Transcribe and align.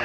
All 0.00 0.04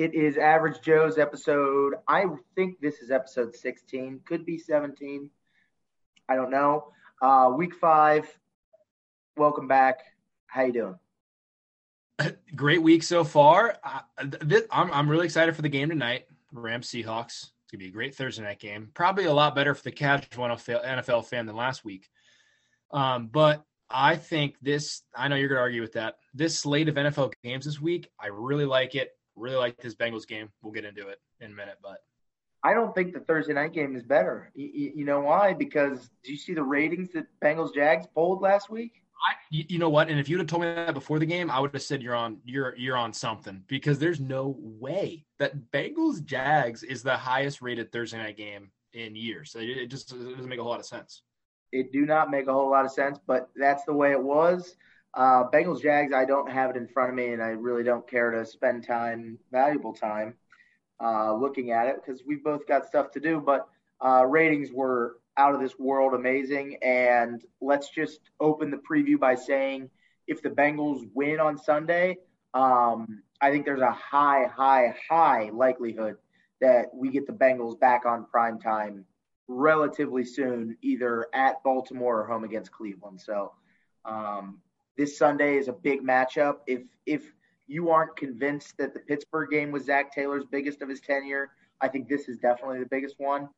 It 0.00 0.14
is 0.14 0.38
Average 0.38 0.80
Joe's 0.80 1.18
episode. 1.18 1.96
I 2.08 2.24
think 2.54 2.80
this 2.80 3.00
is 3.00 3.10
episode 3.10 3.54
16, 3.54 4.20
could 4.24 4.46
be 4.46 4.56
17. 4.56 5.28
I 6.26 6.36
don't 6.36 6.50
know. 6.50 6.86
Uh, 7.20 7.52
week 7.54 7.74
five, 7.74 8.26
welcome 9.36 9.68
back. 9.68 9.98
How 10.46 10.62
you 10.62 10.72
doing? 10.72 10.98
Great 12.56 12.82
week 12.82 13.02
so 13.02 13.24
far. 13.24 13.76
Uh, 13.84 14.00
this, 14.40 14.62
I'm 14.70 14.90
I'm 14.90 15.10
really 15.10 15.26
excited 15.26 15.54
for 15.54 15.60
the 15.60 15.68
game 15.68 15.90
tonight. 15.90 16.24
Rams 16.50 16.88
Seahawks. 16.88 17.42
It's 17.42 17.70
gonna 17.70 17.80
be 17.80 17.88
a 17.88 17.92
great 17.92 18.14
Thursday 18.14 18.42
night 18.42 18.58
game. 18.58 18.88
Probably 18.94 19.26
a 19.26 19.34
lot 19.34 19.54
better 19.54 19.74
for 19.74 19.82
the 19.82 19.92
casual 19.92 20.46
NFL 20.46 20.82
NFL 20.82 21.26
fan 21.26 21.44
than 21.44 21.56
last 21.56 21.84
week. 21.84 22.08
Um, 22.90 23.26
but 23.26 23.62
I 23.90 24.16
think 24.16 24.56
this. 24.62 25.02
I 25.14 25.28
know 25.28 25.36
you're 25.36 25.50
gonna 25.50 25.60
argue 25.60 25.82
with 25.82 25.92
that. 25.92 26.16
This 26.32 26.58
slate 26.58 26.88
of 26.88 26.94
NFL 26.94 27.34
games 27.44 27.66
this 27.66 27.78
week, 27.78 28.08
I 28.18 28.28
really 28.28 28.64
like 28.64 28.94
it. 28.94 29.10
Really 29.40 29.56
like 29.56 29.76
this 29.78 29.94
Bengals 29.94 30.26
game. 30.26 30.50
We'll 30.62 30.72
get 30.72 30.84
into 30.84 31.08
it 31.08 31.20
in 31.40 31.52
a 31.52 31.54
minute, 31.54 31.78
but 31.82 31.98
I 32.62 32.74
don't 32.74 32.94
think 32.94 33.14
the 33.14 33.20
Thursday 33.20 33.54
night 33.54 33.72
game 33.72 33.96
is 33.96 34.02
better. 34.02 34.52
You, 34.54 34.92
you 34.96 35.04
know 35.04 35.20
why? 35.20 35.54
Because 35.54 36.10
do 36.22 36.30
you 36.30 36.38
see 36.38 36.52
the 36.52 36.62
ratings 36.62 37.10
that 37.12 37.26
Bengals 37.42 37.74
Jags 37.74 38.06
pulled 38.14 38.42
last 38.42 38.68
week? 38.68 39.02
I, 39.28 39.34
you 39.50 39.64
you 39.68 39.78
know 39.78 39.90
what? 39.90 40.08
And 40.08 40.18
if 40.18 40.28
you'd 40.28 40.38
have 40.38 40.46
told 40.46 40.62
me 40.62 40.74
that 40.74 40.94
before 40.94 41.18
the 41.18 41.26
game, 41.26 41.50
I 41.50 41.60
would 41.60 41.72
have 41.72 41.82
said 41.82 42.02
you're 42.02 42.14
on 42.14 42.38
you're 42.44 42.74
you're 42.76 42.96
on 42.96 43.12
something 43.12 43.62
because 43.66 43.98
there's 43.98 44.20
no 44.20 44.56
way 44.58 45.24
that 45.38 45.70
Bengals 45.72 46.24
Jags 46.24 46.82
is 46.82 47.02
the 47.02 47.16
highest 47.16 47.60
rated 47.60 47.92
Thursday 47.92 48.18
night 48.18 48.36
game 48.36 48.70
in 48.92 49.14
years. 49.14 49.54
It, 49.58 49.68
it 49.68 49.86
just 49.88 50.12
it 50.12 50.36
doesn't 50.36 50.48
make 50.48 50.58
a 50.58 50.62
whole 50.62 50.72
lot 50.72 50.80
of 50.80 50.86
sense. 50.86 51.22
It 51.72 51.92
do 51.92 52.06
not 52.06 52.30
make 52.30 52.46
a 52.46 52.52
whole 52.52 52.70
lot 52.70 52.84
of 52.84 52.92
sense, 52.92 53.18
but 53.26 53.50
that's 53.56 53.84
the 53.84 53.92
way 53.92 54.10
it 54.12 54.22
was. 54.22 54.76
Uh, 55.12 55.44
Bengals 55.50 55.82
Jags, 55.82 56.12
I 56.12 56.24
don't 56.24 56.50
have 56.50 56.70
it 56.70 56.76
in 56.76 56.86
front 56.86 57.10
of 57.10 57.16
me, 57.16 57.32
and 57.32 57.42
I 57.42 57.48
really 57.48 57.82
don't 57.82 58.08
care 58.08 58.30
to 58.30 58.46
spend 58.46 58.86
time, 58.86 59.38
valuable 59.50 59.92
time, 59.92 60.34
uh, 61.02 61.34
looking 61.34 61.72
at 61.72 61.88
it 61.88 61.96
because 61.96 62.22
we've 62.24 62.44
both 62.44 62.66
got 62.66 62.86
stuff 62.86 63.10
to 63.12 63.20
do. 63.20 63.40
But 63.40 63.68
uh, 64.00 64.24
ratings 64.26 64.70
were 64.72 65.16
out 65.36 65.54
of 65.54 65.60
this 65.60 65.78
world 65.78 66.14
amazing. 66.14 66.76
And 66.82 67.42
let's 67.60 67.88
just 67.88 68.20
open 68.40 68.70
the 68.70 68.78
preview 68.78 69.18
by 69.18 69.34
saying 69.34 69.90
if 70.26 70.42
the 70.42 70.50
Bengals 70.50 71.08
win 71.14 71.40
on 71.40 71.58
Sunday, 71.58 72.18
um, 72.54 73.22
I 73.40 73.50
think 73.50 73.64
there's 73.64 73.80
a 73.80 73.92
high, 73.92 74.46
high, 74.46 74.94
high 75.08 75.50
likelihood 75.52 76.16
that 76.60 76.86
we 76.94 77.10
get 77.10 77.26
the 77.26 77.32
Bengals 77.32 77.78
back 77.80 78.04
on 78.04 78.26
prime 78.26 78.58
time 78.58 79.06
relatively 79.48 80.24
soon, 80.24 80.76
either 80.82 81.26
at 81.32 81.62
Baltimore 81.64 82.20
or 82.20 82.26
home 82.26 82.44
against 82.44 82.70
Cleveland. 82.70 83.20
So 83.20 83.52
um, 84.04 84.58
this 84.96 85.16
Sunday 85.16 85.56
is 85.56 85.68
a 85.68 85.72
big 85.72 86.02
matchup. 86.02 86.56
If 86.66 86.82
if 87.06 87.32
you 87.66 87.90
aren't 87.90 88.16
convinced 88.16 88.76
that 88.78 88.94
the 88.94 89.00
Pittsburgh 89.00 89.50
game 89.50 89.70
was 89.70 89.84
Zac 89.84 90.12
Taylor's 90.12 90.44
biggest 90.50 90.82
of 90.82 90.88
his 90.88 91.00
tenure, 91.00 91.50
I 91.80 91.88
think 91.88 92.08
this 92.08 92.28
is 92.28 92.38
definitely 92.38 92.80
the 92.80 92.88
biggest 92.90 93.16
one. 93.18 93.48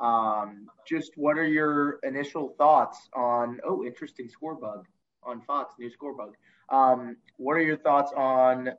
Um, 0.00 0.66
just 0.88 1.12
what 1.16 1.38
are 1.38 1.46
your 1.46 2.00
initial 2.02 2.54
thoughts 2.58 3.08
on? 3.14 3.60
Oh, 3.64 3.84
interesting 3.84 4.28
score 4.28 4.54
bug 4.54 4.86
on 5.22 5.40
Fox, 5.42 5.74
new 5.78 5.90
score 5.90 6.14
bug. 6.14 6.34
Um, 6.70 7.16
what 7.36 7.54
are 7.54 7.62
your 7.62 7.76
thoughts 7.76 8.12
on 8.16 8.70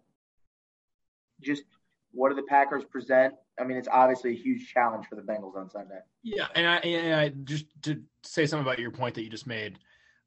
just 1.41 1.63
what 2.11 2.29
do 2.29 2.35
the 2.35 2.43
Packers 2.43 2.83
present? 2.83 3.33
I 3.59 3.63
mean, 3.63 3.77
it's 3.77 3.87
obviously 3.91 4.31
a 4.31 4.35
huge 4.35 4.71
challenge 4.73 5.05
for 5.07 5.15
the 5.15 5.21
Bengals 5.21 5.55
on 5.55 5.69
Sunday. 5.69 5.99
Yeah, 6.23 6.47
and 6.55 6.67
I, 6.67 6.77
and 6.77 7.15
I 7.15 7.29
just 7.43 7.65
to 7.83 8.01
say 8.23 8.45
something 8.45 8.65
about 8.65 8.79
your 8.79 8.91
point 8.91 9.15
that 9.15 9.23
you 9.23 9.29
just 9.29 9.47
made. 9.47 9.79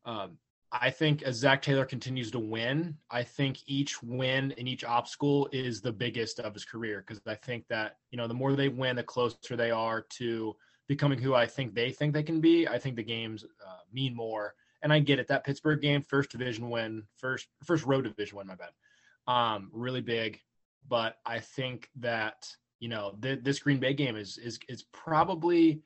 Um, 0.05 0.39
I 0.81 0.91
think 0.91 1.23
as 1.23 1.37
Zac 1.37 1.63
Taylor 1.63 1.85
continues 1.85 2.33
to 2.33 2.41
win, 2.41 2.97
I 3.09 3.23
think 3.23 3.59
each 3.67 4.03
win 4.03 4.51
in 4.53 4.67
each 4.67 4.83
obstacle 4.83 5.49
is 5.53 5.81
the 5.81 5.93
biggest 5.93 6.41
of 6.41 6.53
his 6.53 6.65
career 6.65 7.05
because 7.07 7.23
I 7.27 7.37
think 7.37 7.69
that 7.69 7.99
you 8.11 8.19
know 8.19 8.27
the 8.27 8.35
more 8.35 8.55
they 8.55 8.69
win, 8.69 8.97
the 8.97 9.05
closer 9.05 9.57
they 9.57 9.71
are 9.71 10.03
to 10.19 10.57
becoming 10.89 11.21
who 11.21 11.33
I 11.33 11.47
think 11.47 11.75
they 11.75 11.93
think 11.93 12.13
they 12.13 12.25
can 12.25 12.41
be. 12.41 12.67
I 12.67 12.79
think 12.79 12.97
the 12.97 13.05
games 13.05 13.45
uh, 13.45 13.79
mean 13.93 14.17
more, 14.17 14.55
and 14.83 14.93
I 14.93 14.99
get 14.99 15.21
it. 15.21 15.29
That 15.29 15.45
Pittsburgh 15.45 15.81
game, 15.81 16.03
first 16.03 16.31
division 16.31 16.69
win, 16.71 17.05
first 17.19 17.47
first 17.63 17.85
road 17.87 18.03
division 18.05 18.39
win, 18.39 18.49
my 18.49 18.57
bad, 18.57 18.73
um, 19.33 19.71
really 19.73 20.03
big. 20.03 20.41
But 20.89 21.19
I 21.25 21.39
think 21.39 21.89
that 22.01 22.49
you 22.81 22.89
know 22.89 23.17
th- 23.23 23.45
this 23.45 23.61
Green 23.61 23.79
Bay 23.79 23.95
game 23.95 24.17
is 24.17 24.39
is 24.39 24.59
is 24.69 24.83
probably 24.93 25.83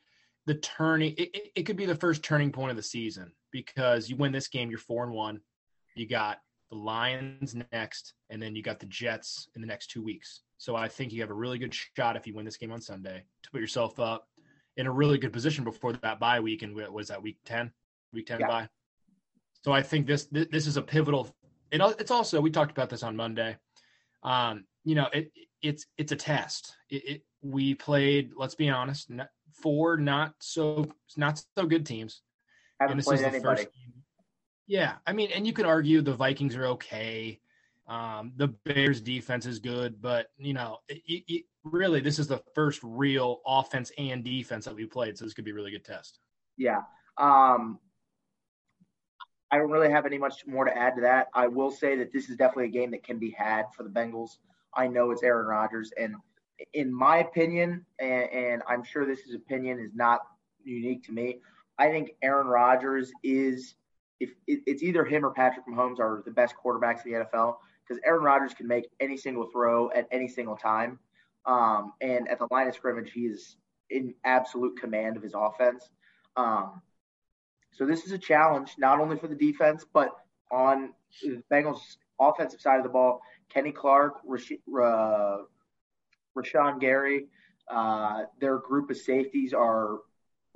the 0.46 0.54
turning. 0.54 1.12
It, 1.18 1.30
it, 1.34 1.52
it 1.56 1.62
could 1.64 1.76
be 1.76 1.84
the 1.84 1.94
first 1.94 2.22
turning 2.22 2.52
point 2.52 2.70
of 2.70 2.76
the 2.76 2.82
season 2.82 3.32
because 3.52 4.08
you 4.08 4.16
win 4.16 4.32
this 4.32 4.48
game, 4.48 4.70
you're 4.70 4.78
four 4.78 5.04
and 5.04 5.12
one. 5.12 5.40
You 5.94 6.06
got 6.06 6.38
the 6.70 6.76
Lions 6.76 7.56
next, 7.72 8.14
and 8.30 8.40
then 8.40 8.54
you 8.54 8.62
got 8.62 8.78
the 8.78 8.86
Jets 8.86 9.48
in 9.54 9.60
the 9.60 9.66
next 9.66 9.88
two 9.88 10.02
weeks. 10.02 10.42
So 10.58 10.76
I 10.76 10.88
think 10.88 11.12
you 11.12 11.20
have 11.20 11.30
a 11.30 11.34
really 11.34 11.58
good 11.58 11.74
shot 11.74 12.16
if 12.16 12.26
you 12.26 12.34
win 12.34 12.44
this 12.44 12.56
game 12.56 12.72
on 12.72 12.80
Sunday 12.80 13.22
to 13.42 13.50
put 13.50 13.60
yourself 13.60 13.98
up 14.00 14.26
in 14.76 14.86
a 14.86 14.92
really 14.92 15.18
good 15.18 15.32
position 15.32 15.64
before 15.64 15.92
that 15.94 16.20
bye 16.20 16.40
week. 16.40 16.62
And 16.62 16.74
was 16.74 17.08
that 17.08 17.22
week 17.22 17.38
ten? 17.44 17.72
Week 18.12 18.26
ten 18.26 18.40
yeah. 18.40 18.46
bye. 18.46 18.68
So 19.64 19.72
I 19.72 19.82
think 19.82 20.06
this 20.06 20.28
this 20.30 20.66
is 20.66 20.76
a 20.76 20.82
pivotal. 20.82 21.34
It, 21.70 21.80
it's 21.98 22.10
also 22.10 22.40
we 22.40 22.50
talked 22.50 22.70
about 22.70 22.90
this 22.90 23.02
on 23.02 23.16
Monday. 23.16 23.56
Um, 24.22 24.64
you 24.84 24.94
know, 24.94 25.08
it 25.12 25.30
it's 25.62 25.86
it's 25.96 26.12
a 26.12 26.16
test. 26.16 26.76
It, 26.90 27.08
it 27.08 27.22
we 27.42 27.74
played. 27.74 28.32
Let's 28.36 28.54
be 28.54 28.68
honest, 28.68 29.10
four 29.52 29.96
not 29.96 30.32
so 30.38 30.86
not 31.16 31.42
so 31.56 31.66
good 31.66 31.86
teams. 31.86 32.22
Haven't 32.80 32.92
and 32.92 32.98
this 32.98 33.06
played 33.06 33.16
is 33.16 33.20
the 33.22 33.28
anybody. 33.28 33.62
First 33.62 33.74
game. 33.74 34.02
Yeah, 34.66 34.94
I 35.06 35.12
mean, 35.12 35.30
and 35.34 35.46
you 35.46 35.52
could 35.52 35.66
argue 35.66 36.02
the 36.02 36.14
Vikings 36.14 36.54
are 36.54 36.66
okay. 36.66 37.40
Um, 37.88 38.32
the 38.36 38.48
Bears 38.48 39.00
defense 39.00 39.46
is 39.46 39.58
good, 39.58 40.00
but 40.02 40.26
you 40.36 40.52
know, 40.52 40.78
it, 40.88 41.24
it, 41.26 41.44
really, 41.64 42.00
this 42.00 42.18
is 42.18 42.28
the 42.28 42.42
first 42.54 42.80
real 42.82 43.40
offense 43.46 43.90
and 43.96 44.22
defense 44.22 44.66
that 44.66 44.74
we 44.74 44.84
played, 44.84 45.16
so 45.16 45.24
this 45.24 45.32
could 45.32 45.46
be 45.46 45.52
a 45.52 45.54
really 45.54 45.70
good 45.70 45.84
test. 45.84 46.18
Yeah. 46.58 46.82
Um, 47.16 47.78
I 49.50 49.56
don't 49.56 49.70
really 49.70 49.90
have 49.90 50.04
any 50.04 50.18
much 50.18 50.46
more 50.46 50.66
to 50.66 50.76
add 50.76 50.96
to 50.96 51.00
that. 51.00 51.28
I 51.32 51.46
will 51.46 51.70
say 51.70 51.96
that 51.96 52.12
this 52.12 52.28
is 52.28 52.36
definitely 52.36 52.66
a 52.66 52.68
game 52.68 52.90
that 52.90 53.02
can 53.02 53.18
be 53.18 53.30
had 53.30 53.64
for 53.74 53.82
the 53.82 53.88
Bengals. 53.88 54.36
I 54.74 54.86
know 54.86 55.10
it's 55.10 55.22
Aaron 55.22 55.46
Rodgers, 55.46 55.90
and 55.98 56.14
in 56.74 56.92
my 56.92 57.18
opinion, 57.18 57.86
and, 57.98 58.30
and 58.30 58.62
I'm 58.68 58.84
sure 58.84 59.06
this 59.06 59.20
is 59.20 59.34
opinion 59.34 59.78
is 59.78 59.92
not 59.94 60.20
unique 60.62 61.04
to 61.04 61.12
me. 61.12 61.40
I 61.78 61.90
think 61.90 62.12
Aaron 62.22 62.46
Rodgers 62.46 63.12
is 63.22 63.74
if 64.20 64.30
it's 64.46 64.82
either 64.82 65.04
him 65.04 65.24
or 65.24 65.30
Patrick 65.30 65.66
Mahomes 65.66 66.00
are 66.00 66.22
the 66.24 66.30
best 66.30 66.54
quarterbacks 66.62 67.06
in 67.06 67.12
the 67.12 67.18
NFL 67.20 67.56
because 67.86 68.02
Aaron 68.04 68.24
Rodgers 68.24 68.52
can 68.52 68.66
make 68.66 68.88
any 69.00 69.16
single 69.16 69.46
throw 69.52 69.90
at 69.92 70.08
any 70.10 70.26
single 70.26 70.56
time. 70.56 70.98
Um, 71.46 71.92
and 72.00 72.28
at 72.28 72.38
the 72.38 72.48
line 72.50 72.66
of 72.66 72.74
scrimmage, 72.74 73.12
he 73.12 73.22
is 73.22 73.56
in 73.90 74.14
absolute 74.24 74.78
command 74.78 75.16
of 75.16 75.22
his 75.22 75.34
offense. 75.36 75.88
Um, 76.36 76.82
so 77.72 77.86
this 77.86 78.04
is 78.04 78.12
a 78.12 78.18
challenge 78.18 78.74
not 78.76 79.00
only 79.00 79.16
for 79.16 79.28
the 79.28 79.36
defense, 79.36 79.86
but 79.92 80.10
on 80.50 80.92
the 81.22 81.42
Bengals' 81.50 81.96
offensive 82.20 82.60
side 82.60 82.78
of 82.78 82.82
the 82.82 82.90
ball. 82.90 83.22
Kenny 83.48 83.72
Clark, 83.72 84.14
Rash- 84.24 84.52
uh, 84.52 85.38
Rashan 86.36 86.80
Gary, 86.80 87.26
uh, 87.70 88.24
their 88.40 88.58
group 88.58 88.90
of 88.90 88.96
safeties 88.96 89.54
are 89.54 89.98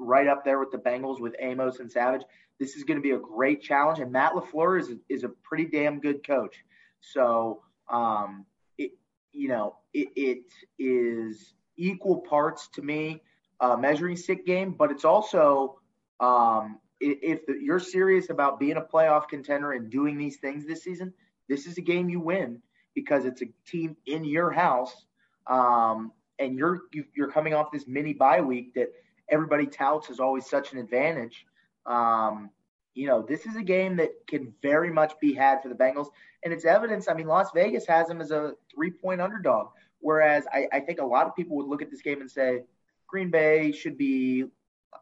right 0.03 0.27
up 0.27 0.45
there 0.45 0.59
with 0.59 0.71
the 0.71 0.79
Bengals 0.79 1.21
with 1.21 1.35
Amos 1.39 1.81
and 1.81 1.91
Savage. 1.91 2.23
This 2.59 2.77
is 2.77 2.85
going 2.85 2.99
to 2.99 3.03
be 3.03 3.13
a 3.13 3.19
great 3.19 3.63
challenge, 3.63 3.99
and 3.99 4.13
Matt 4.13 4.33
LaFleur 4.35 4.81
is 4.81 4.91
is 5.09 5.25
a 5.25 5.29
pretty 5.29 5.67
damn 5.67 6.01
good 6.01 6.27
coach. 6.27 6.57
So, 7.01 7.63
um, 7.89 8.47
it 8.79 8.93
you 9.33 9.49
know 9.49 9.77
it, 9.93 10.09
it 10.17 10.45
is 10.79 11.55
equal 11.77 12.21
parts 12.21 12.69
to 12.75 12.83
me 12.83 13.23
a 13.61 13.77
measuring 13.77 14.17
stick 14.17 14.45
game, 14.45 14.73
but 14.73 14.91
it's 14.91 15.05
also 15.05 15.79
um, 16.21 16.81
if 17.01 17.41
you're 17.61 17.81
serious 17.81 18.31
about 18.31 18.61
being 18.61 18.77
a 18.77 18.81
playoff 18.81 19.29
contender 19.29 19.73
and 19.73 19.91
doing 19.91 20.19
these 20.19 20.37
things 20.37 20.67
this 20.67 20.83
season, 20.83 21.13
this 21.49 21.67
is 21.67 21.79
a 21.79 21.81
game 21.81 22.09
you 22.09 22.21
win 22.21 22.61
because 22.95 23.25
it's 23.25 23.43
a 23.43 23.47
team 23.67 23.97
in 24.07 24.25
your 24.25 24.51
house, 24.51 25.07
um, 25.47 26.13
and 26.39 26.59
you're 26.59 26.83
you're 27.15 27.31
coming 27.31 27.55
off 27.55 27.73
this 27.73 27.87
mini 27.87 28.13
bye 28.13 28.41
week 28.41 28.75
that 28.75 28.93
everybody 29.33 29.67
touts 29.67 30.11
is 30.11 30.21
always 30.21 30.47
such 30.47 30.73
an 30.73 30.79
advantage. 30.79 31.47
Um, 31.87 32.51
you 32.95 33.07
know, 33.07 33.23
this 33.23 33.47
is 33.47 33.57
a 33.57 33.63
game 33.63 33.97
that 33.97 34.11
can 34.29 34.53
very 34.63 34.93
much 34.93 35.15
be 35.19 35.33
had 35.33 35.63
for 35.63 35.69
the 35.69 35.75
Bengals, 35.75 36.09
and 36.45 36.53
it's 36.53 36.67
evidence. 36.67 37.09
I 37.09 37.15
mean, 37.15 37.27
Las 37.27 37.49
Vegas 37.55 37.87
has 37.87 38.07
them 38.07 38.21
as 38.21 38.31
a 38.31 38.53
three-point 38.73 39.21
underdog, 39.21 39.69
whereas 40.01 40.45
I, 40.53 40.69
I 40.73 40.81
think 40.81 41.01
a 41.01 41.05
lot 41.05 41.27
of 41.27 41.35
people 41.35 41.57
would 41.57 41.67
look 41.67 41.83
at 41.83 41.91
this 41.91 42.03
game 42.03 42.21
and 42.21 42.31
say 42.31 42.63
Green 43.09 43.31
Bay 43.31 43.73
should 43.73 43.97
be 43.97 44.45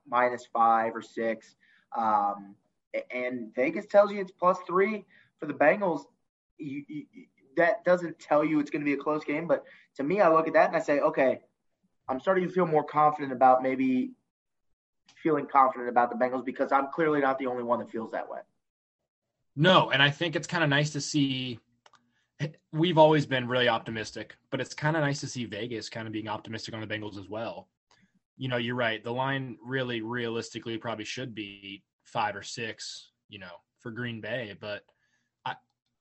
minus 0.09 0.47
five 0.53 0.95
or 0.95 1.03
six, 1.03 1.57
um, 1.99 2.55
and 3.11 3.53
Vegas 3.55 3.87
tells 3.87 4.13
you 4.13 4.21
it's 4.21 4.33
plus 4.33 4.59
three 4.67 5.05
for 5.39 5.47
the 5.47 5.55
Bengals. 5.55 6.03
You, 6.59 6.85
you, 6.89 7.05
that 7.57 7.85
doesn't 7.85 8.19
tell 8.21 8.45
you 8.45 8.61
it's 8.61 8.71
going 8.71 8.83
to 8.83 8.87
be 8.87 8.93
a 8.93 9.03
close 9.03 9.25
game, 9.25 9.49
but 9.49 9.65
to 9.97 10.05
me, 10.05 10.21
I 10.21 10.33
look 10.33 10.47
at 10.47 10.55
that 10.55 10.69
and 10.69 10.77
I 10.77 10.81
say, 10.81 11.01
okay, 11.01 11.41
I'm 12.09 12.21
starting 12.21 12.47
to 12.47 12.53
feel 12.53 12.67
more 12.67 12.85
confident 12.85 13.33
about 13.33 13.63
maybe 13.63 14.13
feeling 15.23 15.47
confident 15.47 15.89
about 15.89 16.11
the 16.11 16.17
Bengals 16.17 16.45
because 16.45 16.73
I'm 16.73 16.89
clearly 16.93 17.21
not 17.21 17.39
the 17.39 17.47
only 17.47 17.63
one 17.63 17.79
that 17.81 17.91
feels 17.91 18.11
that 18.13 18.29
way. 18.29 18.41
No, 19.57 19.91
and 19.91 20.03
I 20.03 20.11
think 20.11 20.37
it's 20.37 20.47
kind 20.47 20.65
of 20.65 20.71
nice 20.71 20.91
to 20.91 21.01
see. 21.01 21.59
We've 22.73 22.99
always 22.99 23.27
been 23.27 23.47
really 23.47 23.69
optimistic, 23.69 24.35
but 24.51 24.61
it's 24.61 24.73
kind 24.73 24.97
of 24.97 25.03
nice 25.03 25.21
to 25.21 25.27
see 25.27 25.45
Vegas 25.45 25.91
kind 25.91 26.07
of 26.07 26.13
being 26.13 26.29
optimistic 26.29 26.75
on 26.75 26.81
the 26.81 26.87
Bengals 26.87 27.19
as 27.19 27.29
well. 27.29 27.69
You 28.39 28.49
know, 28.49 28.57
you're 28.57 28.77
right. 28.77 29.05
The 29.05 29.13
line 29.13 29.59
really, 29.63 30.01
realistically, 30.01 30.79
probably 30.79 31.05
should 31.05 31.35
be 31.35 31.83
five 32.05 32.35
or 32.35 32.43
six. 32.43 33.11
You 33.29 33.39
know, 33.39 33.53
for 33.81 33.91
Green 33.91 34.21
Bay, 34.21 34.57
but 34.59 34.85
I, 35.45 35.55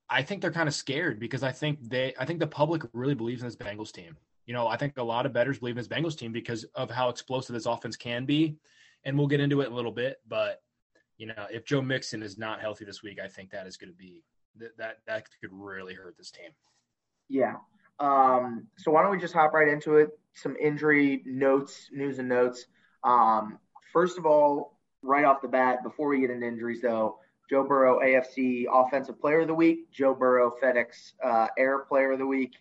I 0.09 0.23
think 0.23 0.41
they're 0.41 0.51
kind 0.51 0.67
of 0.67 0.75
scared 0.75 1.19
because 1.19 1.43
I 1.43 1.51
think 1.51 1.79
they, 1.89 2.13
I 2.19 2.25
think 2.25 2.39
the 2.39 2.47
public 2.47 2.83
really 2.93 3.15
believes 3.15 3.41
in 3.41 3.47
this 3.47 3.55
Bengals 3.55 3.91
team. 3.91 4.17
You 4.45 4.53
know, 4.53 4.67
I 4.67 4.77
think 4.77 4.97
a 4.97 5.03
lot 5.03 5.25
of 5.25 5.33
bettors 5.33 5.59
believe 5.59 5.77
in 5.77 5.83
this 5.83 5.87
Bengals 5.87 6.17
team 6.17 6.31
because 6.31 6.63
of 6.75 6.89
how 6.89 7.09
explosive 7.09 7.53
this 7.53 7.65
offense 7.65 7.95
can 7.95 8.25
be 8.25 8.55
and 9.03 9.17
we'll 9.17 9.27
get 9.27 9.39
into 9.39 9.61
it 9.61 9.67
in 9.67 9.73
a 9.73 9.75
little 9.75 9.91
bit. 9.91 10.17
But 10.27 10.61
you 11.17 11.27
know, 11.27 11.47
if 11.51 11.65
Joe 11.65 11.81
Mixon 11.81 12.23
is 12.23 12.37
not 12.37 12.61
healthy 12.61 12.85
this 12.85 13.03
week, 13.03 13.19
I 13.23 13.27
think 13.27 13.51
that 13.51 13.67
is 13.67 13.77
going 13.77 13.91
to 13.91 13.97
be 13.97 14.23
that 14.57 14.77
that 14.77 14.97
that 15.07 15.25
could 15.41 15.51
really 15.51 15.93
hurt 15.93 16.17
this 16.17 16.31
team. 16.31 16.51
Yeah. 17.27 17.55
Um, 17.99 18.67
so 18.77 18.91
why 18.91 19.01
don't 19.01 19.11
we 19.11 19.19
just 19.19 19.33
hop 19.33 19.53
right 19.53 19.67
into 19.67 19.97
it? 19.97 20.09
Some 20.33 20.55
injury 20.55 21.21
notes, 21.25 21.89
news 21.91 22.19
and 22.19 22.29
notes. 22.29 22.65
Um, 23.03 23.59
first 23.91 24.17
of 24.17 24.25
all, 24.25 24.79
right 25.01 25.25
off 25.25 25.41
the 25.41 25.47
bat, 25.47 25.83
before 25.83 26.07
we 26.07 26.21
get 26.21 26.29
into 26.29 26.47
injuries, 26.47 26.81
though, 26.81 27.19
Joe 27.49 27.63
Burrow 27.63 27.99
AFC 27.99 28.65
Offensive 28.71 29.19
Player 29.19 29.41
of 29.41 29.47
the 29.47 29.53
Week, 29.53 29.91
Joe 29.91 30.13
Burrow 30.13 30.53
FedEx 30.61 31.13
uh, 31.23 31.47
Air 31.57 31.79
Player 31.79 32.13
of 32.13 32.19
the 32.19 32.27
Week. 32.27 32.53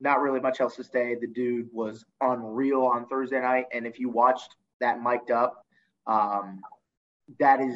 Not 0.00 0.20
really 0.20 0.40
much 0.40 0.60
else 0.60 0.76
to 0.76 0.84
say. 0.84 1.14
The 1.14 1.26
dude 1.26 1.68
was 1.72 2.04
unreal 2.20 2.82
on 2.82 3.06
Thursday 3.06 3.40
night, 3.40 3.66
and 3.72 3.86
if 3.86 3.98
you 3.98 4.08
watched 4.08 4.56
that 4.80 5.02
mic'd 5.02 5.30
up. 5.30 5.64
Um, 6.06 6.60
that 7.40 7.60
is, 7.60 7.74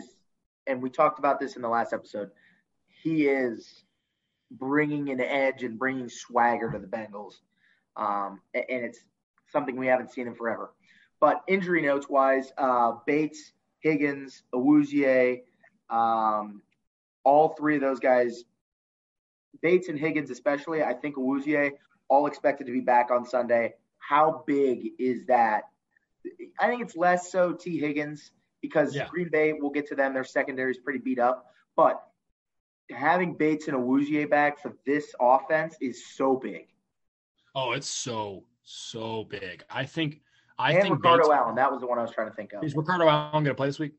and 0.67 0.83
we 0.83 0.91
talked 0.91 1.19
about 1.19 1.41
this 1.41 1.57
in 1.57 1.63
the 1.63 1.69
last 1.69 1.93
episode. 1.93 2.31
He 3.03 3.27
is 3.27 3.85
bringing 4.51 5.11
an 5.11 5.21
edge 5.21 5.63
and 5.63 5.79
bringing 5.79 6.09
swagger 6.09 6.71
to 6.71 6.79
the 6.79 6.87
Bengals, 6.87 7.35
um, 7.97 8.41
and 8.55 8.65
it's 8.69 9.01
something 9.51 9.77
we 9.77 9.87
haven't 9.87 10.13
seen 10.13 10.27
in 10.27 10.35
forever. 10.35 10.73
But 11.21 11.43
injury 11.49 11.83
notes 11.83 12.09
wise, 12.09 12.53
uh, 12.57 12.93
Bates, 13.07 13.53
Higgins, 13.81 14.43
Awuzie, 14.55 15.43
um, 15.91 16.63
all 17.25 17.51
three 17.51 17.75
of 17.75 17.81
those 17.81 18.01
guys, 18.01 18.45
Bates 19.63 19.89
and 19.89 19.99
Higgins 19.99 20.31
especially, 20.31 20.83
I 20.83 20.95
think 20.95 21.17
Awuzie, 21.17 21.73
all 22.09 22.27
expected 22.27 22.67
to 22.67 22.73
be 22.73 22.81
back 22.81 23.11
on 23.11 23.27
Sunday. 23.27 23.75
How 23.99 24.45
big 24.47 24.93
is 24.99 25.27
that 25.27 25.65
I 26.59 26.69
think 26.69 26.83
it's 26.83 26.97
less 26.97 27.33
so 27.33 27.53
T. 27.53 27.79
Higgins 27.79 28.33
because 28.61 28.95
yeah. 28.95 29.09
Green 29.09 29.31
Bay, 29.31 29.53
we'll 29.53 29.71
get 29.71 29.87
to 29.89 29.95
them. 29.95 30.15
Their 30.15 30.25
secondary 30.25 30.71
is 30.71 30.79
pretty 30.79 30.99
beat 30.99 31.19
up. 31.19 31.47
But 31.77 32.03
having 32.91 33.35
Bates 33.35 33.69
and 33.69 33.77
Awuzie 33.77 34.29
back 34.29 34.61
for 34.61 34.77
this 34.85 35.15
offense 35.21 35.77
is 35.81 36.07
so 36.15 36.37
big. 36.37 36.67
Oh, 37.55 37.73
it's 37.73 37.89
so, 37.89 38.45
so 38.63 39.25
big. 39.25 39.65
I 39.71 39.85
think. 39.85 40.21
I 40.59 40.73
and 40.73 40.83
think 40.83 40.97
Ricardo 40.97 41.29
Bates, 41.29 41.35
Allen. 41.35 41.55
That 41.55 41.73
was 41.73 41.81
the 41.81 41.87
one 41.87 41.99
I 41.99 42.03
was 42.03 42.11
trying 42.11 42.29
to 42.29 42.35
think 42.35 42.53
of. 42.53 42.63
Is 42.63 42.77
Ricardo 42.77 43.09
Allen 43.09 43.33
going 43.33 43.45
to 43.47 43.55
play 43.55 43.69
this 43.69 43.79
week? 43.79 43.93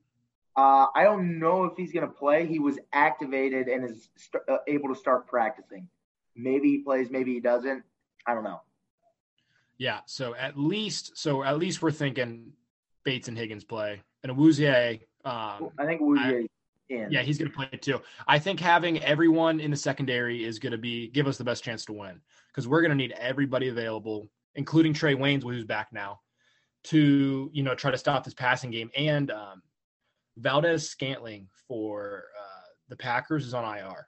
Uh, 0.56 0.86
I 0.94 1.04
don't 1.04 1.40
know 1.40 1.64
if 1.64 1.74
he's 1.76 1.92
going 1.92 2.06
to 2.06 2.14
play. 2.14 2.46
He 2.46 2.60
was 2.60 2.78
activated 2.94 3.68
and 3.68 3.90
is 3.90 4.10
st- 4.18 4.44
uh, 4.48 4.58
able 4.68 4.90
to 4.90 4.96
start 4.96 5.28
practicing. 5.28 5.88
Maybe 6.36 6.70
he 6.70 6.78
plays, 6.80 7.10
maybe 7.10 7.34
he 7.34 7.40
doesn't. 7.40 7.84
I 8.28 8.34
don't 8.34 8.44
know. 8.44 8.62
Yeah, 9.82 10.02
so 10.06 10.36
at 10.36 10.60
least 10.60 11.18
so 11.18 11.42
at 11.42 11.58
least 11.58 11.82
we're 11.82 11.90
thinking 11.90 12.54
Bates 13.04 13.30
and 13.30 13.36
Higgins 13.36 13.64
play 13.64 14.00
and 14.22 14.32
Awuzie. 14.32 15.00
Um, 15.26 15.72
I 15.80 15.88
think 15.88 16.02
Awuzie. 16.02 16.46
In. 16.90 17.08
Yeah, 17.10 17.24
he's 17.24 17.40
going 17.40 17.50
to 17.50 17.58
play 17.58 17.68
too. 17.82 18.00
I 18.28 18.38
think 18.38 18.60
having 18.60 19.02
everyone 19.02 19.60
in 19.60 19.72
the 19.72 19.78
secondary 19.78 20.44
is 20.44 20.60
going 20.60 20.74
to 20.74 20.78
be 20.78 21.08
give 21.08 21.26
us 21.26 21.40
the 21.40 21.44
best 21.44 21.64
chance 21.64 21.84
to 21.86 21.94
win 21.94 22.22
because 22.50 22.68
we're 22.68 22.82
going 22.82 22.92
to 22.92 22.96
need 22.96 23.16
everybody 23.18 23.70
available, 23.70 24.30
including 24.54 24.94
Trae 24.94 25.18
Waynes, 25.18 25.42
who's 25.42 25.66
back 25.66 25.88
now, 25.92 26.20
to 26.84 27.50
you 27.52 27.64
know 27.64 27.74
try 27.74 27.90
to 27.90 27.98
stop 27.98 28.24
this 28.24 28.36
passing 28.36 28.70
game. 28.70 28.92
And 28.96 29.32
um, 29.32 29.64
Valdes-Scantling 30.38 31.48
for 31.68 32.26
uh, 32.40 32.68
the 32.90 32.98
Packers 32.98 33.48
is 33.48 33.56
on 33.56 33.66
IR, 33.66 34.08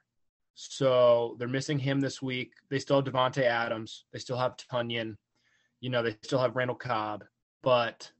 so 0.54 1.34
they're 1.40 1.48
missing 1.48 1.80
him 1.80 2.00
this 2.00 2.22
week. 2.22 2.52
They 2.70 2.78
still 2.78 3.02
have 3.02 3.12
Davante 3.12 3.42
Adams. 3.42 4.04
They 4.12 4.20
still 4.20 4.38
have 4.38 4.56
Tonyan. 4.56 5.16
You 5.84 5.90
know, 5.90 6.02
they 6.02 6.16
still 6.22 6.38
have 6.38 6.56
Randall 6.56 6.76
Cobb, 6.76 7.24
but 7.62 8.10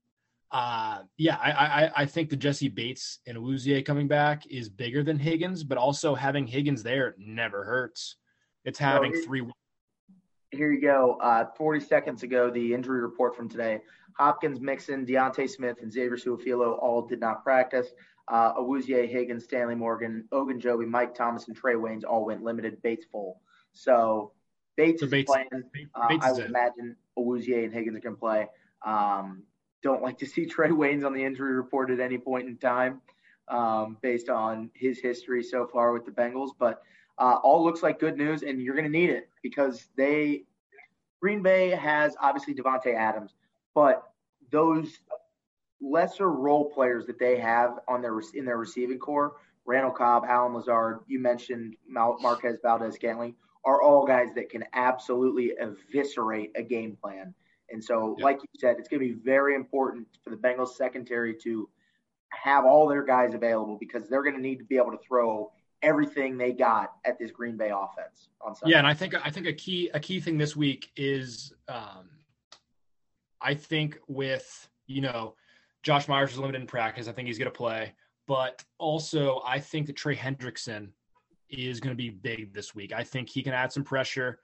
uh, 0.50 0.98
yeah, 1.16 1.38
I, 1.40 1.50
I, 1.86 1.92
I 2.02 2.04
think 2.04 2.28
the 2.28 2.36
Jessie 2.36 2.68
Bates 2.68 3.20
and 3.26 3.38
Awuzie 3.38 3.82
coming 3.86 4.06
back 4.06 4.46
is 4.50 4.68
bigger 4.68 5.02
than 5.02 5.18
Higgins, 5.18 5.64
but 5.64 5.78
also 5.78 6.14
having 6.14 6.46
Higgins 6.46 6.82
there 6.82 7.14
never 7.16 7.64
hurts. 7.64 8.16
It's 8.66 8.78
having 8.78 9.12
well, 9.12 9.22
three. 9.24 9.46
Here 10.50 10.72
you 10.72 10.80
go. 10.82 11.16
Uh, 11.22 11.46
40 11.56 11.80
seconds 11.80 12.22
ago, 12.22 12.50
the 12.50 12.74
injury 12.74 13.00
report 13.00 13.34
from 13.34 13.48
today: 13.48 13.80
Hopkins, 14.18 14.60
Mixon, 14.60 15.06
D'Ante 15.06 15.46
Smith, 15.46 15.78
and 15.80 15.90
Xavier 15.90 16.18
Su'a-Filo 16.18 16.72
all 16.72 17.00
did 17.00 17.18
not 17.18 17.42
practice. 17.42 17.88
Uh, 18.28 18.52
Awuzie, 18.56 19.08
Higgins, 19.08 19.44
Stanley 19.44 19.74
Morgan, 19.74 20.28
Ogunjobi, 20.34 20.86
Mike 20.86 21.14
Thomas, 21.14 21.48
and 21.48 21.58
Trae 21.58 21.76
Waynes 21.76 22.02
all 22.06 22.26
went 22.26 22.42
limited. 22.42 22.82
Bates 22.82 23.06
full. 23.10 23.40
So 23.72 24.32
Bates 24.76 25.00
so 25.00 25.06
is 25.06 25.10
Bates, 25.10 25.32
playing. 25.32 25.48
Uh, 25.94 26.08
Bates 26.08 26.26
I 26.26 26.32
would 26.32 26.44
imagine 26.44 26.96
Awuzie 27.18 27.64
and 27.64 27.72
Higgins 27.72 28.00
can 28.00 28.16
play. 28.16 28.48
Um, 28.84 29.42
don't 29.82 30.02
like 30.02 30.18
to 30.18 30.26
see 30.26 30.46
Trae 30.46 30.70
Waynes 30.70 31.04
on 31.04 31.12
the 31.12 31.24
injury 31.24 31.54
report 31.54 31.90
at 31.90 32.00
any 32.00 32.18
point 32.18 32.48
in 32.48 32.56
time, 32.56 33.00
um, 33.48 33.98
based 34.02 34.28
on 34.28 34.70
his 34.74 34.98
history 34.98 35.42
so 35.42 35.66
far 35.66 35.92
with 35.92 36.04
the 36.04 36.10
Bengals. 36.10 36.50
But 36.58 36.82
uh, 37.18 37.38
all 37.42 37.64
looks 37.64 37.82
like 37.82 38.00
good 38.00 38.16
news, 38.16 38.42
and 38.42 38.60
you're 38.60 38.74
going 38.74 38.90
to 38.90 38.98
need 38.98 39.10
it 39.10 39.28
because 39.42 39.88
they 39.96 40.44
Green 41.20 41.42
Bay 41.42 41.70
has 41.70 42.14
obviously 42.20 42.54
Davante 42.54 42.94
Adams, 42.94 43.32
but 43.74 44.10
those 44.50 45.00
lesser 45.80 46.30
role 46.30 46.70
players 46.70 47.06
that 47.06 47.18
they 47.18 47.38
have 47.38 47.78
on 47.88 48.02
their 48.02 48.20
in 48.34 48.44
their 48.44 48.58
receiving 48.58 48.98
corps, 48.98 49.36
Randall 49.64 49.90
Cobb, 49.90 50.24
Allen 50.28 50.52
Lazard, 50.52 51.00
you 51.06 51.18
mentioned 51.18 51.76
Marquez 51.88 52.58
Valdes-Scantling, 52.62 53.34
are 53.64 53.82
all 53.82 54.06
guys 54.06 54.28
that 54.34 54.50
can 54.50 54.64
absolutely 54.74 55.52
eviscerate 55.60 56.52
a 56.54 56.62
game 56.62 56.96
plan. 57.00 57.34
And 57.70 57.82
so, 57.82 58.16
like 58.20 58.40
you 58.42 58.48
said, 58.58 58.76
it's 58.78 58.88
going 58.88 59.00
to 59.00 59.14
be 59.14 59.20
very 59.20 59.54
important 59.54 60.06
for 60.22 60.30
the 60.30 60.36
Bengals 60.36 60.74
secondary 60.74 61.34
to 61.42 61.68
have 62.30 62.64
all 62.64 62.86
their 62.86 63.02
guys 63.02 63.34
available 63.34 63.76
because 63.78 64.08
they're 64.08 64.22
going 64.22 64.36
to 64.36 64.42
need 64.42 64.58
to 64.58 64.64
be 64.64 64.76
able 64.76 64.90
to 64.90 64.98
throw 64.98 65.50
everything 65.82 66.36
they 66.36 66.52
got 66.52 66.92
at 67.04 67.18
this 67.18 67.30
Green 67.30 67.56
Bay 67.56 67.70
offense 67.70 68.28
on 68.40 68.54
Sunday. 68.54 68.72
Yeah, 68.72 68.78
and 68.78 68.86
I 68.86 68.94
think 68.94 69.14
I 69.14 69.30
think 69.30 69.46
a 69.46 69.52
key 69.52 69.90
a 69.94 70.00
key 70.00 70.20
thing 70.20 70.38
this 70.38 70.54
week 70.54 70.90
is 70.96 71.52
um, 71.68 72.10
I 73.40 73.54
think 73.54 73.98
with 74.08 74.68
you 74.86 75.00
know 75.00 75.34
Josh 75.82 76.08
Myers 76.08 76.32
is 76.32 76.38
limited 76.38 76.60
in 76.60 76.66
practice. 76.66 77.08
I 77.08 77.12
think 77.12 77.28
he's 77.28 77.38
going 77.38 77.50
to 77.50 77.56
play, 77.56 77.92
but 78.26 78.62
also 78.78 79.42
I 79.46 79.58
think 79.58 79.86
that 79.86 79.96
Trey 79.96 80.16
Hendrickson 80.16 80.88
is 81.48 81.80
going 81.80 81.96
to 81.96 82.02
be 82.02 82.10
big 82.10 82.52
this 82.52 82.74
week. 82.74 82.92
I 82.92 83.04
think 83.04 83.28
he 83.28 83.42
can 83.42 83.52
add 83.52 83.72
some 83.72 83.84
pressure. 83.84 84.40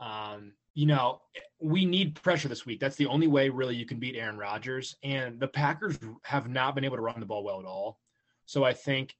Um, 0.00 0.52
you 0.74 0.86
know, 0.86 1.20
we 1.60 1.84
need 1.84 2.14
pressure 2.14 2.48
this 2.48 2.64
week. 2.64 2.80
That's 2.80 2.96
the 2.96 3.06
only 3.06 3.26
way 3.26 3.48
really 3.48 3.76
you 3.76 3.86
can 3.86 3.98
beat 3.98 4.16
Aaron 4.16 4.38
Rodgers. 4.38 4.96
And 5.02 5.38
the 5.38 5.48
Packers 5.48 5.98
have 6.24 6.48
not 6.48 6.74
been 6.74 6.84
able 6.84 6.96
to 6.96 7.02
run 7.02 7.20
the 7.20 7.26
ball 7.26 7.44
well 7.44 7.60
at 7.60 7.66
all. 7.66 7.98
So 8.46 8.64
I 8.64 8.72
think 8.72 9.14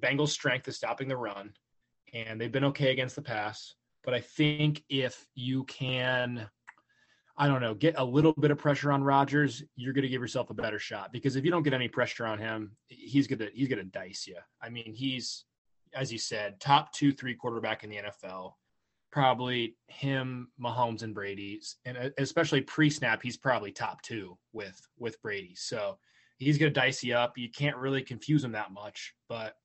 Bengals' 0.00 0.28
strength 0.28 0.68
is 0.68 0.76
stopping 0.76 1.08
the 1.08 1.16
run, 1.16 1.52
and 2.12 2.40
they've 2.40 2.52
been 2.52 2.64
okay 2.64 2.92
against 2.92 3.16
the 3.16 3.22
pass. 3.22 3.74
But 4.04 4.14
I 4.14 4.20
think 4.20 4.82
if 4.88 5.26
you 5.34 5.64
can, 5.64 6.48
I 7.36 7.48
don't 7.48 7.60
know, 7.60 7.74
get 7.74 7.94
a 7.98 8.04
little 8.04 8.32
bit 8.32 8.50
of 8.50 8.58
pressure 8.58 8.92
on 8.92 9.02
Rodgers, 9.02 9.62
you're 9.74 9.92
going 9.92 10.02
to 10.02 10.08
give 10.08 10.20
yourself 10.20 10.50
a 10.50 10.54
better 10.54 10.78
shot 10.78 11.12
because 11.12 11.36
if 11.36 11.44
you 11.44 11.50
don't 11.50 11.62
get 11.62 11.74
any 11.74 11.88
pressure 11.88 12.26
on 12.26 12.38
him, 12.38 12.76
he's 12.86 13.26
going 13.26 13.40
to 13.40 13.50
he's 13.52 13.68
going 13.68 13.78
to 13.78 13.84
dice 13.84 14.26
you. 14.26 14.36
I 14.62 14.68
mean, 14.68 14.94
he's 14.94 15.44
as 15.96 16.12
you 16.12 16.18
said, 16.18 16.60
top 16.60 16.92
2 16.92 17.12
3 17.12 17.34
quarterback 17.34 17.84
in 17.84 17.90
the 17.90 17.96
NFL. 17.96 18.52
Probably 19.10 19.76
him, 19.88 20.48
Mahomes 20.60 21.02
and 21.02 21.14
Brady's 21.14 21.76
and 21.84 21.96
uh, 21.96 22.10
especially 22.18 22.60
pre-snap, 22.60 23.22
he's 23.22 23.36
probably 23.36 23.72
top 23.72 24.02
2 24.02 24.36
with 24.52 24.80
with 24.98 25.20
Brady. 25.22 25.54
So, 25.56 25.98
he's 26.38 26.58
going 26.58 26.72
to 26.72 26.80
dice 26.80 27.02
you 27.02 27.14
up. 27.14 27.38
You 27.38 27.50
can't 27.50 27.76
really 27.76 28.02
confuse 28.02 28.44
him 28.44 28.52
that 28.52 28.72
much, 28.72 29.14
but 29.28 29.56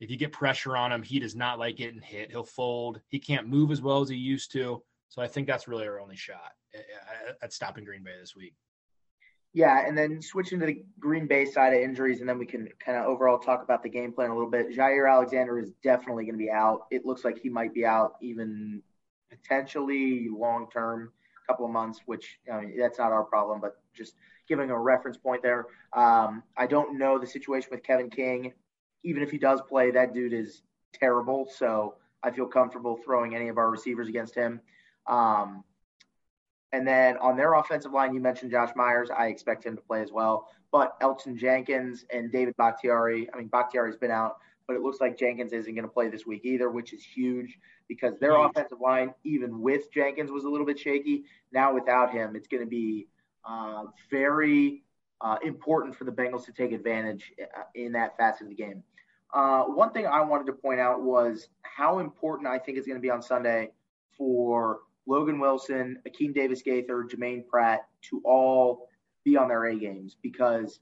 if 0.00 0.10
you 0.10 0.16
get 0.16 0.32
pressure 0.32 0.76
on 0.76 0.92
him, 0.92 1.02
he 1.02 1.18
does 1.18 1.34
not 1.34 1.58
like 1.58 1.76
getting 1.76 2.02
hit. 2.02 2.30
He'll 2.30 2.44
fold. 2.44 3.00
He 3.08 3.18
can't 3.18 3.48
move 3.48 3.70
as 3.70 3.80
well 3.80 4.02
as 4.02 4.08
he 4.08 4.16
used 4.16 4.52
to. 4.52 4.82
So 5.08 5.22
I 5.22 5.28
think 5.28 5.46
that's 5.46 5.68
really 5.68 5.86
our 5.86 6.00
only 6.00 6.16
shot 6.16 6.52
at 7.42 7.52
stopping 7.52 7.84
Green 7.84 8.02
Bay 8.02 8.12
this 8.20 8.36
week. 8.36 8.54
Yeah, 9.56 9.88
and 9.88 9.96
then 9.96 10.20
switching 10.20 10.60
to 10.60 10.66
the 10.66 10.84
Green 11.00 11.26
Bay 11.26 11.46
side 11.46 11.72
of 11.72 11.80
injuries, 11.80 12.20
and 12.20 12.28
then 12.28 12.36
we 12.38 12.44
can 12.44 12.68
kind 12.78 12.98
of 12.98 13.06
overall 13.06 13.38
talk 13.38 13.62
about 13.62 13.82
the 13.82 13.88
game 13.88 14.12
plan 14.12 14.28
a 14.28 14.34
little 14.34 14.50
bit. 14.50 14.70
Jaire 14.76 15.10
Alexander 15.10 15.58
is 15.58 15.70
definitely 15.82 16.24
going 16.26 16.34
to 16.34 16.44
be 16.44 16.50
out. 16.50 16.82
It 16.90 17.06
looks 17.06 17.24
like 17.24 17.38
he 17.38 17.48
might 17.48 17.72
be 17.72 17.86
out 17.86 18.16
even 18.20 18.82
potentially 19.30 20.28
long 20.30 20.68
term, 20.70 21.10
a 21.42 21.46
couple 21.50 21.64
of 21.64 21.72
months, 21.72 22.00
which 22.04 22.38
I 22.52 22.60
mean, 22.60 22.78
that's 22.78 22.98
not 22.98 23.12
our 23.12 23.24
problem, 23.24 23.62
but 23.62 23.80
just 23.94 24.16
giving 24.46 24.68
a 24.68 24.78
reference 24.78 25.16
point 25.16 25.42
there. 25.42 25.64
Um, 25.94 26.42
I 26.58 26.66
don't 26.66 26.98
know 26.98 27.18
the 27.18 27.26
situation 27.26 27.70
with 27.70 27.82
Kevin 27.82 28.10
King. 28.10 28.52
Even 29.04 29.22
if 29.22 29.30
he 29.30 29.38
does 29.38 29.62
play, 29.66 29.90
that 29.90 30.12
dude 30.12 30.34
is 30.34 30.60
terrible. 30.92 31.48
So 31.50 31.94
I 32.22 32.30
feel 32.30 32.46
comfortable 32.46 32.98
throwing 33.02 33.34
any 33.34 33.48
of 33.48 33.56
our 33.56 33.70
receivers 33.70 34.08
against 34.08 34.34
him. 34.34 34.60
Um, 35.06 35.64
and 36.72 36.86
then 36.86 37.16
on 37.18 37.36
their 37.36 37.54
offensive 37.54 37.92
line, 37.92 38.14
you 38.14 38.20
mentioned 38.20 38.50
Josh 38.50 38.70
Myers. 38.74 39.08
I 39.16 39.26
expect 39.28 39.64
him 39.64 39.76
to 39.76 39.82
play 39.82 40.02
as 40.02 40.12
well. 40.12 40.48
But 40.72 40.98
Elgton 41.00 41.36
Jenkins 41.36 42.04
and 42.12 42.30
David 42.30 42.54
Bakhtiari, 42.56 43.28
I 43.32 43.38
mean, 43.38 43.48
Bakhtiari's 43.48 43.96
been 43.96 44.10
out, 44.10 44.38
but 44.66 44.74
it 44.74 44.82
looks 44.82 45.00
like 45.00 45.16
Jenkins 45.16 45.52
isn't 45.52 45.74
going 45.74 45.86
to 45.86 45.92
play 45.92 46.08
this 46.08 46.26
week 46.26 46.44
either, 46.44 46.70
which 46.70 46.92
is 46.92 47.02
huge 47.02 47.58
because 47.88 48.18
their 48.18 48.36
huge. 48.36 48.50
offensive 48.50 48.80
line, 48.80 49.14
even 49.24 49.60
with 49.60 49.92
Jenkins, 49.92 50.30
was 50.30 50.44
a 50.44 50.48
little 50.48 50.66
bit 50.66 50.78
shaky. 50.78 51.24
Now 51.52 51.72
without 51.72 52.12
him, 52.12 52.34
it's 52.34 52.48
going 52.48 52.64
to 52.64 52.68
be 52.68 53.06
uh, 53.48 53.84
very 54.10 54.82
uh, 55.20 55.36
important 55.44 55.94
for 55.96 56.04
the 56.04 56.12
Bengals 56.12 56.44
to 56.46 56.52
take 56.52 56.72
advantage 56.72 57.32
uh, 57.40 57.62
in 57.74 57.92
that 57.92 58.16
facet 58.16 58.42
of 58.42 58.48
the 58.48 58.54
game. 58.54 58.82
Uh, 59.32 59.64
one 59.64 59.92
thing 59.92 60.06
I 60.06 60.20
wanted 60.22 60.46
to 60.46 60.52
point 60.52 60.80
out 60.80 61.02
was 61.02 61.48
how 61.62 62.00
important 62.00 62.48
I 62.48 62.58
think 62.58 62.78
is 62.78 62.86
going 62.86 62.98
to 62.98 63.02
be 63.02 63.10
on 63.10 63.22
Sunday 63.22 63.70
for 64.16 64.80
Logan 65.06 65.38
Wilson, 65.38 65.98
Akeem 66.08 66.34
Davis 66.34 66.62
Gaither, 66.62 67.04
Germaine 67.04 67.44
Pratt 67.48 67.86
to 68.10 68.20
all 68.24 68.88
be 69.24 69.36
on 69.36 69.48
their 69.48 69.66
A 69.66 69.78
games 69.78 70.16
because, 70.22 70.80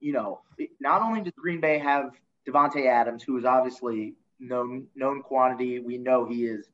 you 0.00 0.12
know, 0.12 0.40
not 0.80 1.02
only 1.02 1.20
does 1.22 1.32
Green 1.36 1.60
Bay 1.60 1.78
have 1.78 2.12
Davante 2.48 2.86
Adams, 2.86 3.22
who 3.22 3.36
is 3.36 3.44
obviously 3.44 4.14
known 4.38 4.86
known 4.94 5.22
quantity, 5.22 5.80
we 5.80 5.98
know 5.98 6.26
he 6.26 6.46
is 6.46 6.68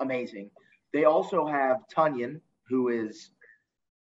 amazing. 0.00 0.50
They 0.92 1.04
also 1.04 1.46
have 1.46 1.78
Tonyan, 1.94 2.40
who 2.68 2.88
is 2.88 3.30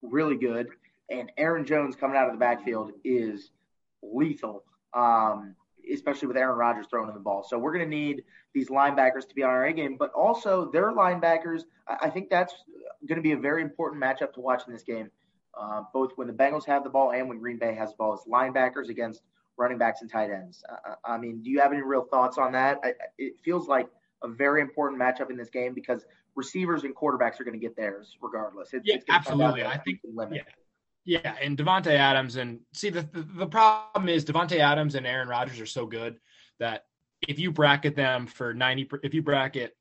really 0.02 0.38
good, 0.38 0.68
and 1.10 1.32
Aaron 1.38 1.66
Jones 1.66 1.96
coming 1.96 2.18
out 2.18 2.28
of 2.28 2.34
the 2.34 2.40
backfield 2.40 2.92
is 3.04 3.52
lethal. 4.04 4.64
Um, 4.94 5.56
especially 5.94 6.28
with 6.28 6.38
Aaron 6.38 6.58
Rodgers 6.58 6.88
throwing 6.90 7.10
in 7.10 7.16
the 7.16 7.20
ball. 7.22 7.44
So 7.44 7.58
we're 7.58 7.74
going 7.74 7.90
to 7.90 7.96
need 7.96 8.24
these 8.54 8.70
linebackers 8.70 9.28
to 9.28 9.36
be 9.36 9.44
on 9.44 9.50
our 9.50 9.66
A 9.66 9.74
game, 9.74 9.98
but 9.98 10.12
also 10.14 10.70
their 10.72 10.92
linebackers. 10.92 11.64
I 11.88 12.10
think 12.10 12.30
that's 12.30 12.54
going 13.08 13.18
to 13.18 13.22
be 13.22 13.34
a 13.34 13.38
very 13.38 13.62
important 13.62 14.02
matchup 14.02 14.34
to 14.34 14.42
watch 14.42 14.64
in 14.68 14.74
this 14.74 14.84
game, 14.84 15.10
uh, 15.60 15.84
both 15.94 16.12
when 16.16 16.28
the 16.28 16.34
Bengals 16.34 16.66
have 16.66 16.84
the 16.84 16.90
ball 16.90 17.12
and 17.12 17.30
when 17.30 17.40
Green 17.40 17.58
Bay 17.58 17.76
has 17.76 17.92
the 17.92 17.98
ball. 17.98 18.14
It's 18.14 18.26
linebackers 18.28 18.90
against 18.90 19.22
running 19.58 19.78
backs 19.78 20.02
and 20.02 20.12
tight 20.12 20.32
ends. 20.32 20.64
Uh, 20.70 20.96
I 21.06 21.18
mean, 21.18 21.42
do 21.42 21.50
you 21.50 21.60
have 21.60 21.72
any 21.72 21.82
real 21.82 22.06
thoughts 22.10 22.38
on 22.38 22.52
that? 22.54 22.80
I, 22.84 22.94
it 23.18 23.40
feels 23.44 23.68
like 23.68 23.88
a 24.24 24.28
very 24.28 24.62
important 24.62 25.02
matchup 25.02 25.30
in 25.30 25.38
this 25.38 25.50
game 25.50 25.74
because 25.74 26.06
receivers 26.36 26.84
and 26.84 26.96
quarterbacks 26.96 27.40
are 27.40 27.44
going 27.44 27.60
to 27.60 27.66
get 27.66 27.76
theirs 27.76 28.18
regardless. 28.22 28.74
It's, 28.74 28.86
yeah, 28.86 28.98
absolutely. 29.10 29.64
I 29.64 29.78
think 29.78 30.00
yeah. 30.32 30.42
Yeah, 31.06 31.36
and 31.40 31.56
Davante 31.56 31.92
Adams 31.92 32.36
and 32.36 32.62
see 32.74 32.90
the, 32.90 33.04
the, 33.04 33.22
the 33.22 33.48
problem 33.48 34.10
is 34.10 34.26
Davante 34.26 34.58
Adams 34.58 34.96
and 34.96 35.06
Aaron 35.06 35.28
Rodgers 35.28 35.60
are 35.60 35.68
so 35.68 35.86
good 35.86 36.18
that 36.60 36.86
if 37.28 37.38
you 37.38 37.52
bracket 37.52 37.96
them 37.96 38.26
for 38.26 38.54
ninety, 38.54 38.90
if 39.04 39.14
you 39.14 39.22
bracket, 39.22 39.76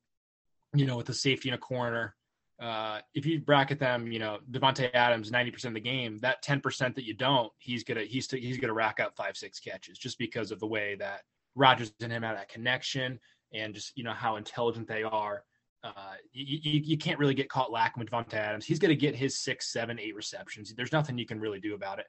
you 0.75 0.87
know, 0.87 0.99
with 0.99 1.09
a 1.09 1.15
safety 1.15 1.49
in 1.49 1.55
a 1.55 1.59
corner, 1.59 2.15
uh, 2.61 3.01
if 3.15 3.25
you 3.25 3.41
bracket 3.41 3.79
them, 3.79 4.13
you 4.13 4.19
know, 4.19 4.39
Davante 4.51 4.91
Adams 4.93 5.31
ninety 5.31 5.51
percent 5.51 5.77
of 5.77 5.83
the 5.83 5.89
game, 5.89 6.19
that 6.19 6.43
ten 6.43 6.61
percent 6.61 6.95
that 6.97 7.07
you 7.07 7.15
don't, 7.15 7.51
he's 7.59 7.85
gonna 7.85 8.03
he's 8.03 8.31
he's 8.31 8.59
gonna 8.59 8.75
rack 8.75 9.01
up 9.01 9.17
five 9.17 9.37
six 9.37 9.59
catches 9.61 9.97
just 9.97 10.19
because 10.19 10.51
of 10.51 10.61
the 10.61 10.67
way 10.67 10.95
that 10.97 11.23
Rodgers 11.55 11.93
and 12.03 12.13
him 12.13 12.23
have 12.23 12.37
that 12.37 12.51
connection 12.51 13.19
and 13.55 13.75
just 13.75 13.97
you 13.97 14.05
know 14.05 14.13
how 14.13 14.37
intelligent 14.37 14.89
they 14.89 15.03
are 15.03 15.43
uh, 15.85 16.15
you, 16.33 16.59
you, 16.63 16.81
you, 16.83 16.99
can't 16.99 17.19
really 17.19 17.35
get 17.35 17.51
caught 17.51 17.71
lacking 17.71 18.01
with 18.01 18.11
Davante 18.11 18.35
Adams. 18.35 18.65
He's 18.65 18.79
going 18.79 18.89
to 18.89 18.97
get 18.97 19.15
his 19.15 19.39
six, 19.39 19.71
seven, 19.71 20.01
eight 20.01 20.17
receptions. 20.17 20.73
There's 20.75 20.93
nothing 20.93 21.19
you 21.19 21.27
can 21.27 21.39
really 21.39 21.61
do 21.61 21.75
about 21.75 21.99
it. 21.99 22.07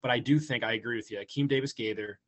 But 0.00 0.10
I 0.10 0.18
do 0.18 0.38
think 0.38 0.64
I 0.64 0.72
agree 0.72 0.96
with 0.96 1.10
you. 1.10 1.18
Akeem 1.18 1.46
Davis 1.46 1.74
Gaither 1.74 2.18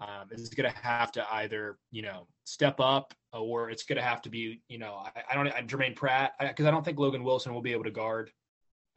um, 0.00 0.28
is 0.30 0.50
going 0.50 0.70
to 0.70 0.78
have 0.78 1.12
to 1.12 1.34
either, 1.34 1.78
you 1.90 2.02
know, 2.02 2.26
step 2.44 2.78
up 2.78 3.14
or 3.32 3.70
it's 3.70 3.84
going 3.84 3.96
to 3.96 4.02
have 4.02 4.20
to 4.22 4.28
be, 4.28 4.60
you 4.68 4.78
know, 4.78 4.94
I, 4.94 5.22
I 5.30 5.34
don't, 5.34 5.48
I, 5.48 5.62
Germaine 5.62 5.94
Pratt, 5.94 6.32
because 6.38 6.66
I, 6.66 6.68
I, 6.68 6.72
don't 6.72 6.84
think 6.84 6.98
Logan 6.98 7.24
Wilson 7.24 7.54
will 7.54 7.62
be 7.62 7.72
able 7.72 7.84
to 7.84 7.90
guard 7.90 8.30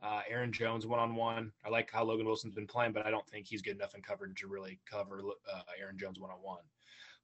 uh, 0.01 0.21
Aaron 0.29 0.51
Jones 0.51 0.85
one 0.85 0.99
on 0.99 1.15
one. 1.15 1.53
I 1.65 1.69
like 1.69 1.89
how 1.91 2.03
Logan 2.03 2.25
Wilson's 2.25 2.55
been 2.55 2.67
playing, 2.67 2.91
but 2.91 3.05
I 3.05 3.11
don't 3.11 3.27
think 3.27 3.45
he's 3.47 3.61
good 3.61 3.75
enough 3.75 3.95
in 3.95 4.01
coverage 4.01 4.41
to 4.41 4.47
really 4.47 4.81
cover 4.89 5.21
uh, 5.51 5.61
Aaron 5.79 5.97
Jones 5.97 6.19
one 6.19 6.31
on 6.31 6.37
one. 6.41 6.63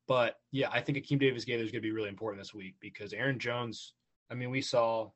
But 0.07 0.37
yeah, 0.51 0.69
I 0.71 0.79
think 0.79 0.97
Akeem 0.97 1.19
Davis 1.19 1.43
Gaither 1.43 1.63
is 1.63 1.71
going 1.71 1.81
to 1.81 1.87
be 1.87 1.91
really 1.91 2.09
important 2.09 2.41
this 2.41 2.53
week 2.53 2.75
because 2.79 3.11
Aaron 3.11 3.37
Jones 3.37 3.93
I 4.31 4.35
mean, 4.35 4.49
we 4.49 4.61
saw 4.61 5.11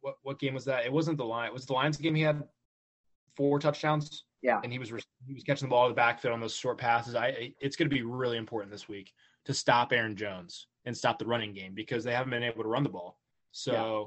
what 0.00 0.16
what 0.22 0.38
game 0.38 0.54
was 0.54 0.64
that? 0.66 0.84
It 0.84 0.92
wasn't 0.92 1.18
the 1.18 1.24
line. 1.24 1.46
It 1.46 1.54
was 1.54 1.66
the 1.66 1.72
Lions 1.72 1.96
game. 1.96 2.14
He 2.14 2.22
had 2.22 2.42
four 3.36 3.58
touchdowns. 3.58 4.24
Yeah, 4.42 4.60
and 4.62 4.72
he 4.72 4.78
was 4.78 4.90
he 5.26 5.34
was 5.34 5.44
catching 5.44 5.68
the 5.68 5.70
ball 5.70 5.86
in 5.86 5.92
the 5.92 5.96
backfield 5.96 6.34
on 6.34 6.40
those 6.40 6.54
short 6.54 6.78
passes. 6.78 7.14
I 7.14 7.54
it's 7.60 7.76
going 7.76 7.88
to 7.88 7.94
be 7.94 8.02
really 8.02 8.36
important 8.36 8.72
this 8.72 8.88
week 8.88 9.12
to 9.44 9.54
stop 9.54 9.92
Aaron 9.92 10.16
Jones 10.16 10.66
and 10.84 10.96
stop 10.96 11.18
the 11.18 11.26
running 11.26 11.52
game 11.52 11.74
because 11.74 12.04
they 12.04 12.12
haven't 12.12 12.30
been 12.30 12.42
able 12.42 12.62
to 12.62 12.68
run 12.68 12.82
the 12.82 12.88
ball. 12.88 13.18
So 13.52 13.72
yeah. 13.72 14.04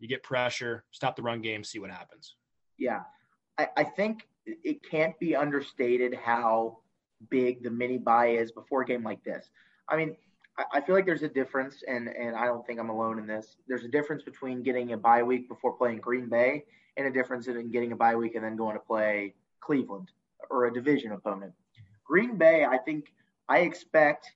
you 0.00 0.08
get 0.08 0.22
pressure, 0.22 0.84
stop 0.90 1.16
the 1.16 1.22
run 1.22 1.40
game, 1.40 1.64
see 1.64 1.78
what 1.78 1.90
happens. 1.90 2.36
Yeah, 2.78 3.00
I, 3.58 3.68
I 3.76 3.84
think 3.84 4.26
it 4.46 4.82
can't 4.88 5.18
be 5.18 5.36
understated 5.36 6.14
how 6.14 6.78
big 7.28 7.62
the 7.62 7.70
mini 7.70 7.98
bye 7.98 8.28
is 8.28 8.52
before 8.52 8.82
a 8.82 8.86
game 8.86 9.02
like 9.02 9.22
this. 9.24 9.50
I 9.88 9.96
mean, 9.96 10.16
I 10.72 10.80
feel 10.80 10.94
like 10.94 11.06
there's 11.06 11.22
a 11.22 11.28
difference, 11.28 11.82
and 11.86 12.08
and 12.08 12.36
I 12.36 12.44
don't 12.46 12.66
think 12.66 12.78
I'm 12.80 12.90
alone 12.90 13.18
in 13.18 13.26
this. 13.26 13.56
There's 13.66 13.84
a 13.84 13.88
difference 13.88 14.22
between 14.22 14.62
getting 14.62 14.92
a 14.92 14.96
bye 14.96 15.22
week 15.22 15.48
before 15.48 15.72
playing 15.72 15.98
Green 15.98 16.28
Bay, 16.28 16.64
and 16.96 17.06
a 17.06 17.10
difference 17.10 17.46
in 17.46 17.70
getting 17.70 17.92
a 17.92 17.96
bye 17.96 18.14
week 18.14 18.34
and 18.34 18.44
then 18.44 18.56
going 18.56 18.74
to 18.74 18.80
play 18.80 19.34
Cleveland 19.60 20.10
or 20.50 20.66
a 20.66 20.72
division 20.72 21.12
opponent. 21.12 21.52
Green 22.04 22.36
Bay, 22.36 22.64
I 22.64 22.78
think 22.78 23.12
I 23.48 23.60
expect, 23.60 24.30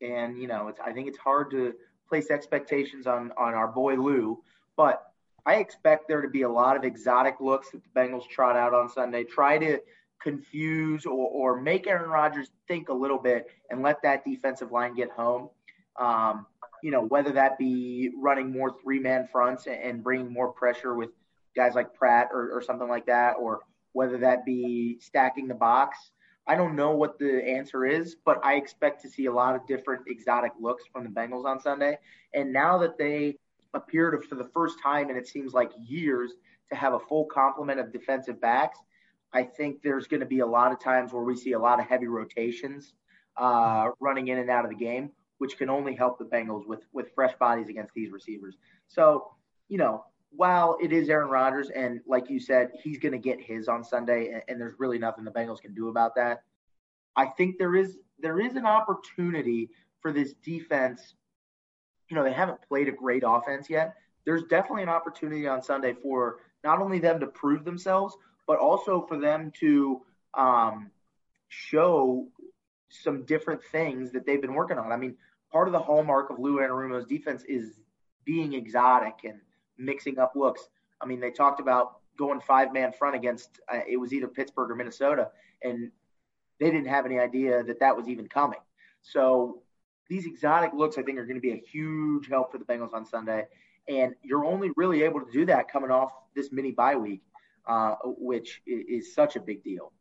and 0.00 0.40
you 0.40 0.48
know, 0.48 0.68
it's 0.68 0.80
I 0.80 0.92
think 0.92 1.08
it's 1.08 1.18
hard 1.18 1.50
to 1.50 1.74
place 2.08 2.30
expectations 2.30 3.06
on 3.06 3.32
on 3.36 3.54
our 3.54 3.68
boy 3.68 3.96
Lou, 3.96 4.42
but 4.76 5.02
I 5.44 5.56
expect 5.56 6.08
there 6.08 6.22
to 6.22 6.28
be 6.28 6.42
a 6.42 6.48
lot 6.48 6.76
of 6.76 6.84
exotic 6.84 7.36
looks 7.40 7.70
that 7.70 7.82
the 7.82 8.00
Bengals 8.00 8.28
trot 8.28 8.56
out 8.56 8.74
on 8.74 8.88
Sunday. 8.88 9.22
Try 9.22 9.58
to 9.58 9.78
confuse 10.20 11.06
or, 11.06 11.12
or 11.12 11.60
make 11.60 11.86
Aaron 11.86 12.10
Rodgers 12.10 12.50
think 12.66 12.88
a 12.88 12.92
little 12.92 13.18
bit 13.18 13.46
and 13.70 13.82
let 13.82 14.02
that 14.02 14.24
defensive 14.24 14.72
line 14.72 14.94
get 14.94 15.10
home. 15.10 15.48
Um, 15.98 16.46
you 16.82 16.90
know, 16.90 17.02
whether 17.02 17.32
that 17.32 17.58
be 17.58 18.10
running 18.20 18.50
more 18.50 18.76
three 18.82 18.98
man 18.98 19.28
fronts 19.32 19.66
and, 19.66 20.02
bringing 20.02 20.32
more 20.32 20.52
pressure 20.52 20.94
with 20.94 21.10
guys 21.54 21.74
like 21.74 21.94
Pratt 21.94 22.28
or, 22.32 22.50
or 22.52 22.62
something 22.62 22.88
like 22.88 23.06
that, 23.06 23.36
or 23.40 23.60
whether 23.92 24.18
that 24.18 24.44
be 24.44 24.98
stacking 25.00 25.48
the 25.48 25.54
box. 25.54 26.10
I 26.46 26.54
don't 26.54 26.76
know 26.76 26.92
what 26.92 27.18
the 27.18 27.42
answer 27.44 27.84
is, 27.84 28.16
but 28.24 28.44
I 28.44 28.54
expect 28.54 29.02
to 29.02 29.08
see 29.08 29.26
a 29.26 29.32
lot 29.32 29.56
of 29.56 29.66
different 29.66 30.02
exotic 30.06 30.52
looks 30.60 30.84
from 30.92 31.02
the 31.02 31.10
Bengals 31.10 31.44
on 31.44 31.58
Sunday. 31.60 31.98
And 32.34 32.52
now 32.52 32.78
that 32.78 32.98
they 32.98 33.36
appear 33.74 34.10
to, 34.10 34.20
for 34.20 34.36
the 34.36 34.48
first 34.54 34.80
time, 34.80 35.08
and 35.08 35.18
it 35.18 35.26
seems 35.26 35.54
like 35.54 35.72
years, 35.84 36.34
to 36.70 36.76
have 36.76 36.94
a 36.94 36.98
full 36.98 37.24
complement 37.24 37.80
of 37.80 37.92
defensive 37.92 38.40
backs, 38.40 38.78
I 39.32 39.42
think 39.42 39.82
there's 39.82 40.06
going 40.06 40.20
to 40.20 40.26
be 40.26 40.40
a 40.40 40.46
lot 40.46 40.72
of 40.72 40.80
times 40.80 41.12
where 41.12 41.22
we 41.22 41.36
see 41.36 41.52
a 41.52 41.58
lot 41.58 41.80
of 41.80 41.86
heavy 41.86 42.06
rotations 42.06 42.94
uh, 43.36 43.90
running 44.00 44.28
in 44.28 44.38
and 44.38 44.50
out 44.50 44.64
of 44.64 44.70
the 44.70 44.76
game, 44.76 45.10
which 45.38 45.58
can 45.58 45.68
only 45.68 45.94
help 45.94 46.18
the 46.18 46.24
Bengals 46.24 46.66
with 46.66 46.84
with 46.92 47.14
fresh 47.14 47.34
bodies 47.38 47.68
against 47.68 47.94
these 47.94 48.10
receivers. 48.10 48.56
So, 48.88 49.30
you 49.68 49.78
know, 49.78 50.04
while 50.30 50.76
it 50.80 50.92
is 50.92 51.08
Aaron 51.08 51.28
Rodgers, 51.28 51.70
and 51.70 52.00
like 52.06 52.30
you 52.30 52.40
said, 52.40 52.70
he's 52.82 52.98
going 52.98 53.12
to 53.12 53.18
get 53.18 53.40
his 53.40 53.68
on 53.68 53.84
Sunday, 53.84 54.32
and, 54.32 54.42
and, 54.48 54.60
there's 54.60 54.74
really 54.78 54.98
nothing 54.98 55.24
the 55.24 55.30
Bengals 55.30 55.60
can 55.60 55.74
do 55.74 55.88
about 55.88 56.14
that. 56.16 56.42
I 57.16 57.26
think 57.26 57.58
there 57.58 57.74
is 57.74 57.98
there 58.18 58.40
is 58.40 58.56
an 58.56 58.66
opportunity 58.66 59.70
for 60.00 60.12
this 60.12 60.34
defense. 60.44 61.14
You 62.10 62.16
know, 62.16 62.24
they 62.24 62.32
haven't 62.32 62.60
played 62.68 62.88
a 62.88 62.92
great 62.92 63.24
offense 63.26 63.68
yet. 63.68 63.94
There's 64.24 64.44
definitely 64.44 64.82
an 64.82 64.88
opportunity 64.88 65.46
on 65.46 65.62
Sunday 65.62 65.94
for 66.02 66.36
not 66.64 66.80
only 66.80 66.98
them 66.98 67.20
to 67.20 67.26
prove 67.26 67.64
themselves, 67.64 68.16
but 68.46 68.58
also 68.58 69.04
for 69.06 69.18
them 69.18 69.52
to 69.60 70.02
um, 70.34 70.90
show 71.48 72.26
some 72.88 73.24
different 73.24 73.62
things 73.64 74.12
that 74.12 74.26
they've 74.26 74.40
been 74.40 74.54
working 74.54 74.78
on. 74.78 74.92
I 74.92 74.96
mean, 74.96 75.16
part 75.50 75.68
of 75.68 75.72
the 75.72 75.78
hallmark 75.78 76.30
of 76.30 76.38
Lou 76.38 76.58
Anarumo's 76.58 77.06
defense 77.06 77.44
is 77.48 77.80
being 78.24 78.54
exotic 78.54 79.20
and 79.24 79.40
mixing 79.78 80.18
up 80.18 80.34
looks. 80.34 80.68
I 81.00 81.06
mean, 81.06 81.20
they 81.20 81.30
talked 81.30 81.60
about 81.60 82.00
going 82.16 82.40
five 82.40 82.72
man 82.72 82.92
front 82.92 83.14
against 83.14 83.60
uh, 83.72 83.80
it 83.88 83.98
was 83.98 84.12
either 84.12 84.28
Pittsburgh 84.28 84.70
or 84.70 84.74
Minnesota, 84.74 85.30
and 85.62 85.90
they 86.58 86.70
didn't 86.70 86.88
have 86.88 87.06
any 87.06 87.18
idea 87.18 87.62
that 87.62 87.80
that 87.80 87.96
was 87.96 88.08
even 88.08 88.28
coming. 88.28 88.60
So 89.02 89.62
these 90.08 90.26
exotic 90.26 90.72
looks, 90.72 90.98
I 90.98 91.02
think, 91.02 91.18
are 91.18 91.26
going 91.26 91.36
to 91.36 91.40
be 91.40 91.52
a 91.52 91.62
huge 91.72 92.28
help 92.28 92.52
for 92.52 92.58
the 92.58 92.64
Bengals 92.64 92.94
on 92.94 93.04
Sunday. 93.04 93.46
And 93.88 94.14
you're 94.22 94.44
only 94.44 94.70
really 94.76 95.02
able 95.02 95.20
to 95.20 95.30
do 95.30 95.46
that 95.46 95.70
coming 95.70 95.90
off 95.90 96.10
this 96.34 96.50
mini 96.50 96.72
bye 96.72 96.96
week, 96.96 97.22
uh, 97.66 97.94
which 98.04 98.62
is, 98.66 99.14
such 99.14 99.36
a 99.36 99.40
big 99.40 99.62
deal. 99.62 99.92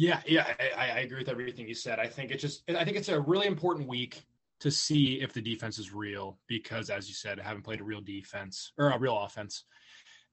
Yeah, 0.00 0.22
yeah, 0.26 0.46
I, 0.78 0.92
I, 0.92 0.98
agree 1.00 1.18
with 1.18 1.28
everything 1.28 1.68
you 1.68 1.74
said. 1.74 1.98
I 1.98 2.06
think 2.06 2.30
it's 2.30 2.40
just, 2.40 2.62
I 2.70 2.86
think 2.86 2.96
it's 2.96 3.10
a 3.10 3.20
really 3.20 3.46
important 3.46 3.86
week 3.86 4.24
to 4.60 4.70
see 4.70 5.20
if 5.20 5.34
the 5.34 5.42
defense 5.42 5.78
is 5.78 5.92
real 5.92 6.38
because, 6.46 6.88
as 6.88 7.06
you 7.06 7.12
said, 7.12 7.38
I 7.38 7.42
haven't 7.42 7.64
played 7.64 7.82
a 7.82 7.84
real 7.84 8.00
defense 8.00 8.72
or 8.78 8.92
a 8.92 8.98
real 8.98 9.18
offense. 9.18 9.64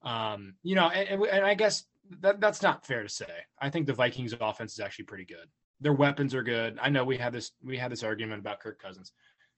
Um, 0.04 0.54
you 0.64 0.76
know, 0.76 0.88
and, 0.88 1.22
and 1.22 1.46
I 1.46 1.54
guess 1.54 1.84
that 2.22 2.40
that's 2.40 2.62
not 2.62 2.86
fair 2.86 3.04
to 3.04 3.10
say. 3.10 3.26
I 3.60 3.70
think 3.70 3.88
the 3.88 3.94
Vikings 3.94 4.34
offense 4.40 4.72
is 4.72 4.80
actually 4.80 5.04
pretty 5.04 5.26
good. 5.26 5.50
Their 5.82 5.92
weapons 5.92 6.34
are 6.34 6.44
good. 6.44 6.80
I 6.82 6.88
know 6.88 7.04
we 7.04 7.18
had 7.18 7.34
this 7.34 7.52
we 7.62 7.76
had 7.76 7.92
this 7.92 8.04
argument 8.04 8.40
about 8.40 8.62
Kirk 8.62 8.82
Cousins, 8.82 9.12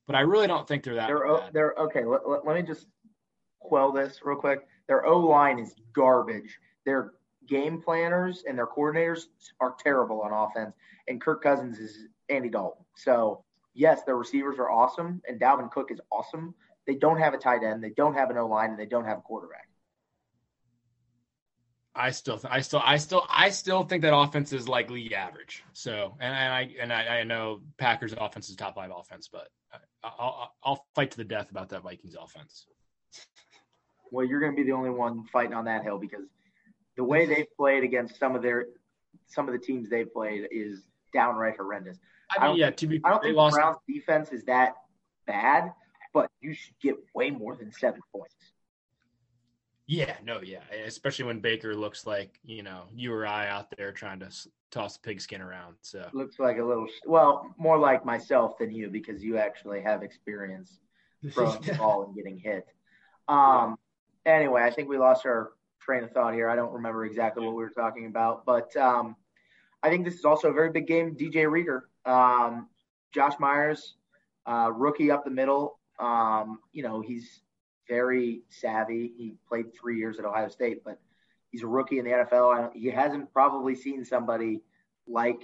but 0.08 0.16
I 0.16 0.22
really 0.22 0.48
don't 0.48 0.68
think 0.68 0.84
they're 0.84 0.96
that. 0.96 1.06
They're 1.06 1.38
bad. 1.38 1.54
they're 1.54 1.76
okay. 1.82 2.04
Let, 2.04 2.28
let, 2.28 2.48
let 2.48 2.56
me 2.56 2.64
just 2.64 2.88
quell 3.60 3.92
this 3.92 4.22
real 4.24 4.38
quick. 4.38 4.66
Their 4.88 5.06
O 5.06 5.20
line 5.20 5.60
is 5.60 5.76
garbage. 5.94 6.58
Their 6.84 7.12
game 7.50 7.82
planners 7.82 8.44
and 8.48 8.58
their 8.58 8.68
coordinators 8.68 9.26
are 9.60 9.76
terrible 9.80 10.22
on 10.22 10.32
offense, 10.32 10.76
and 11.08 11.20
Kirk 11.20 11.44
Cousins 11.44 11.80
is 11.80 11.98
Andy 12.30 12.50
Dalton. 12.50 12.86
So 12.96 13.44
yes, 13.74 14.04
their 14.04 14.16
receivers 14.16 14.60
are 14.60 14.70
awesome, 14.70 15.22
and 15.28 15.40
Dalvin 15.40 15.72
Cook 15.72 15.92
is 15.92 16.00
awesome. 16.12 16.54
They 16.88 16.96
don't 16.96 17.20
have 17.20 17.34
a 17.34 17.38
tight 17.38 17.64
end, 17.64 17.84
they 17.84 17.92
don't 17.92 18.14
have 18.14 18.30
an 18.30 18.38
O 18.38 18.48
line, 18.48 18.72
and 18.72 18.80
they 18.80 18.86
don't 18.86 19.06
have 19.06 19.18
a 19.18 19.22
quarterback. 19.22 19.68
I 21.96 22.12
still, 22.12 22.40
I 22.50 22.62
still, 22.62 22.82
I 22.86 22.98
still, 22.98 23.26
I 23.30 23.50
still 23.50 23.84
think 23.84 24.04
that 24.04 24.16
offense 24.16 24.54
is 24.54 24.70
like 24.70 24.90
league 24.90 25.12
average. 25.12 25.64
So, 25.74 26.16
and, 26.22 26.34
and 26.34 26.54
I 26.54 26.76
and 26.80 26.94
I, 26.94 27.20
I, 27.20 27.24
know 27.24 27.62
Packers 27.78 28.14
offense 28.18 28.50
is 28.50 28.56
top 28.56 28.76
five 28.76 28.92
offense, 28.96 29.28
but 29.30 29.50
I'll, 30.04 30.54
I'll 30.64 30.86
fight 30.96 31.12
to 31.12 31.18
the 31.18 31.26
death 31.26 31.52
about 31.52 31.70
that 31.70 31.84
Vikings 31.84 32.16
offense. 32.16 32.68
Well, 34.12 34.26
you're 34.26 34.40
going 34.40 34.54
to 34.54 34.56
be 34.56 34.64
the 34.64 34.72
only 34.76 34.92
one 34.92 35.26
fighting 35.26 35.54
on 35.54 35.66
that 35.66 35.84
hill 35.84 35.98
because 35.98 36.24
the 37.00 37.06
way 37.06 37.26
they've 37.26 37.48
played 37.56 37.86
against 37.86 38.20
some 38.20 38.36
of 38.36 38.42
their 38.42 38.66
some 39.26 39.48
of 39.48 39.54
the 39.54 39.60
teams 39.60 39.90
they've 39.90 40.12
played 40.12 40.50
is 40.52 40.82
downright 41.14 41.56
horrendous. 41.56 41.98
I 42.30 42.44
mean, 42.44 42.52
I 42.52 42.56
yeah, 42.58 42.72
to 42.72 42.88
be, 42.88 43.00
I 43.06 43.10
don't 43.12 43.24
think 43.24 43.38
the 43.38 43.50
Browns 43.52 43.78
defense 43.88 44.34
is 44.34 44.44
that 44.44 44.74
bad, 45.26 45.72
but 46.14 46.30
you 46.42 46.54
should 46.54 46.74
get 46.82 46.96
way 47.16 47.30
more 47.32 47.56
than 47.56 47.72
seven 47.72 48.02
points. 48.14 48.36
Yeah, 49.88 50.14
no, 50.26 50.42
yeah, 50.42 50.60
especially 50.86 51.24
when 51.24 51.40
Baker 51.40 51.74
looks 51.74 52.06
like 52.06 52.38
you 52.44 52.64
know 52.64 52.84
you 52.94 53.14
or 53.14 53.26
I 53.26 53.48
out 53.48 53.74
there 53.78 53.94
trying 53.94 54.20
to 54.20 54.30
toss 54.70 54.98
pigskin 54.98 55.40
around. 55.40 55.76
So 55.82 56.06
looks 56.12 56.38
like 56.38 56.58
a 56.58 56.64
little 56.66 56.88
well, 57.06 57.56
more 57.58 57.78
like 57.78 58.04
myself 58.04 58.58
than 58.58 58.74
you 58.74 58.90
because 58.90 59.24
you 59.24 59.38
actually 59.38 59.80
have 59.84 60.04
experience 60.04 60.80
throwing 61.32 61.62
the 61.62 61.76
ball 61.76 62.04
and 62.04 62.14
getting 62.14 62.38
hit. 62.38 62.68
Um, 63.30 63.78
anyway, 64.26 64.64
I 64.64 64.70
think 64.70 64.90
we 64.90 64.98
lost 64.98 65.26
our 65.26 65.52
train 65.90 66.04
of 66.04 66.12
thought 66.12 66.36
here. 66.36 66.48
I 66.48 66.56
don't 66.56 66.72
remember 66.72 67.04
exactly 67.04 67.44
what 67.44 67.56
we 67.56 67.64
were 67.64 67.72
talking 67.72 68.06
about, 68.06 68.46
but 68.46 68.76
um, 68.78 69.16
I 69.82 69.90
think 69.90 70.06
this 70.06 70.14
is 70.14 70.24
also 70.24 70.50
a 70.50 70.54
very 70.54 70.70
big 70.70 70.86
game. 70.86 71.16
DJ 71.16 71.50
Reader, 71.50 71.86
um, 72.06 72.70
Josh 73.12 73.34
Myers, 73.40 73.96
uh, 74.46 74.72
rookie 74.72 75.10
up 75.10 75.24
the 75.26 75.32
middle. 75.32 75.80
Um, 76.00 76.60
you 76.74 76.84
know, 76.84 77.02
he's 77.02 77.42
very 77.88 78.44
savvy. 78.50 79.12
He 79.18 79.34
played 79.48 79.74
three 79.74 79.98
years 79.98 80.20
at 80.20 80.26
Ohio 80.26 80.48
State, 80.50 80.84
but 80.86 81.00
he's 81.50 81.64
a 81.64 81.68
rookie 81.68 81.98
in 81.98 82.06
the 82.06 82.12
NFL. 82.12 82.72
He 82.76 82.92
hasn't 82.92 83.34
probably 83.34 83.74
seen 83.74 84.06
somebody 84.06 84.62
like 85.08 85.42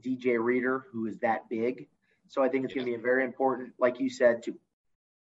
DJ 0.00 0.42
Reader 0.42 0.86
who 0.90 1.06
is 1.06 1.18
that 1.18 1.50
big. 1.50 1.86
So 2.28 2.42
I 2.42 2.48
think 2.48 2.64
it's 2.64 2.72
going 2.72 2.86
to 2.86 2.92
be 2.92 2.96
a 2.96 3.02
very 3.02 3.26
important, 3.26 3.74
like 3.78 4.00
you 4.00 4.08
said, 4.08 4.42
to 4.44 4.54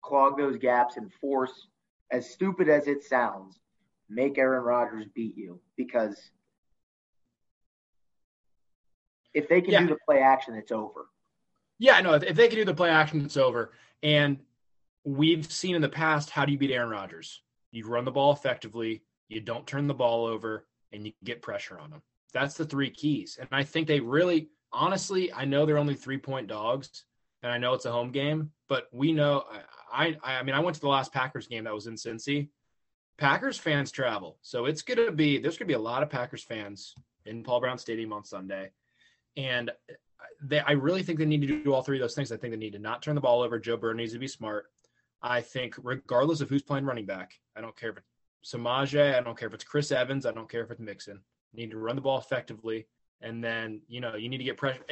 clog 0.03 0.38
those 0.38 0.57
gaps 0.57 0.96
and 0.96 1.12
force, 1.20 1.66
as 2.11 2.31
stupid 2.31 2.70
as 2.70 2.87
it 2.87 3.05
sounds, 3.05 3.61
make 4.09 4.38
Aaron 4.38 4.62
Rodgers 4.62 5.07
beat 5.14 5.37
you 5.37 5.61
because 5.77 6.31
if 9.35 9.49
they 9.49 9.61
can 9.61 9.73
yeah. 9.73 9.81
do 9.81 9.88
the 9.88 9.99
play 10.07 10.21
action, 10.21 10.55
it's 10.55 10.73
over. 10.73 11.07
Yeah, 11.79 12.01
no, 12.01 12.14
if 12.14 12.35
they 12.35 12.49
can 12.49 12.59
do 12.59 12.64
the 12.64 12.75
play 12.75 12.90
action, 12.90 13.25
it's 13.25 13.37
over. 13.37 13.73
And 14.03 14.38
we've 15.05 15.51
seen 15.51 15.75
in 15.75 15.83
the 15.83 15.88
past 15.88 16.31
how 16.31 16.44
do 16.44 16.53
you 16.53 16.59
beat 16.59 16.71
Aaron 16.71 16.90
Rodgers? 16.90 17.42
You 17.71 17.87
run 17.87 18.05
the 18.05 18.11
ball 18.11 18.33
effectively, 18.33 19.03
you 19.29 19.40
don't 19.40 19.66
turn 19.66 19.87
the 19.87 19.94
ball 19.94 20.27
over, 20.27 20.66
and 20.92 21.07
you 21.07 21.12
get 21.23 21.42
pressure 21.42 21.79
on 21.79 21.90
them. 21.90 22.03
That's 22.33 22.55
the 22.55 22.64
three 22.64 22.90
keys. 22.90 23.38
And 23.38 23.49
I 23.53 23.62
think 23.62 23.87
they 23.87 24.01
really, 24.01 24.49
honestly, 24.73 25.33
I 25.33 25.44
know 25.44 25.66
they're 25.66 25.79
only 25.79 25.94
three 25.94 26.18
point 26.18 26.49
dogs, 26.49 27.05
and 27.42 27.53
I 27.53 27.59
know 27.59 27.75
it's 27.75 27.85
a 27.85 27.92
home 27.92 28.11
game, 28.11 28.51
but 28.68 28.88
we 28.92 29.12
know. 29.12 29.44
I, 29.92 30.16
I, 30.23 30.42
mean, 30.42 30.55
I 30.55 30.61
went 30.61 30.75
to 30.75 30.81
the 30.81 30.88
last 30.88 31.12
Packers 31.12 31.47
game 31.47 31.64
that 31.64 31.75
was 31.75 31.87
in 31.87 31.94
Cincy. 31.94 32.49
Packers 33.18 33.59
fans 33.59 33.90
travel, 33.90 34.38
so 34.42 34.66
it's 34.66 34.83
going 34.83 35.04
to 35.04 35.12
be 35.12 35.38
there's 35.38 35.59
going 35.59 35.66
to 35.66 35.72
be 35.72 35.74
a 35.74 35.78
lot 35.78 36.02
of 36.02 36.11
Packers 36.11 36.42
fans 36.44 36.94
in 37.26 37.42
Paul 37.42 37.61
Brown 37.61 37.76
Stadium 37.76 38.12
on 38.12 38.24
Sunday, 38.24 38.70
and 39.37 39.70
uh, 39.70 39.94
they, 40.40 40.61
I 40.61 40.72
really 40.72 41.02
think 41.02 41.18
they 41.18 41.24
need 41.24 41.46
to 41.46 41.62
do 41.62 41.74
all 41.74 41.83
three 41.83 41.98
of 41.98 42.02
those 42.02 42.14
things. 42.14 42.31
I 42.31 42.37
think 42.37 42.52
they 42.52 42.59
need 42.59 42.74
to 42.74 42.78
not 42.78 43.02
turn 43.02 43.16
the 43.16 43.20
ball 43.20 43.42
over. 43.42 43.59
Joe 43.59 43.76
Burrow 43.76 43.94
needs 43.94 44.12
to 44.12 44.20
be 44.20 44.28
smart. 44.28 44.66
I 45.20 45.40
think 45.40 45.74
regardless 45.83 46.40
of 46.40 46.48
who's 46.48 46.62
playing 46.62 46.85
running 46.85 47.07
back, 47.07 47.33
I 47.57 47.61
don't 47.61 47.76
care 47.76 47.90
if 47.90 47.96
it's 47.98 48.54
Samaje, 48.54 49.16
I 49.16 49.20
don't 49.20 49.37
care 49.37 49.48
if 49.48 49.54
it's 49.54 49.64
Chris 49.64 49.90
Evans, 49.90 50.24
I 50.24 50.31
don't 50.31 50.48
care 50.48 50.62
if 50.62 50.70
it's 50.70 50.81
Mixon. 50.81 51.20
You 51.52 51.64
need 51.66 51.72
to 51.72 51.78
run 51.78 51.96
the 51.96 52.02
ball 52.02 52.18
effectively, 52.18 52.87
and 53.20 53.42
then 53.42 53.81
you 53.88 54.00
know 54.00 54.14
you 54.14 54.28
need 54.28 54.38
to 54.38 54.44
get 54.44 54.57
pressure 54.57 54.85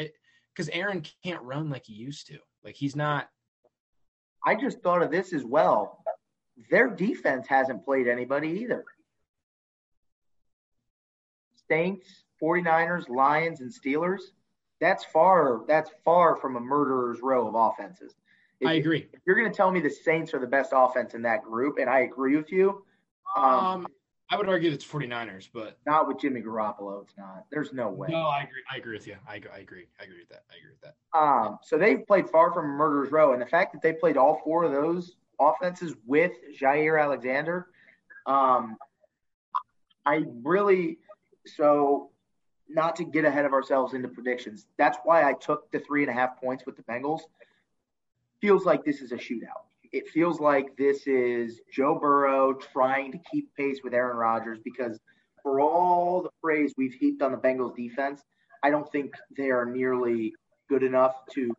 because 0.53 0.69
Aaron 0.71 1.05
can't 1.23 1.43
run 1.43 1.71
like 1.71 1.85
he 1.85 1.93
used 1.93 2.27
to. 2.27 2.39
Like 2.65 2.75
he's 2.75 2.97
not. 2.97 3.29
I 4.45 4.57
just 4.57 4.81
thought 4.81 5.03
of 5.03 5.13
this 5.13 5.33
as 5.33 5.45
well. 5.45 6.03
Their 6.71 6.89
defense 6.89 7.47
hasn't 7.47 7.85
played 7.85 8.09
anybody 8.09 8.61
either. 8.63 8.85
Saints, 11.69 12.07
49ers, 12.43 13.09
Lions, 13.09 13.61
and 13.61 13.73
Steelers. 13.73 14.21
That's 14.81 15.05
far. 15.05 15.63
That's 15.67 15.91
far 16.05 16.37
from 16.37 16.57
a 16.57 16.61
murderer's 16.61 17.21
row 17.21 17.49
of 17.49 17.55
offenses. 17.55 18.15
If, 18.61 18.69
I 18.69 18.75
agree. 18.75 19.07
If 19.13 19.21
you're 19.27 19.37
going 19.37 19.51
to 19.51 19.57
tell 19.57 19.71
me 19.71 19.81
the 19.81 19.91
Saints 19.91 20.33
are 20.33 20.39
the 20.39 20.47
best 20.47 20.71
offense 20.75 21.15
in 21.15 21.23
that 21.23 21.43
group, 21.43 21.79
and 21.79 21.91
I 21.91 22.01
agree 22.01 22.37
with 22.37 22.51
you. 22.51 22.85
Um, 23.37 23.45
um, 23.45 23.87
I 24.31 24.37
would 24.37 24.49
argue 24.49 24.73
it's 24.73 24.85
49ers, 24.85 25.49
but 25.53 25.79
not 25.87 26.09
with 26.09 26.19
Jimmy 26.19 26.41
Garoppolo. 26.41 27.03
It's 27.03 27.17
not. 27.17 27.45
There's 27.51 27.73
no 27.73 27.89
way. 27.89 28.09
No, 28.11 28.27
I 28.27 28.41
agree. 28.41 28.63
I 28.73 28.77
agree 28.79 28.97
with 28.97 29.07
you. 29.07 29.17
I, 29.29 29.35
I 29.35 29.59
agree. 29.59 29.87
I 30.01 30.05
agree 30.05 30.19
with 30.21 30.31
that. 30.31 30.45
I 30.51 30.57
agree 30.59 30.73
with 30.73 30.81
that. 30.83 31.19
Um, 31.19 31.59
so 31.63 31.79
they've 31.79 32.05
played 32.07 32.29
far 32.29 32.53
from 32.53 32.65
a 32.65 32.69
murderer's 32.69 33.13
row, 33.13 33.35
and 33.35 33.43
the 33.43 33.47
fact 33.47 33.73
that 33.73 33.83
they 33.83 33.93
played 33.93 34.17
all 34.17 34.41
four 34.43 34.65
of 34.65 34.73
those 34.73 35.17
offenses 35.41 35.95
with 36.07 36.33
Jaire 36.59 37.01
Alexander, 37.03 37.69
um, 38.27 38.77
I 40.05 40.25
really 40.43 40.99
so 41.47 42.11
not 42.69 42.97
to 42.97 43.05
get 43.05 43.25
ahead 43.25 43.45
of 43.45 43.53
ourselves 43.53 43.95
into 43.95 44.09
predictions. 44.09 44.67
That's 44.77 44.99
why 45.05 45.29
I 45.29 45.35
took 45.35 45.71
the 45.71 45.79
three 45.79 46.03
and 46.03 46.11
a 46.11 46.15
half 46.15 46.41
points 46.41 46.67
with 46.67 46.77
the 46.77 46.83
Bengals 46.83 47.21
feels 48.41 48.65
like 48.65 48.85
this 48.85 49.01
is 49.01 49.13
a 49.13 49.17
shootout. 49.17 49.65
It 49.93 50.09
feels 50.09 50.41
like 50.41 50.77
this 50.77 51.07
is 51.07 51.61
Joe 51.73 51.99
Burrow 51.99 52.55
trying 52.55 53.13
to 53.13 53.19
keep 53.31 53.55
pace 53.55 53.81
with 53.83 53.95
Aaron 53.95 54.17
Rodgers 54.17 54.59
because 54.63 54.99
for 55.43 55.61
all 55.61 56.23
the 56.23 56.31
praise 56.43 56.73
we've 56.77 56.95
heaped 56.95 57.23
on 57.23 57.33
the 57.33 57.39
Bengals 57.39 57.77
defense, 57.77 58.21
I 58.63 58.71
don't 58.71 58.91
think 58.91 59.15
they 59.37 59.51
are 59.51 59.65
nearly 59.65 60.35
good 60.69 60.83
enough 60.83 61.15
to 61.33 61.55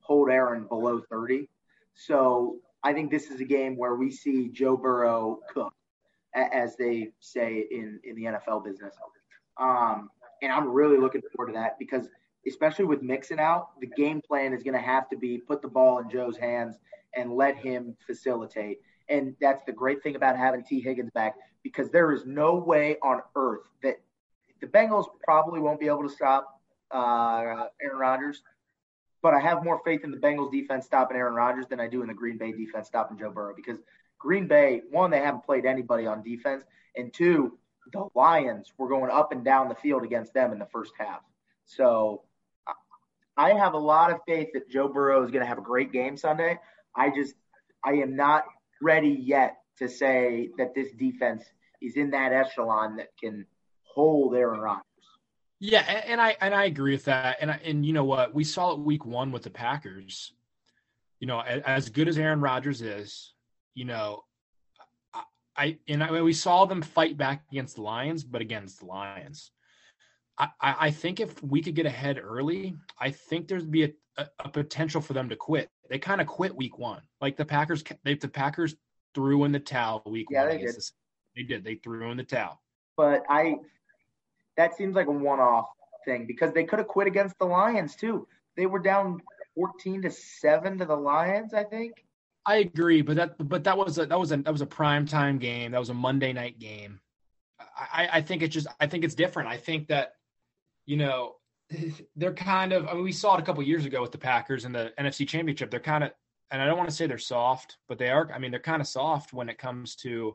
hold 0.00 0.28
Aaron 0.28 0.66
below 0.66 1.00
30. 1.10 1.48
So 1.94 2.56
I 2.82 2.92
think 2.92 3.10
this 3.10 3.30
is 3.30 3.40
a 3.40 3.44
game 3.44 3.76
where 3.76 3.94
we 3.94 4.10
see 4.10 4.48
Joe 4.48 4.76
Burrow 4.76 5.40
cook, 5.52 5.74
as 6.34 6.76
they 6.76 7.10
say 7.20 7.66
in, 7.70 8.00
in 8.04 8.14
the 8.14 8.24
NFL 8.24 8.64
business. 8.64 8.94
Um, 9.58 10.10
and 10.42 10.52
I'm 10.52 10.68
really 10.68 10.98
looking 10.98 11.22
forward 11.34 11.52
to 11.52 11.58
that 11.58 11.78
because 11.78 12.08
especially 12.46 12.84
with 12.84 13.02
Mixon 13.02 13.40
out, 13.40 13.78
the 13.80 13.86
game 13.86 14.20
plan 14.26 14.52
is 14.52 14.62
going 14.62 14.74
to 14.74 14.80
have 14.80 15.08
to 15.10 15.16
be 15.16 15.38
put 15.38 15.60
the 15.60 15.68
ball 15.68 15.98
in 15.98 16.08
Joe's 16.08 16.36
hands 16.36 16.76
and 17.14 17.32
let 17.32 17.56
him 17.56 17.96
facilitate. 18.06 18.78
And 19.08 19.34
that's 19.40 19.62
the 19.64 19.72
great 19.72 20.02
thing 20.02 20.16
about 20.16 20.36
having 20.36 20.62
T. 20.64 20.80
Higgins 20.80 21.10
back 21.14 21.34
because 21.62 21.90
there 21.90 22.12
is 22.12 22.24
no 22.26 22.54
way 22.54 22.96
on 23.02 23.20
earth 23.34 23.62
that 23.82 24.00
the 24.60 24.66
Bengals 24.66 25.06
probably 25.24 25.60
won't 25.60 25.80
be 25.80 25.86
able 25.86 26.02
to 26.02 26.08
stop 26.08 26.60
uh, 26.90 27.66
Aaron 27.82 27.98
Rodgers. 27.98 28.42
But 29.22 29.34
I 29.34 29.40
have 29.40 29.64
more 29.64 29.80
faith 29.84 30.04
in 30.04 30.10
the 30.10 30.16
Bengals 30.16 30.52
defense 30.52 30.86
stopping 30.86 31.16
Aaron 31.16 31.34
Rodgers 31.34 31.66
than 31.66 31.80
I 31.80 31.88
do 31.88 32.02
in 32.02 32.08
the 32.08 32.14
Green 32.14 32.38
Bay 32.38 32.52
defense 32.52 32.86
stopping 32.86 33.18
Joe 33.18 33.30
Burrow 33.30 33.54
because 33.54 33.78
Green 34.18 34.46
Bay, 34.46 34.82
one, 34.90 35.10
they 35.10 35.20
haven't 35.20 35.44
played 35.44 35.64
anybody 35.64 36.06
on 36.06 36.22
defense, 36.22 36.64
and 36.96 37.12
two, 37.12 37.58
the 37.92 38.08
Lions 38.14 38.72
were 38.76 38.88
going 38.88 39.10
up 39.10 39.32
and 39.32 39.44
down 39.44 39.68
the 39.68 39.74
field 39.74 40.04
against 40.04 40.34
them 40.34 40.52
in 40.52 40.58
the 40.58 40.66
first 40.66 40.92
half. 40.98 41.20
So 41.64 42.22
I 43.36 43.52
have 43.52 43.74
a 43.74 43.78
lot 43.78 44.10
of 44.10 44.18
faith 44.26 44.48
that 44.54 44.68
Joe 44.68 44.88
Burrow 44.88 45.22
is 45.22 45.30
going 45.30 45.42
to 45.42 45.48
have 45.48 45.58
a 45.58 45.62
great 45.62 45.92
game 45.92 46.16
Sunday. 46.16 46.58
I 46.94 47.10
just, 47.10 47.34
I 47.84 47.92
am 47.94 48.16
not 48.16 48.44
ready 48.82 49.10
yet 49.10 49.58
to 49.78 49.88
say 49.88 50.50
that 50.58 50.74
this 50.74 50.90
defense 50.92 51.44
is 51.80 51.96
in 51.96 52.10
that 52.10 52.32
echelon 52.32 52.96
that 52.96 53.10
can 53.22 53.46
hold 53.82 54.34
Aaron 54.34 54.60
Rodgers. 54.60 54.84
Yeah, 55.60 55.80
and 55.80 56.20
I 56.20 56.36
and 56.40 56.54
I 56.54 56.64
agree 56.64 56.92
with 56.92 57.04
that. 57.06 57.38
And 57.40 57.50
I, 57.50 57.60
and 57.64 57.84
you 57.84 57.92
know 57.92 58.04
what? 58.04 58.34
We 58.34 58.44
saw 58.44 58.72
it 58.72 58.78
week 58.78 59.04
one 59.04 59.32
with 59.32 59.42
the 59.42 59.50
Packers. 59.50 60.32
You 61.20 61.26
know, 61.26 61.40
as 61.40 61.88
good 61.88 62.06
as 62.06 62.16
Aaron 62.16 62.40
Rodgers 62.40 62.80
is, 62.80 63.32
you 63.74 63.84
know, 63.84 64.22
I 65.56 65.78
and 65.88 66.02
I, 66.04 66.22
we 66.22 66.32
saw 66.32 66.64
them 66.64 66.80
fight 66.80 67.16
back 67.16 67.42
against 67.50 67.74
the 67.74 67.82
Lions, 67.82 68.22
but 68.22 68.40
against 68.40 68.78
the 68.80 68.86
Lions. 68.86 69.50
I, 70.38 70.50
I 70.60 70.90
think 70.92 71.18
if 71.18 71.42
we 71.42 71.60
could 71.60 71.74
get 71.74 71.86
ahead 71.86 72.20
early, 72.22 72.76
I 73.00 73.10
think 73.10 73.48
there'd 73.48 73.72
be 73.72 73.84
a, 73.84 73.90
a, 74.16 74.28
a 74.44 74.48
potential 74.48 75.00
for 75.00 75.12
them 75.12 75.28
to 75.30 75.36
quit. 75.36 75.68
They 75.90 75.98
kind 75.98 76.20
of 76.20 76.28
quit 76.28 76.54
week 76.54 76.78
one. 76.78 77.02
Like 77.20 77.36
the 77.36 77.44
Packers, 77.44 77.82
they, 78.04 78.14
the 78.14 78.28
Packers 78.28 78.76
threw 79.14 79.42
in 79.42 79.50
the 79.50 79.58
towel 79.58 80.00
week 80.06 80.28
yeah, 80.30 80.42
one. 80.42 80.50
They 80.50 80.58
did. 80.58 80.76
The, 80.76 80.90
they 81.34 81.42
did. 81.42 81.64
They 81.64 81.74
threw 81.74 82.12
in 82.12 82.16
the 82.16 82.22
towel. 82.22 82.60
But 82.96 83.24
I, 83.28 83.56
that 84.58 84.76
seems 84.76 84.94
like 84.94 85.06
a 85.06 85.12
one-off 85.12 85.68
thing 86.04 86.26
because 86.26 86.52
they 86.52 86.64
could 86.64 86.80
have 86.80 86.88
quit 86.88 87.06
against 87.06 87.38
the 87.38 87.46
Lions 87.46 87.96
too. 87.96 88.26
They 88.56 88.66
were 88.66 88.80
down 88.80 89.22
14 89.54 90.02
to 90.02 90.10
seven 90.10 90.78
to 90.78 90.84
the 90.84 90.96
Lions, 90.96 91.54
I 91.54 91.64
think. 91.64 92.04
I 92.44 92.56
agree, 92.56 93.02
but 93.02 93.16
that 93.16 93.48
but 93.48 93.64
that 93.64 93.78
was 93.78 93.98
a 93.98 94.06
that 94.06 94.18
was 94.18 94.32
a 94.32 94.38
that 94.38 94.50
was 94.52 94.60
a 94.60 94.66
prime 94.66 95.06
time 95.06 95.38
game. 95.38 95.72
That 95.72 95.78
was 95.78 95.90
a 95.90 95.94
Monday 95.94 96.32
night 96.32 96.58
game. 96.58 97.00
I, 97.60 98.08
I 98.14 98.20
think 98.22 98.42
it's 98.42 98.54
just 98.54 98.66
I 98.80 98.86
think 98.86 99.04
it's 99.04 99.14
different. 99.14 99.48
I 99.48 99.58
think 99.58 99.88
that 99.88 100.14
you 100.86 100.96
know 100.96 101.34
they're 102.16 102.34
kind 102.34 102.72
of 102.72 102.88
I 102.88 102.94
mean 102.94 103.04
we 103.04 103.12
saw 103.12 103.36
it 103.36 103.40
a 103.40 103.42
couple 103.44 103.62
years 103.62 103.84
ago 103.84 104.00
with 104.00 104.12
the 104.12 104.18
Packers 104.18 104.64
in 104.64 104.72
the 104.72 104.92
NFC 104.98 105.28
Championship. 105.28 105.70
They're 105.70 105.78
kind 105.78 106.02
of 106.04 106.12
and 106.50 106.62
I 106.62 106.64
don't 106.64 106.78
want 106.78 106.88
to 106.88 106.94
say 106.94 107.06
they're 107.06 107.18
soft, 107.18 107.76
but 107.86 107.98
they 107.98 108.08
are. 108.08 108.30
I 108.32 108.38
mean 108.38 108.50
they're 108.50 108.60
kind 108.60 108.80
of 108.80 108.88
soft 108.88 109.32
when 109.32 109.48
it 109.48 109.58
comes 109.58 109.94
to 109.96 110.34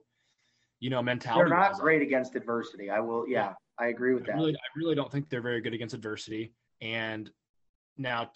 you 0.80 0.90
know 0.90 1.02
mentality. 1.02 1.50
They're 1.50 1.58
not 1.58 1.74
great 1.74 2.04
against 2.04 2.36
adversity. 2.36 2.92
I 2.92 3.00
will. 3.00 3.28
Yeah, 3.28 3.54
I 3.80 3.88
agree 3.88 4.14
with 4.14 4.24
I 4.24 4.28
that. 4.28 4.36
Really, 4.36 4.54
I 4.54 4.68
really 4.78 4.96
don't 4.96 5.12
think 5.12 5.30
they're 5.30 5.42
very 5.42 5.62
good 5.62 5.74
against 5.74 5.96
adversity. 5.96 6.54
And 6.82 7.30
now, 7.98 8.32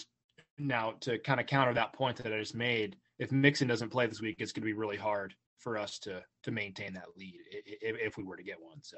now 0.57 0.93
to 1.01 1.19
kind 1.19 1.39
of 1.39 1.45
counter 1.45 1.73
that 1.73 1.93
point 1.93 2.17
that 2.17 2.33
I 2.33 2.39
just 2.39 2.55
made 2.55 2.97
if 3.19 3.31
Mixon 3.31 3.67
doesn't 3.67 3.89
play 3.89 4.07
this 4.07 4.21
week, 4.21 4.37
it's 4.39 4.51
going 4.51 4.61
to 4.61 4.65
be 4.65 4.73
really 4.73 4.97
hard 4.97 5.33
for 5.59 5.77
us 5.77 5.99
to 5.99 6.23
to 6.43 6.51
maintain 6.51 6.93
that 6.93 7.17
lead 7.17 7.39
if, 7.51 7.95
if 7.99 8.17
we 8.17 8.23
were 8.23 8.37
to 8.37 8.43
get 8.43 8.61
one. 8.61 8.81
So, 8.81 8.97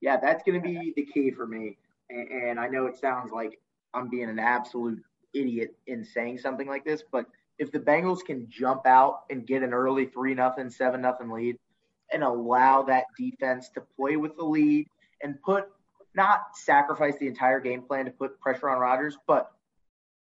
yeah, 0.00 0.18
that's 0.18 0.42
going 0.44 0.60
to 0.60 0.66
be 0.66 0.92
the 0.94 1.04
key 1.06 1.30
for 1.30 1.46
me. 1.46 1.78
And, 2.10 2.28
and 2.28 2.60
I 2.60 2.68
know 2.68 2.86
it 2.86 2.98
sounds 2.98 3.32
like 3.32 3.58
I'm 3.94 4.08
being 4.08 4.28
an 4.28 4.38
absolute 4.38 5.02
idiot 5.34 5.74
in 5.86 6.04
saying 6.04 6.38
something 6.38 6.68
like 6.68 6.84
this, 6.84 7.02
but 7.10 7.26
if 7.58 7.72
the 7.72 7.80
Bengals 7.80 8.24
can 8.24 8.48
jump 8.48 8.86
out 8.86 9.22
and 9.30 9.46
get 9.46 9.62
an 9.62 9.74
early 9.74 10.06
three 10.06 10.34
nothing, 10.34 10.70
seven 10.70 11.00
nothing 11.00 11.30
lead, 11.30 11.56
and 12.12 12.22
allow 12.22 12.82
that 12.82 13.06
defense 13.18 13.68
to 13.70 13.82
play 13.96 14.16
with 14.16 14.36
the 14.36 14.44
lead 14.44 14.86
and 15.22 15.40
put 15.42 15.64
not 16.14 16.56
sacrifice 16.56 17.16
the 17.18 17.26
entire 17.26 17.60
game 17.60 17.82
plan 17.82 18.04
to 18.06 18.10
put 18.10 18.40
pressure 18.40 18.68
on 18.68 18.78
Rodgers, 18.78 19.16
but 19.26 19.50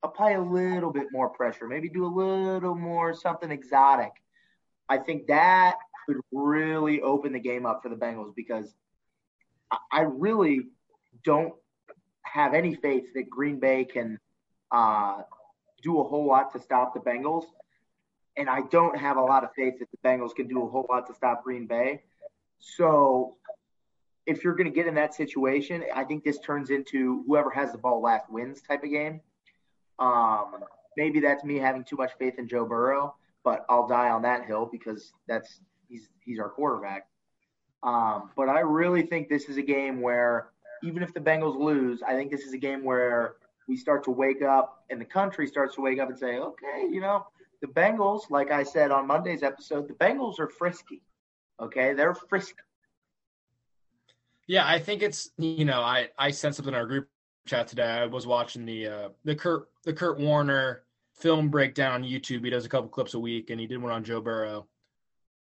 apply 0.03 0.33
a 0.33 0.41
little 0.41 0.93
bit 0.93 1.07
more 1.13 1.29
pressure, 1.29 1.67
maybe 1.67 1.89
do 1.89 2.07
a 2.07 2.09
little 2.09 2.75
more 2.75 3.15
something 3.15 3.51
exotic. 3.51 4.13
I 4.89 4.99
think 4.99 5.27
that 5.27 5.77
could 6.07 6.21
really 6.33 7.03
open 7.03 7.33
the 7.33 7.41
game 7.41 7.67
up 7.67 7.83
for 7.83 7.89
the 7.89 7.97
Bengals 7.97 8.35
because 8.35 8.75
I 9.91 10.03
really 10.03 10.69
don't 11.25 11.55
have 12.23 12.55
any 12.55 12.77
faith 12.77 13.05
that 13.15 13.29
Green 13.29 13.59
Bay 13.59 13.85
can 13.85 14.19
uh, 14.71 15.23
do 15.83 16.01
a 16.01 16.05
whole 16.05 16.27
lot 16.27 16.53
to 16.53 16.61
stop 16.61 16.95
the 16.95 17.01
Bengals. 17.01 17.45
And 18.37 18.49
I 18.49 18.63
don't 18.71 18.97
have 18.97 19.17
a 19.17 19.23
lot 19.23 19.45
of 19.45 19.51
faith 19.55 19.75
that 19.81 19.89
the 19.91 20.09
Bengals 20.09 20.35
can 20.35 20.47
do 20.47 20.63
a 20.63 20.69
whole 20.69 20.87
lot 20.89 21.07
to 21.09 21.15
stop 21.15 21.43
Green 21.43 21.67
Bay. 21.67 22.03
So 22.59 23.37
if 24.27 24.43
you're 24.43 24.55
going 24.55 24.71
to 24.71 24.75
get 24.75 24.87
in 24.87 24.95
that 24.97 25.15
situation, 25.15 25.85
I 25.95 26.05
think 26.05 26.25
this 26.25 26.39
turns 26.41 26.71
into 26.71 27.23
whoever 27.27 27.51
has 27.51 27.73
the 27.73 27.79
ball 27.79 28.03
last 28.03 28.31
wins 28.31 28.61
type 28.61 28.83
of 28.83 28.91
game. 28.91 29.21
Um, 29.99 30.65
maybe 30.97 31.21
that's 31.21 31.45
me 31.45 31.57
having 31.57 31.85
too 31.85 31.97
much 31.97 32.13
faith 32.19 32.39
in 32.39 32.49
Joe 32.49 32.65
Burrow, 32.65 33.15
but 33.45 33.65
I'll 33.69 33.87
die 33.87 34.11
on 34.11 34.23
that 34.23 34.45
hill 34.45 34.69
because 34.71 35.13
that's 35.29 35.61
he's 35.89 36.09
he's 36.25 36.39
our 36.41 36.49
quarterback. 36.49 37.07
Um, 37.83 38.31
but 38.37 38.49
I 38.49 38.61
really 38.61 39.03
think 39.03 39.29
this 39.29 39.45
is 39.45 39.57
a 39.57 39.63
game 39.63 40.01
where 40.01 40.49
even 40.83 41.03
if 41.03 41.15
the 41.15 41.21
Bengals 41.21 41.57
lose, 41.57 42.03
I 42.03 42.15
think 42.15 42.31
this 42.31 42.43
is 42.43 42.53
a 42.53 42.59
game 42.59 42.85
where 42.85 43.37
we 43.69 43.77
start 43.77 44.05
to 44.05 44.11
wake 44.11 44.43
up 44.43 44.85
and 44.91 45.01
the 45.01 45.05
country 45.05 45.47
starts 45.47 45.77
to 45.77 45.81
wake 45.81 46.01
up 46.01 46.09
and 46.09 46.19
say, 46.19 46.39
okay, 46.39 46.87
you 46.91 47.01
know, 47.01 47.27
the 47.61 47.69
Bengals, 47.69 48.31
like 48.31 48.51
I 48.51 48.65
said 48.65 48.91
on 48.91 49.07
Monday's 49.07 49.43
episode, 49.43 49.89
the 49.89 49.95
Bengals 49.95 50.39
are 50.39 50.49
frisky. 50.49 51.03
Okay, 51.61 51.95
they're 51.95 52.15
frisky. 52.15 52.55
Yeah, 54.47 54.67
I 54.67 54.79
think 54.79 55.03
it's 55.03 55.31
you 55.39 55.65
know 55.65 55.81
I 55.81 56.09
I 56.19 56.31
sent 56.31 56.55
something 56.55 56.75
in 56.75 56.79
our 56.79 56.87
group 56.87 57.09
chat 57.47 57.69
today. 57.69 57.85
I 57.85 58.07
was 58.07 58.27
watching 58.27 58.65
the 58.65 58.87
uh, 58.87 59.09
the 59.25 59.35
Kurt 59.35 59.69
the 59.85 59.93
Kurt 59.93 60.19
Warner 60.19 60.85
film 61.15 61.49
breakdown 61.49 61.93
on 61.93 62.03
YouTube. 62.03 62.45
He 62.45 62.51
does 62.51 62.65
a 62.65 62.69
couple 62.69 62.89
clips 62.89 63.15
a 63.15 63.21
week, 63.21 63.51
and 63.51 63.61
he 63.61 63.67
did 63.67 63.83
one 63.83 63.93
on 63.93 64.05
Joe 64.05 64.21
Burrow. 64.21 64.69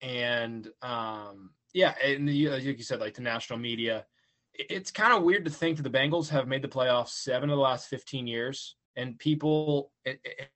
And 0.03 0.69
um, 0.83 1.51
yeah, 1.73 1.95
and 2.03 2.29
the, 2.29 2.49
like 2.49 2.65
you 2.65 2.83
said, 2.83 3.01
like 3.01 3.15
the 3.15 3.23
national 3.23 3.59
media, 3.59 4.07
it's 4.55 4.91
kind 4.91 5.13
of 5.13 5.23
weird 5.23 5.45
to 5.45 5.51
think 5.51 5.77
that 5.77 5.83
the 5.83 5.99
Bengals 5.99 6.29
have 6.31 6.49
made 6.49 6.63
the 6.63 6.69
playoffs 6.69 7.11
seven 7.11 7.51
of 7.51 7.57
the 7.57 7.63
last 7.63 7.89
fifteen 7.89 8.27
years, 8.27 8.77
and 8.97 9.19
people 9.19 9.93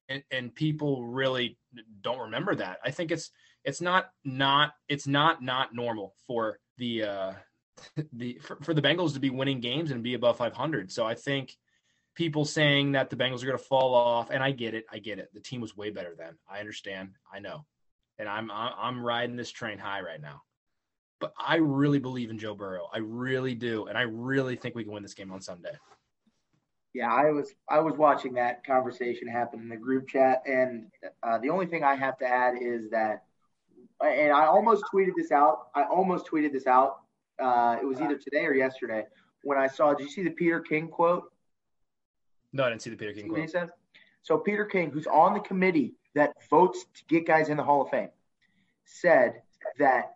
and, 0.08 0.22
and 0.30 0.54
people 0.54 1.04
really 1.04 1.58
don't 2.00 2.18
remember 2.18 2.54
that. 2.56 2.78
I 2.84 2.90
think 2.90 3.10
it's 3.10 3.30
it's 3.64 3.80
not 3.80 4.10
not 4.24 4.72
it's 4.88 5.06
not 5.06 5.42
not 5.42 5.74
normal 5.74 6.14
for 6.26 6.58
the 6.78 7.04
uh, 7.04 7.32
the 8.12 8.38
for, 8.42 8.56
for, 8.62 8.74
the 8.74 8.82
Bengals 8.82 9.14
to 9.14 9.20
be 9.20 9.30
winning 9.30 9.60
games 9.60 9.90
and 9.90 10.02
be 10.02 10.14
above 10.14 10.36
500. 10.36 10.90
So 10.90 11.06
I 11.06 11.14
think 11.14 11.56
people 12.14 12.44
saying 12.44 12.92
that 12.92 13.10
the 13.10 13.16
Bengals 13.16 13.42
are 13.42 13.46
going 13.46 13.58
to 13.58 13.64
fall 13.64 13.94
off, 13.94 14.30
and 14.30 14.42
I 14.42 14.52
get 14.52 14.74
it, 14.74 14.84
I 14.90 14.98
get 14.98 15.18
it. 15.18 15.30
The 15.32 15.40
team 15.40 15.60
was 15.60 15.76
way 15.76 15.90
better 15.90 16.14
then. 16.16 16.34
I 16.48 16.60
understand, 16.60 17.10
I 17.32 17.38
know, 17.38 17.64
and 18.18 18.28
I'm 18.28 18.50
I'm 18.50 19.02
riding 19.02 19.36
this 19.36 19.50
train 19.50 19.78
high 19.78 20.00
right 20.00 20.20
now. 20.20 20.42
But 21.20 21.34
I 21.38 21.56
really 21.56 21.98
believe 21.98 22.30
in 22.30 22.38
Joe 22.38 22.54
Burrow. 22.54 22.88
I 22.92 22.98
really 22.98 23.54
do, 23.54 23.86
and 23.86 23.96
I 23.96 24.02
really 24.02 24.56
think 24.56 24.74
we 24.74 24.84
can 24.84 24.92
win 24.92 25.02
this 25.02 25.14
game 25.14 25.32
on 25.32 25.40
Sunday. 25.40 25.72
Yeah, 26.92 27.12
I 27.12 27.30
was 27.30 27.54
I 27.68 27.80
was 27.80 27.96
watching 27.96 28.34
that 28.34 28.64
conversation 28.64 29.28
happen 29.28 29.60
in 29.60 29.68
the 29.68 29.76
group 29.76 30.08
chat, 30.08 30.42
and 30.46 30.88
uh, 31.22 31.38
the 31.38 31.50
only 31.50 31.66
thing 31.66 31.84
I 31.84 31.94
have 31.94 32.18
to 32.18 32.26
add 32.26 32.54
is 32.60 32.90
that, 32.90 33.24
and 34.02 34.32
I 34.32 34.46
almost 34.46 34.84
tweeted 34.92 35.12
this 35.16 35.30
out. 35.30 35.68
I 35.74 35.84
almost 35.84 36.26
tweeted 36.26 36.52
this 36.52 36.66
out 36.66 37.00
uh, 37.42 37.76
it 37.80 37.86
was 37.86 38.00
either 38.00 38.16
today 38.16 38.46
or 38.46 38.54
yesterday 38.54 39.04
when 39.42 39.58
I 39.58 39.66
saw. 39.68 39.94
Did 39.94 40.04
you 40.04 40.10
see 40.10 40.22
the 40.22 40.30
Peter 40.30 40.60
King 40.60 40.88
quote? 40.88 41.24
No, 42.52 42.64
I 42.64 42.70
didn't 42.70 42.82
see 42.82 42.90
the 42.90 42.96
Peter 42.96 43.12
King 43.12 43.28
quote. 43.28 43.40
He 43.40 43.46
says. 43.46 43.68
So 44.22 44.38
Peter 44.38 44.64
King, 44.64 44.90
who's 44.90 45.06
on 45.06 45.34
the 45.34 45.40
committee 45.40 45.94
that 46.14 46.32
votes 46.50 46.84
to 46.94 47.04
get 47.08 47.26
guys 47.26 47.48
in 47.48 47.56
the 47.56 47.62
Hall 47.62 47.82
of 47.82 47.90
Fame, 47.90 48.10
said 48.84 49.42
that 49.78 50.12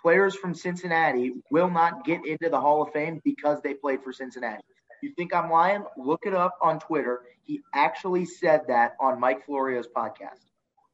players 0.00 0.34
from 0.34 0.54
Cincinnati 0.54 1.32
will 1.50 1.70
not 1.70 2.04
get 2.04 2.26
into 2.26 2.48
the 2.48 2.60
Hall 2.60 2.82
of 2.82 2.92
Fame 2.92 3.20
because 3.24 3.60
they 3.62 3.74
played 3.74 4.02
for 4.02 4.12
Cincinnati. 4.12 4.62
You 5.02 5.12
think 5.16 5.34
I'm 5.34 5.50
lying? 5.50 5.84
Look 5.96 6.22
it 6.26 6.34
up 6.34 6.56
on 6.62 6.78
Twitter. 6.78 7.22
He 7.44 7.60
actually 7.74 8.24
said 8.24 8.62
that 8.68 8.96
on 9.00 9.20
Mike 9.20 9.44
Florio's 9.44 9.88
podcast. 9.88 10.40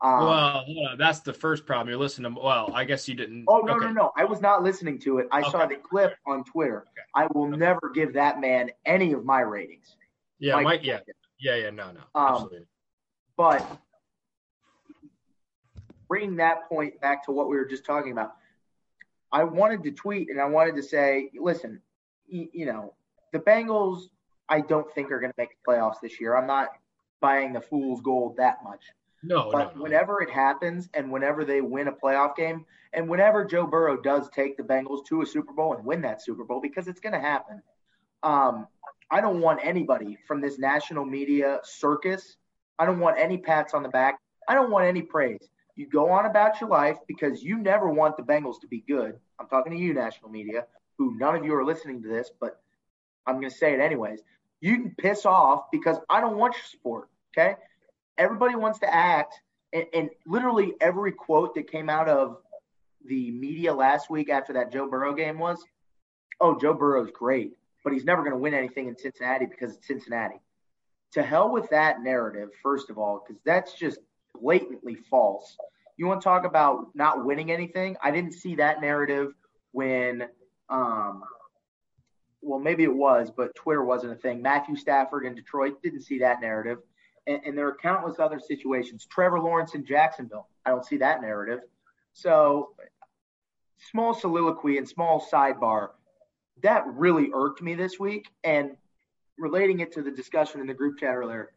Um, 0.01 0.25
well, 0.27 0.65
that's 0.97 1.21
the 1.21 1.33
first 1.33 1.67
problem. 1.67 1.89
You're 1.89 1.99
listening 1.99 2.33
to. 2.35 2.41
Well, 2.41 2.71
I 2.73 2.85
guess 2.85 3.09
you 3.09 3.17
didn't. 3.17 3.47
Oh 3.49 3.59
no, 3.59 3.75
okay. 3.75 3.87
no, 3.87 3.93
no! 3.93 4.13
I 4.17 4.25
was 4.25 4.41
not 4.41 4.63
listening 4.63 5.01
to 5.01 5.19
it. 5.19 5.27
I 5.33 5.41
okay. 5.41 5.51
saw 5.51 5.67
the 5.67 5.75
clip 5.75 6.15
on 6.25 6.45
Twitter. 6.45 6.85
Okay. 6.93 7.03
I 7.17 7.27
will 7.35 7.49
never 7.49 7.91
give 7.93 8.13
that 8.15 8.41
man 8.41 8.71
any 8.87 9.13
of 9.13 9.25
my 9.25 9.41
ratings. 9.41 9.97
Yeah, 10.39 10.55
Mike, 10.55 10.65
Mike 10.65 10.81
yeah, 10.85 11.01
yeah, 11.41 11.57
yeah. 11.57 11.71
No, 11.71 11.91
no, 11.91 12.01
um, 12.15 12.33
absolutely. 12.33 12.67
But 13.37 13.79
bringing 16.07 16.37
that 16.37 16.69
point 16.69 17.01
back 17.01 17.25
to 17.27 17.33
what 17.33 17.49
we 17.49 17.57
were 17.57 17.67
just 17.67 17.85
talking 17.85 18.13
about, 18.13 18.35
I 19.33 19.43
wanted 19.43 19.83
to 19.83 19.91
tweet 19.91 20.31
and 20.31 20.41
I 20.41 20.45
wanted 20.45 20.77
to 20.77 20.83
say, 20.83 21.31
listen, 21.35 21.83
you, 22.29 22.49
you 22.53 22.67
know, 22.67 22.95
the 23.33 23.41
Bengals. 23.41 24.03
I 24.51 24.63
don't 24.63 24.91
think 24.95 25.13
are 25.13 25.21
going 25.21 25.31
to 25.31 25.35
make 25.37 25.51
the 25.51 25.73
playoffs 25.73 26.01
this 26.01 26.19
year. 26.19 26.35
I'm 26.35 26.47
not 26.47 26.69
buying 27.21 27.53
the 27.53 27.61
fool's 27.61 28.01
gold 28.01 28.39
that 28.39 28.65
much. 28.65 28.81
No, 29.23 29.51
but 29.51 29.73
no, 29.73 29.79
no. 29.79 29.83
whenever 29.83 30.23
it 30.23 30.31
happens 30.31 30.89
and 30.95 31.11
whenever 31.11 31.45
they 31.45 31.61
win 31.61 31.89
a 31.89 31.93
playoff 31.93 32.37
game 32.37 32.65
and 32.93 33.09
whenever 33.09 33.45
Joe 33.45 33.67
Burrow 33.67 34.01
does 34.01 34.29
take 34.31 34.57
the 34.57 34.63
Bengals 34.63 35.05
to 35.07 35.23
a 35.23 35.27
Super 35.27 35.53
Bowl 35.53 35.75
and 35.75 35.85
win 35.85 36.03
that 36.03 36.23
Super 36.23 36.45
Bowl, 36.45 36.61
because 36.61 36.89
it's 36.89 37.01
going 37.01 37.13
to 37.13 37.21
happen, 37.21 37.63
um, 38.23 38.67
I 39.11 39.21
don't 39.21 39.41
want 39.41 39.61
anybody 39.63 40.19
from 40.27 40.41
this 40.41 40.59
national 40.59 41.05
media 41.05 41.61
circus. 41.65 42.37
I 42.79 42.87
don't 42.87 43.01
want 43.01 43.19
any 43.19 43.39
pats 43.39 43.75
on 43.75 43.83
the 43.83 43.89
back. 43.89 44.19
I 44.49 44.55
don't 44.55 44.71
want 44.71 44.87
any 44.87 45.03
praise. 45.03 45.49
You 45.77 45.87
go 45.87 46.11
on 46.11 46.27
about 46.27 46.61
your 46.61 46.71
life 46.71 46.99
because 47.07 47.43
you 47.43 47.59
never 47.59 47.89
want 47.89 48.17
the 48.17 48.23
Bengals 48.23 48.61
to 48.61 48.67
be 48.67 48.81
good. 48.81 49.19
I'm 49.39 49.49
talking 49.49 49.73
to 49.73 49.79
you, 49.79 49.95
national 49.95 50.31
media, 50.31 50.67
who 50.97 51.17
none 51.17 51.37
of 51.37 51.45
you 51.45 51.55
are 51.55 51.65
listening 51.65 52.03
to 52.03 52.09
this, 52.09 52.31
but 52.41 52.61
I'm 53.27 53.37
going 53.37 53.51
to 53.51 53.57
say 53.57 53.75
it 53.75 53.81
anyways. 53.81 54.21
You 54.61 54.75
can 54.75 54.95
piss 54.99 55.25
off 55.25 55.71
because 55.71 55.99
I 56.11 56.21
don't 56.21 56.37
want 56.37 56.55
your 56.55 56.65
support. 56.65 57.09
Okay. 57.37 57.55
Everybody 58.19 58.57
wants 58.57 58.81
to 58.81 58.93
act. 58.93 59.41
And, 59.73 59.87
and 59.95 60.11
literally 60.27 60.75
every 60.81 61.13
quote 61.13 61.55
that 61.55 61.71
came 61.71 61.89
out 61.89 62.09
of 62.09 62.39
the 63.07 63.31
media 63.31 63.73
last 63.73 64.11
week 64.11 64.29
after 64.29 64.53
that 64.55 64.73
Joe 64.73 64.89
Burrow 64.89 65.15
game 65.15 65.39
was, 65.39 65.63
oh, 66.41 66.59
Joe 66.59 66.75
Burrow's 66.75 67.11
great, 67.11 67.53
but 67.85 67.93
he's 67.93 68.05
never 68.05 68.23
going 68.23 68.33
to 68.33 68.39
win 68.39 68.55
anything 68.55 68.89
in 68.89 68.97
Cincinnati 68.97 69.47
because 69.47 69.77
it's 69.77 69.87
Cincinnati. 69.87 70.41
To 71.13 71.23
hell 71.23 71.51
with 71.51 71.71
that 71.71 72.03
narrative, 72.03 72.51
first 72.63 72.91
of 72.91 72.99
all, 72.99 73.25
because 73.27 73.41
that's 73.45 73.73
just 73.75 73.99
blatantly 74.41 74.95
false. 74.95 75.57
You 75.97 76.07
want 76.07 76.21
to 76.21 76.25
talk 76.25 76.45
about 76.45 76.95
not 76.95 77.25
winning 77.25 77.51
anything? 77.51 77.97
I 78.03 78.11
didn't 78.11 78.33
see 78.33 78.57
that 78.57 78.81
narrative 78.81 79.33
when, 79.73 80.29
um, 80.69 81.23
well, 82.41 82.59
maybe 82.61 82.85
it 82.85 82.95
was, 82.95 83.33
but 83.35 83.55
Twitter 83.55 83.85
wasn't 83.85 84.13
a 84.13 84.17
thing. 84.17 84.43
Matthew 84.43 84.77
Stafford 84.77 85.27
in 85.27 85.35
Detroit 85.35 85.83
didn't 85.83 86.03
see 86.03 86.21
that 86.21 86.41
narrative. 86.41 86.79
And, 87.29 87.41
and 87.45 87.57
there 87.57 87.69
are 87.69 87.77
countless 87.81 88.19
other 88.19 88.41
situations. 88.41 89.07
Trevor 89.09 89.39
Lawrence 89.39 89.75
in 89.75 89.85
Jacksonville, 89.85 90.49
I 90.67 90.71
don't 90.71 90.85
see 90.85 90.97
that 90.97 91.21
narrative. 91.21 91.61
So, 92.13 92.71
small 93.93 94.15
soliloquy 94.15 94.79
and 94.79 94.89
small 94.89 95.25
sidebar 95.33 95.91
that 96.63 96.85
really 96.87 97.31
irked 97.33 97.63
me 97.63 97.75
this 97.75 97.99
week. 97.99 98.29
And 98.45 98.77
relating 99.39 99.81
it 99.81 99.93
to 99.93 100.03
the 100.03 100.11
discussion 100.11 100.61
in 100.61 100.67
the 100.67 100.75
group 100.75 100.99
chat 100.99 101.15
earlier, 101.15 101.53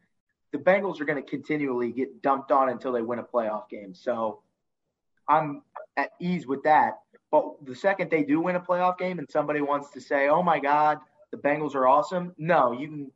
the 0.52 0.58
Bengals 0.58 1.00
are 1.00 1.06
going 1.06 1.22
to 1.22 1.30
continually 1.30 1.92
get 1.92 2.22
dumped 2.22 2.52
on 2.52 2.70
until 2.70 2.92
they 2.92 3.02
win 3.02 3.20
a 3.20 3.24
playoff 3.24 3.70
game. 3.70 3.94
So 3.94 4.42
I'm 5.28 5.64
at 5.98 6.12
ease 6.20 6.46
with 6.46 6.64
that. 6.64 7.00
But 7.32 7.46
the 7.66 7.76
second 7.76 8.12
they 8.12 8.24
do 8.24 8.42
win 8.42 8.58
a 8.58 8.60
playoff 8.60 8.98
game 8.98 9.20
and 9.20 9.30
somebody 9.30 9.62
wants 9.62 9.92
to 9.92 10.02
say, 10.02 10.28
"Oh 10.28 10.44
my 10.44 10.60
God, 10.60 11.00
the 11.32 11.38
Bengals 11.38 11.76
are 11.76 11.88
awesome," 11.88 12.36
no, 12.38 12.74
you 12.74 12.88
can. 12.88 13.12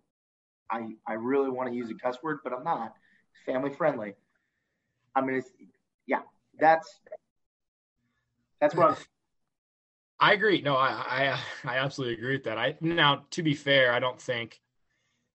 I 0.72 0.90
I 1.08 1.14
really 1.14 1.50
want 1.50 1.70
to 1.70 1.76
use 1.76 1.90
a 1.90 1.96
cuss 1.96 2.18
word, 2.24 2.40
but 2.44 2.54
I'm 2.54 2.64
not. 2.64 2.94
family 3.46 3.74
friendly. 3.74 4.14
I 5.16 5.22
mean, 5.22 5.38
it's 5.38 5.50
yeah. 6.08 6.22
That's 6.60 7.00
that's 8.60 8.76
what 8.76 8.92
I'm. 8.92 8.96
I 10.20 10.34
agree. 10.34 10.62
No, 10.62 10.76
I, 10.76 10.90
I 10.90 11.40
I 11.66 11.78
absolutely 11.78 12.16
agree 12.16 12.36
with 12.36 12.46
that. 12.46 12.58
I 12.58 12.78
now 12.82 13.26
to 13.32 13.44
be 13.44 13.54
fair, 13.54 13.94
I 13.94 14.00
don't 14.00 14.20
think 14.20 14.62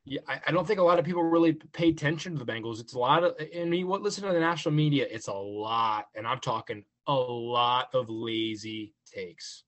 yeah, 0.04 0.20
I, 0.26 0.40
I, 0.46 0.50
don't 0.50 0.66
think 0.66 0.80
a 0.80 0.82
lot 0.84 0.98
of 0.98 1.04
people 1.04 1.22
really 1.22 1.52
pay 1.52 1.90
attention 1.90 2.32
to 2.32 2.42
the 2.42 2.50
Bengals. 2.50 2.80
It's 2.80 2.94
a 2.94 2.98
lot 2.98 3.22
of, 3.22 3.34
I 3.38 3.64
mean, 3.64 3.86
what 3.86 4.02
listen 4.02 4.24
to 4.26 4.32
the 4.32 4.40
national 4.40 4.74
media, 4.74 5.06
it's 5.08 5.28
a 5.28 5.32
lot, 5.32 6.06
and 6.14 6.26
I'm 6.26 6.40
talking 6.40 6.84
a 7.06 7.14
lot 7.14 7.88
of 7.92 8.08
lazy 8.08 8.94
takes, 9.06 9.64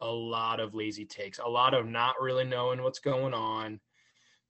a 0.00 0.06
lot 0.06 0.60
of 0.60 0.74
lazy 0.74 1.06
takes, 1.06 1.38
a 1.38 1.48
lot 1.48 1.72
of 1.72 1.86
not 1.86 2.16
really 2.20 2.44
knowing 2.44 2.82
what's 2.82 2.98
going 2.98 3.32
on, 3.32 3.80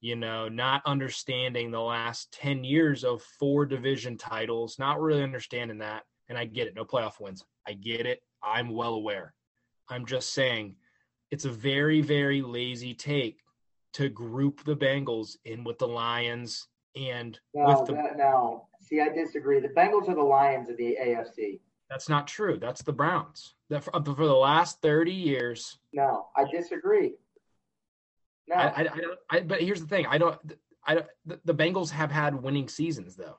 you 0.01 0.15
know, 0.15 0.47
not 0.47 0.81
understanding 0.85 1.71
the 1.71 1.79
last 1.79 2.31
10 2.33 2.63
years 2.63 3.03
of 3.03 3.21
four 3.39 3.65
division 3.65 4.17
titles, 4.17 4.77
not 4.77 5.01
really 5.01 5.23
understanding 5.23 5.79
that. 5.79 6.03
And 6.29 6.37
I 6.37 6.45
get 6.45 6.67
it, 6.67 6.75
no 6.75 6.85
playoff 6.85 7.19
wins. 7.19 7.43
I 7.67 7.73
get 7.73 8.05
it. 8.05 8.21
I'm 8.43 8.69
well 8.69 8.93
aware. 8.93 9.33
I'm 9.89 10.05
just 10.05 10.33
saying 10.33 10.75
it's 11.31 11.45
a 11.45 11.51
very, 11.51 12.01
very 12.01 12.41
lazy 12.41 12.93
take 12.93 13.39
to 13.93 14.09
group 14.09 14.63
the 14.63 14.75
Bengals 14.75 15.37
in 15.45 15.63
with 15.63 15.79
the 15.79 15.87
Lions 15.87 16.67
and 16.95 17.39
no, 17.53 17.65
with 17.67 17.87
the. 17.87 17.93
That, 17.93 18.17
no, 18.17 18.67
see, 18.81 19.01
I 19.01 19.09
disagree. 19.09 19.59
The 19.59 19.69
Bengals 19.69 20.09
are 20.09 20.15
the 20.15 20.21
Lions 20.21 20.69
of 20.69 20.77
the 20.77 20.97
AFC. 21.01 21.59
That's 21.89 22.09
not 22.09 22.27
true. 22.27 22.57
That's 22.59 22.81
the 22.81 22.93
Browns. 22.93 23.55
That 23.69 23.83
for, 23.83 23.91
for 23.91 24.25
the 24.25 24.33
last 24.33 24.81
thirty 24.81 25.13
years. 25.13 25.77
No, 25.93 26.27
I 26.35 26.45
disagree. 26.49 27.13
No, 28.47 28.55
I, 28.55 28.67
I, 28.67 28.89
I, 29.29 29.39
but 29.41 29.61
here's 29.61 29.81
the 29.81 29.87
thing. 29.87 30.05
I 30.05 30.17
don't. 30.17 30.39
I 30.85 30.95
don't. 30.95 31.07
The, 31.25 31.39
the 31.45 31.55
Bengals 31.55 31.89
have 31.89 32.11
had 32.11 32.35
winning 32.41 32.69
seasons 32.69 33.15
though. 33.15 33.37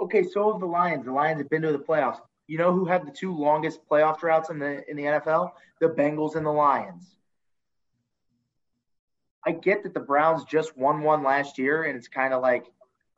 Okay, 0.00 0.24
so 0.24 0.52
have 0.52 0.60
the 0.60 0.66
Lions. 0.66 1.04
The 1.04 1.12
Lions 1.12 1.40
have 1.40 1.50
been 1.50 1.62
to 1.62 1.72
the 1.72 1.78
playoffs. 1.78 2.18
You 2.48 2.58
know 2.58 2.72
who 2.72 2.84
had 2.84 3.06
the 3.06 3.12
two 3.12 3.36
longest 3.36 3.80
playoff 3.88 4.18
droughts 4.18 4.50
in 4.50 4.58
the 4.58 4.88
in 4.90 4.96
the 4.96 5.04
NFL? 5.04 5.52
The 5.80 5.88
Bengals 5.88 6.34
and 6.34 6.44
the 6.44 6.50
Lions. 6.50 7.16
I 9.44 9.52
get 9.52 9.82
that 9.82 9.94
the 9.94 10.00
Browns 10.00 10.44
just 10.44 10.76
won 10.76 11.02
one 11.02 11.22
last 11.22 11.58
year, 11.58 11.84
and 11.84 11.96
it's 11.96 12.08
kind 12.08 12.32
of 12.32 12.42
like, 12.42 12.66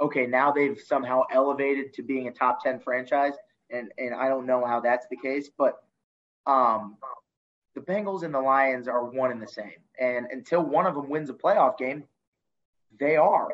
okay, 0.00 0.26
now 0.26 0.52
they've 0.52 0.78
somehow 0.78 1.22
elevated 1.32 1.92
to 1.94 2.02
being 2.02 2.28
a 2.28 2.32
top 2.32 2.62
ten 2.62 2.80
franchise, 2.80 3.34
and 3.70 3.90
and 3.98 4.14
I 4.14 4.28
don't 4.28 4.46
know 4.46 4.64
how 4.64 4.80
that's 4.80 5.06
the 5.08 5.16
case, 5.16 5.50
but 5.56 5.82
um, 6.46 6.96
the 7.74 7.80
Bengals 7.80 8.22
and 8.22 8.34
the 8.34 8.40
Lions 8.40 8.88
are 8.88 9.04
one 9.04 9.30
and 9.30 9.40
the 9.40 9.48
same, 9.48 9.80
and 9.98 10.26
until 10.30 10.62
one 10.62 10.86
of 10.86 10.94
them 10.94 11.08
wins 11.08 11.30
a 11.30 11.34
playoff 11.34 11.78
game, 11.78 12.04
they 12.98 13.16
are. 13.16 13.48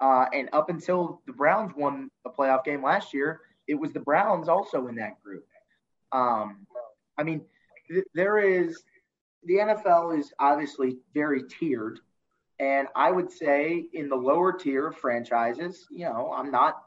Uh, 0.00 0.26
and 0.32 0.48
up 0.52 0.68
until 0.68 1.20
the 1.26 1.32
Browns 1.32 1.72
won 1.76 2.10
a 2.24 2.30
playoff 2.30 2.64
game 2.64 2.82
last 2.82 3.14
year, 3.14 3.40
it 3.68 3.74
was 3.74 3.92
the 3.92 4.00
Browns 4.00 4.48
also 4.48 4.88
in 4.88 4.96
that 4.96 5.22
group. 5.22 5.46
Um, 6.10 6.66
I 7.16 7.22
mean, 7.22 7.42
th- 7.88 8.04
there 8.14 8.38
is 8.38 8.82
the 9.44 9.54
NFL 9.54 10.18
is 10.18 10.32
obviously 10.38 10.98
very 11.14 11.42
tiered 11.44 12.00
and 12.62 12.86
I 12.94 13.10
would 13.10 13.30
say 13.30 13.86
in 13.92 14.08
the 14.08 14.14
lower 14.14 14.52
tier 14.52 14.86
of 14.86 14.96
franchises, 14.96 15.88
you 15.90 16.04
know, 16.04 16.32
I'm 16.32 16.52
not 16.52 16.84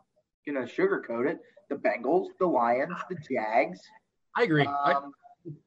going 0.48 0.65
to 0.65 0.72
sugarcoat 0.72 1.30
it. 1.30 1.39
The 1.70 1.76
Bengals, 1.76 2.28
the 2.39 2.46
Lions, 2.46 2.94
the 3.10 3.15
Jags. 3.15 3.82
I 4.38 4.44
agree. 4.44 4.65
Um, 4.65 5.12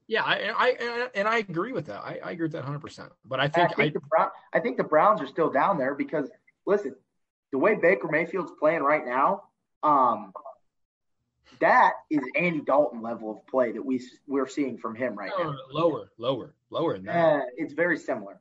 yeah, 0.08 0.22
I, 0.24 0.52
I, 0.56 1.08
and 1.14 1.28
I 1.28 1.38
agree 1.38 1.72
with 1.72 1.86
that. 1.86 2.00
I, 2.00 2.18
I 2.24 2.30
agree 2.32 2.46
with 2.46 2.52
that 2.52 2.62
100. 2.62 2.80
percent 2.80 3.12
But 3.26 3.40
I 3.40 3.48
think 3.48 3.70
I 3.72 3.74
think, 3.74 3.94
the 3.94 4.00
Brown, 4.00 4.30
I 4.54 4.58
think 4.58 4.78
the 4.78 4.84
Browns 4.84 5.20
are 5.20 5.26
still 5.26 5.50
down 5.50 5.76
there 5.76 5.94
because 5.94 6.30
listen, 6.66 6.96
the 7.52 7.58
way 7.58 7.74
Baker 7.74 8.08
Mayfield's 8.10 8.52
playing 8.58 8.82
right 8.82 9.04
now, 9.04 9.42
um, 9.82 10.32
that 11.60 11.92
is 12.10 12.20
Andy 12.34 12.62
Dalton 12.62 13.02
level 13.02 13.30
of 13.30 13.46
play 13.46 13.72
that 13.72 13.84
we 13.84 14.00
we're 14.26 14.48
seeing 14.48 14.78
from 14.78 14.94
him 14.94 15.14
right 15.14 15.30
now. 15.38 15.54
Lower, 15.70 16.10
lower, 16.16 16.54
lower 16.70 16.94
than 16.94 17.04
that. 17.04 17.16
Uh, 17.16 17.40
it's 17.56 17.74
very 17.74 17.98
similar. 17.98 18.40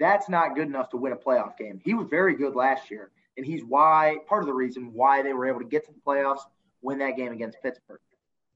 That's 0.00 0.30
not 0.30 0.54
good 0.54 0.66
enough 0.66 0.88
to 0.90 0.96
win 0.96 1.12
a 1.12 1.16
playoff 1.16 1.58
game. 1.58 1.80
He 1.84 1.92
was 1.92 2.06
very 2.08 2.34
good 2.36 2.54
last 2.54 2.90
year, 2.90 3.10
and 3.36 3.44
he's 3.44 3.62
why 3.62 4.16
part 4.26 4.42
of 4.42 4.46
the 4.46 4.54
reason 4.54 4.92
why 4.94 5.22
they 5.22 5.34
were 5.34 5.46
able 5.46 5.60
to 5.60 5.66
get 5.66 5.84
to 5.86 5.92
the 5.92 6.00
playoffs, 6.06 6.40
win 6.80 6.98
that 7.00 7.16
game 7.16 7.32
against 7.32 7.62
Pittsburgh. 7.62 8.00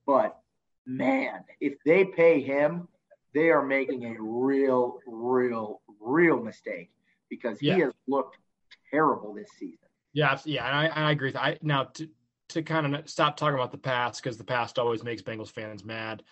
But 0.07 0.39
man, 0.87 1.45
if 1.61 1.75
they 1.85 2.05
pay 2.05 2.41
him, 2.41 2.89
they 3.35 3.51
are 3.51 3.65
making 3.65 4.05
a 4.05 4.17
real, 4.21 5.01
real, 5.07 5.81
real 6.01 6.43
mistake 6.43 6.91
because 7.29 7.59
he 7.61 7.69
yeah. 7.69 7.79
has 7.79 7.93
looked 8.07 8.39
terrible 8.91 9.35
this 9.35 9.49
season. 9.59 9.79
Yeah, 10.13 10.39
yeah, 10.45 10.67
and 10.67 10.75
I, 10.75 11.09
I 11.09 11.11
agree. 11.11 11.29
With 11.29 11.37
I 11.37 11.59
now 11.63 11.85
to 11.85 12.09
to 12.51 12.63
kind 12.63 12.95
of 12.95 13.11
stop 13.11 13.37
talking 13.37 13.57
about 13.57 13.73
the 13.73 13.79
past 13.79 14.23
because 14.23 14.39
the 14.39 14.45
past 14.45 14.79
always 14.79 15.03
makes 15.03 15.21
Bengals 15.21 15.51
fans 15.51 15.85
mad. 15.85 16.23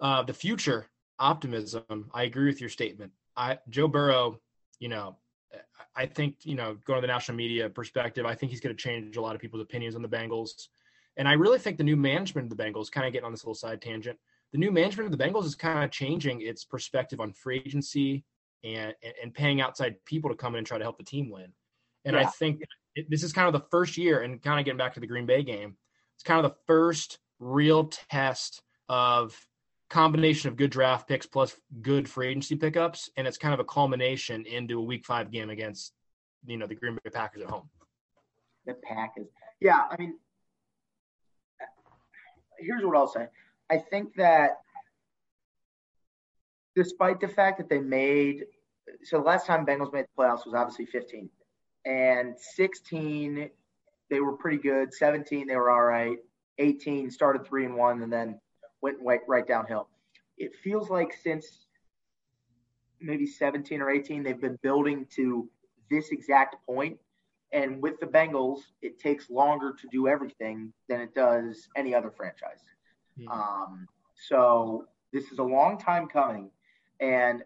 Uh, 0.00 0.22
the 0.22 0.32
future 0.32 0.86
optimism. 1.18 2.08
I 2.14 2.22
agree 2.22 2.46
with 2.46 2.60
your 2.60 2.70
statement. 2.70 3.12
I 3.36 3.58
Joe 3.68 3.88
Burrow 3.88 4.40
you 4.78 4.88
know, 4.88 5.16
I 5.94 6.06
think, 6.06 6.44
you 6.44 6.54
know, 6.54 6.76
going 6.84 6.98
to 6.98 7.00
the 7.00 7.12
national 7.12 7.36
media 7.36 7.68
perspective, 7.68 8.26
I 8.26 8.34
think 8.34 8.50
he's 8.50 8.60
going 8.60 8.76
to 8.76 8.82
change 8.82 9.16
a 9.16 9.20
lot 9.20 9.34
of 9.34 9.40
people's 9.40 9.62
opinions 9.62 9.94
on 9.94 10.02
the 10.02 10.08
Bengals. 10.08 10.68
And 11.16 11.26
I 11.28 11.32
really 11.32 11.58
think 11.58 11.78
the 11.78 11.84
new 11.84 11.96
management 11.96 12.50
of 12.50 12.56
the 12.56 12.62
Bengals, 12.62 12.90
kind 12.90 13.06
of 13.06 13.12
getting 13.12 13.26
on 13.26 13.32
this 13.32 13.44
little 13.44 13.54
side 13.54 13.80
tangent, 13.80 14.18
the 14.52 14.58
new 14.58 14.70
management 14.70 15.12
of 15.12 15.18
the 15.18 15.24
Bengals 15.24 15.44
is 15.44 15.54
kind 15.54 15.84
of 15.84 15.90
changing 15.90 16.42
its 16.42 16.64
perspective 16.64 17.20
on 17.20 17.32
free 17.32 17.62
agency 17.64 18.24
and, 18.64 18.94
and 19.22 19.34
paying 19.34 19.60
outside 19.60 19.96
people 20.04 20.30
to 20.30 20.36
come 20.36 20.54
in 20.54 20.58
and 20.58 20.66
try 20.66 20.78
to 20.78 20.84
help 20.84 20.98
the 20.98 21.04
team 21.04 21.30
win. 21.30 21.52
And 22.04 22.14
yeah. 22.14 22.22
I 22.22 22.26
think 22.26 22.62
it, 22.94 23.06
this 23.10 23.22
is 23.22 23.32
kind 23.32 23.46
of 23.46 23.52
the 23.52 23.66
first 23.70 23.96
year, 23.96 24.22
and 24.22 24.40
kind 24.40 24.58
of 24.58 24.64
getting 24.64 24.78
back 24.78 24.94
to 24.94 25.00
the 25.00 25.06
Green 25.06 25.26
Bay 25.26 25.42
game, 25.42 25.76
it's 26.14 26.22
kind 26.22 26.44
of 26.44 26.50
the 26.50 26.56
first 26.66 27.18
real 27.38 27.90
test 28.10 28.62
of 28.88 29.36
combination 29.90 30.48
of 30.48 30.56
good 30.56 30.70
draft 30.70 31.08
picks 31.08 31.26
plus 31.26 31.56
good 31.82 32.08
free 32.08 32.28
agency 32.28 32.56
pickups, 32.56 33.10
and 33.16 33.26
it's 33.26 33.38
kind 33.38 33.54
of 33.54 33.60
a 33.60 33.64
culmination 33.64 34.46
into 34.46 34.78
a 34.78 34.82
Week 34.82 35.04
Five 35.04 35.30
game 35.30 35.50
against 35.50 35.92
you 36.46 36.56
know 36.56 36.66
the 36.66 36.74
Green 36.74 36.94
Bay 37.02 37.10
Packers 37.10 37.42
at 37.42 37.50
home. 37.50 37.68
The 38.66 38.74
Packers, 38.74 39.26
yeah. 39.60 39.82
I 39.90 39.96
mean, 39.98 40.18
here's 42.58 42.84
what 42.84 42.96
I'll 42.96 43.06
say. 43.06 43.26
I 43.70 43.78
think 43.78 44.14
that 44.16 44.58
despite 46.74 47.20
the 47.20 47.28
fact 47.28 47.58
that 47.58 47.68
they 47.68 47.80
made 47.80 48.44
so 49.02 49.18
the 49.18 49.24
last 49.24 49.46
time 49.46 49.66
Bengals 49.66 49.92
made 49.92 50.04
the 50.04 50.22
playoffs 50.22 50.46
was 50.46 50.54
obviously 50.54 50.86
15, 50.86 51.28
and 51.84 52.38
16 52.38 53.50
they 54.08 54.20
were 54.20 54.36
pretty 54.36 54.58
good. 54.58 54.94
17 54.94 55.46
they 55.46 55.56
were 55.56 55.70
all 55.70 55.82
right. 55.82 56.18
18 56.58 57.10
started 57.10 57.46
three 57.46 57.64
and 57.64 57.74
one, 57.74 58.02
and 58.02 58.12
then 58.12 58.40
went 58.80 58.96
right, 59.02 59.20
right 59.26 59.46
downhill. 59.46 59.88
It 60.38 60.54
feels 60.62 60.90
like 60.90 61.12
since 61.12 61.66
maybe 63.00 63.26
17 63.26 63.80
or 63.80 63.90
18, 63.90 64.22
they've 64.22 64.40
been 64.40 64.58
building 64.62 65.06
to 65.16 65.48
this 65.90 66.10
exact 66.10 66.56
point. 66.66 66.98
And 67.52 67.80
with 67.80 68.00
the 68.00 68.06
Bengals, 68.06 68.60
it 68.82 68.98
takes 68.98 69.30
longer 69.30 69.74
to 69.80 69.88
do 69.90 70.08
everything 70.08 70.72
than 70.88 71.00
it 71.00 71.14
does 71.14 71.68
any 71.76 71.94
other 71.94 72.10
franchise. 72.10 72.62
Yeah. 73.16 73.30
Um, 73.30 73.86
so 74.28 74.86
this 75.12 75.30
is 75.30 75.38
a 75.38 75.44
long 75.44 75.78
time 75.78 76.08
coming. 76.08 76.50
And 77.00 77.42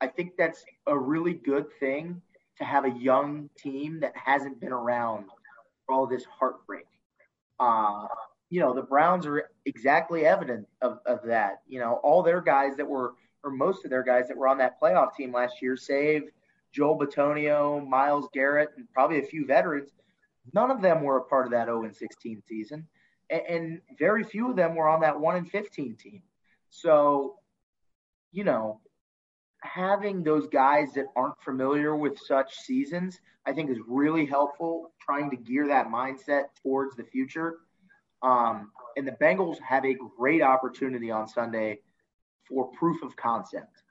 I 0.00 0.06
think 0.06 0.36
that's 0.36 0.64
a 0.86 0.96
really 0.98 1.34
good 1.34 1.66
thing 1.80 2.22
to 2.58 2.64
have 2.64 2.84
a 2.84 2.90
young 2.90 3.48
team 3.56 4.00
that 4.00 4.12
hasn't 4.16 4.60
been 4.60 4.72
around 4.72 5.26
for 5.86 5.94
all 5.94 6.06
this 6.06 6.24
heartbreak. 6.24 6.86
Uh, 7.58 8.06
you 8.50 8.60
know, 8.60 8.74
the 8.74 8.82
Browns 8.82 9.26
are 9.26 9.50
exactly 9.64 10.26
evident 10.26 10.66
of, 10.82 10.98
of 11.06 11.20
that. 11.24 11.62
You 11.66 11.80
know, 11.80 11.94
all 12.02 12.22
their 12.22 12.40
guys 12.40 12.76
that 12.76 12.86
were, 12.86 13.14
or 13.42 13.50
most 13.50 13.84
of 13.84 13.90
their 13.90 14.02
guys 14.02 14.28
that 14.28 14.36
were 14.36 14.48
on 14.48 14.58
that 14.58 14.80
playoff 14.80 15.14
team 15.14 15.32
last 15.32 15.62
year, 15.62 15.76
save 15.76 16.24
Joel 16.72 16.98
Bitonio, 16.98 17.86
Myles 17.86 18.28
Garrett, 18.32 18.70
and 18.76 18.90
probably 18.92 19.18
a 19.18 19.26
few 19.26 19.46
veterans, 19.46 19.90
none 20.52 20.70
of 20.70 20.80
them 20.80 21.02
were 21.02 21.18
a 21.18 21.24
part 21.24 21.46
of 21.46 21.52
that 21.52 21.66
0 21.66 21.90
16 21.92 22.42
season. 22.48 22.86
And, 23.30 23.42
and 23.48 23.80
very 23.98 24.24
few 24.24 24.50
of 24.50 24.56
them 24.56 24.74
were 24.74 24.88
on 24.88 25.00
that 25.00 25.18
1 25.18 25.46
15 25.46 25.96
team. 25.96 26.22
So, 26.70 27.36
you 28.32 28.44
know, 28.44 28.80
having 29.62 30.22
those 30.22 30.46
guys 30.48 30.92
that 30.94 31.06
aren't 31.16 31.40
familiar 31.42 31.94
with 31.94 32.18
such 32.18 32.56
seasons, 32.56 33.20
I 33.46 33.52
think 33.52 33.70
is 33.70 33.78
really 33.86 34.26
helpful 34.26 34.92
trying 35.00 35.30
to 35.30 35.36
gear 35.36 35.68
that 35.68 35.88
mindset 35.88 36.44
towards 36.62 36.96
the 36.96 37.04
future. 37.04 37.58
Um, 38.22 38.70
and 38.96 39.06
the 39.06 39.12
Bengals 39.12 39.58
have 39.60 39.84
a 39.84 39.96
great 40.16 40.42
opportunity 40.42 41.10
on 41.10 41.26
Sunday 41.26 41.80
for 42.48 42.70
proof 42.72 43.02
of 43.02 43.16
concept. 43.16 43.82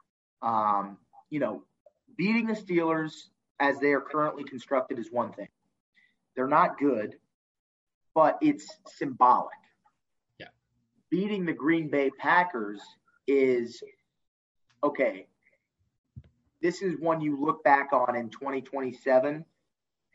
Um, 0.42 0.98
you 1.30 1.40
know, 1.40 1.64
beating 2.18 2.48
the 2.48 2.54
Steelers 2.54 3.14
as 3.60 3.80
they 3.80 3.92
are 3.94 4.02
currently 4.02 4.44
constructed 4.44 5.00
is 5.00 5.12
one 5.12 5.32
thing. 5.34 5.48
They're 6.36 6.48
not 6.48 6.80
good, 6.80 7.16
but 8.16 8.38
it's 8.42 8.68
symbolic. 8.88 9.52
Yeah. 10.40 10.48
Beating 11.10 11.46
the 11.46 11.54
Green 11.54 11.90
Bay 11.90 12.10
Packers 12.18 12.82
is 13.28 13.82
okay. 14.84 15.28
This 16.62 16.82
is 16.82 17.00
one 17.00 17.22
you 17.22 17.40
look 17.40 17.64
back 17.64 17.90
on 17.92 18.16
in 18.16 18.30
2027 18.30 19.44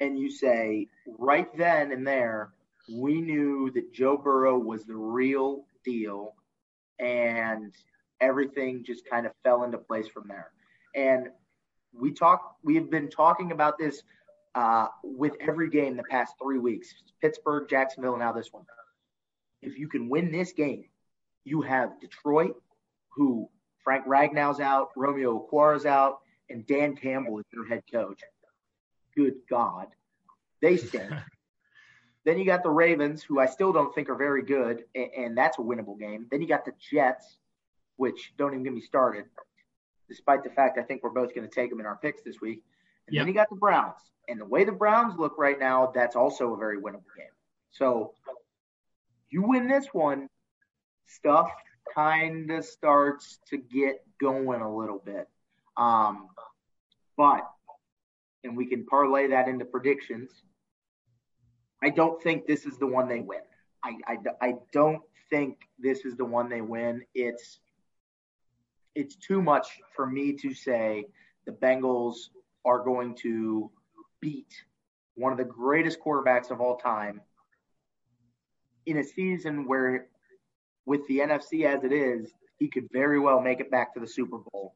and 0.01 0.19
you 0.19 0.31
say, 0.31 0.89
right 1.19 1.49
then 1.57 1.93
and 1.93 2.07
there, 2.07 2.53
we 2.93 3.21
knew 3.21 3.71
that 3.75 3.93
Joe 3.93 4.17
Burrow 4.17 4.59
was 4.59 4.85
the 4.85 4.95
real 4.95 5.65
deal 5.85 6.35
and 7.01 7.75
everything 8.21 8.85
just 8.85 9.09
kind 9.09 9.27
of 9.27 9.33
fell 9.43 9.65
into 9.65 9.79
place 9.79 10.07
from 10.09 10.29
there. 10.29 10.53
And 10.95 11.29
we 11.99 12.13
talk 12.13 12.57
we 12.63 12.75
have 12.77 12.91
been 12.91 13.09
talking 13.09 13.53
about 13.53 13.79
this 13.79 14.03
uh, 14.55 14.89
with 15.03 15.35
every 15.41 15.69
game 15.69 15.97
the 15.97 16.03
past 16.05 16.35
three 16.43 16.59
weeks 16.59 16.95
Pittsburgh, 17.21 17.69
Jacksonville, 17.69 18.13
and 18.13 18.21
now 18.21 18.33
this 18.33 18.53
one. 18.53 18.65
If 19.63 19.79
you 19.79 19.89
can 19.89 20.09
win 20.09 20.31
this 20.31 20.53
game, 20.53 20.85
you 21.45 21.63
have 21.63 22.01
Detroit, 22.01 22.55
who 23.11 23.49
Frank 23.83 24.05
Ragnow's 24.07 24.61
out, 24.61 24.91
Romeo 24.97 25.39
Okwara's 25.39 25.87
out, 25.87 26.19
and 26.51 26.67
Dan 26.67 26.95
Campbell 26.95 27.39
is 27.39 27.45
your 27.53 27.67
head 27.67 27.83
coach. 27.91 28.21
Good 29.17 29.35
God. 29.49 29.87
They 30.61 30.77
stink. 30.77 31.11
then 32.25 32.39
you 32.39 32.45
got 32.45 32.63
the 32.63 32.71
Ravens, 32.71 33.23
who 33.23 33.41
I 33.41 33.47
still 33.47 33.73
don't 33.73 33.95
think 33.95 34.11
are 34.11 34.17
very 34.17 34.43
good, 34.43 34.85
and, 34.95 35.11
and 35.17 35.39
that's 35.39 35.59
a 35.59 35.63
winnable 35.63 35.99
game. 35.99 36.27
Then 36.31 36.43
you 36.43 36.49
got 36.49 36.65
the 36.65 36.73
Jets, 36.91 37.39
which 37.97 38.35
don't 38.37 38.53
even 38.53 38.63
get 38.63 38.75
me 38.75 38.83
started 38.83 39.25
despite 40.09 40.45
the 40.45 40.51
fact 40.51 40.79
I 40.79 40.83
think 40.83 41.03
we're 41.03 41.11
both 41.11 41.35
going 41.35 41.49
to 41.49 41.55
take 41.55 41.71
them 41.71 41.81
in 41.81 41.87
our 41.87 41.97
picks 41.97 42.23
this 42.23 42.41
week. 42.41 42.63
And 43.07 43.15
yep. 43.15 43.23
then 43.23 43.29
you 43.29 43.35
got 43.35 43.51
the 43.51 43.57
Browns. 43.57 44.01
And 44.29 44.41
the 44.41 44.45
way 44.45 44.65
the 44.65 44.73
Browns 44.73 45.19
look 45.19 45.35
right 45.39 45.59
now, 45.59 45.93
that's 45.95 46.17
also 46.17 46.55
a 46.55 46.57
very 46.57 46.79
winnable 46.79 47.05
game. 47.17 47.27
So 47.71 48.15
you 49.31 49.43
win 49.43 49.69
this 49.69 49.87
one, 49.93 50.29
stuff 51.07 51.51
kind 51.95 52.51
of 52.51 52.65
starts 52.65 53.39
to 53.49 53.59
get 53.59 54.05
going 54.21 54.61
a 54.61 54.77
little 54.77 54.99
bit. 55.05 55.29
Um, 55.77 56.29
but, 57.17 57.49
and 58.43 58.57
we 58.57 58.67
can 58.67 58.87
parlay 58.87 59.29
that 59.29 59.49
into 59.49 59.65
predictions. 59.65 60.31
I 61.83 61.91
don't 61.91 62.21
think 62.23 62.47
this 62.47 62.67
is 62.67 62.79
the 62.79 62.87
one 62.87 63.09
they 63.09 63.21
win. 63.21 63.41
I, 63.85 63.95
I, 64.07 64.17
I 64.41 64.55
don't 64.73 65.03
think 65.31 65.59
this 65.79 66.05
is 66.05 66.17
the 66.17 66.25
one 66.25 66.49
they 66.49 66.61
win. 66.61 67.03
It's 67.15 67.61
it's 68.97 69.15
too 69.15 69.43
much 69.43 69.69
for 69.95 70.07
me 70.07 70.33
to 70.33 70.53
say 70.55 71.05
the 71.45 71.53
Bengals 71.53 72.31
are 72.65 72.83
going 72.83 73.15
to 73.17 73.71
beat 74.21 74.53
one 75.15 75.31
of 75.33 75.39
the 75.39 75.45
greatest 75.45 76.01
quarterbacks 76.01 76.51
of 76.51 76.61
all 76.61 76.77
time 76.77 77.21
in 78.87 78.97
a 78.97 79.05
season 79.05 79.67
where, 79.67 80.07
with 80.87 81.07
the 81.09 81.19
NFC 81.19 81.65
as 81.65 81.85
it 81.85 81.93
is, 81.93 82.33
he 82.59 82.69
could 82.69 82.89
very 82.91 83.21
well 83.21 83.41
make 83.41 83.61
it 83.61 83.71
back 83.71 83.93
to 83.95 84.01
the 84.01 84.07
Super 84.07 84.39
Bowl. 84.39 84.75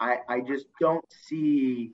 I, 0.00 0.18
I 0.28 0.40
just 0.40 0.66
don't 0.80 1.04
see 1.10 1.92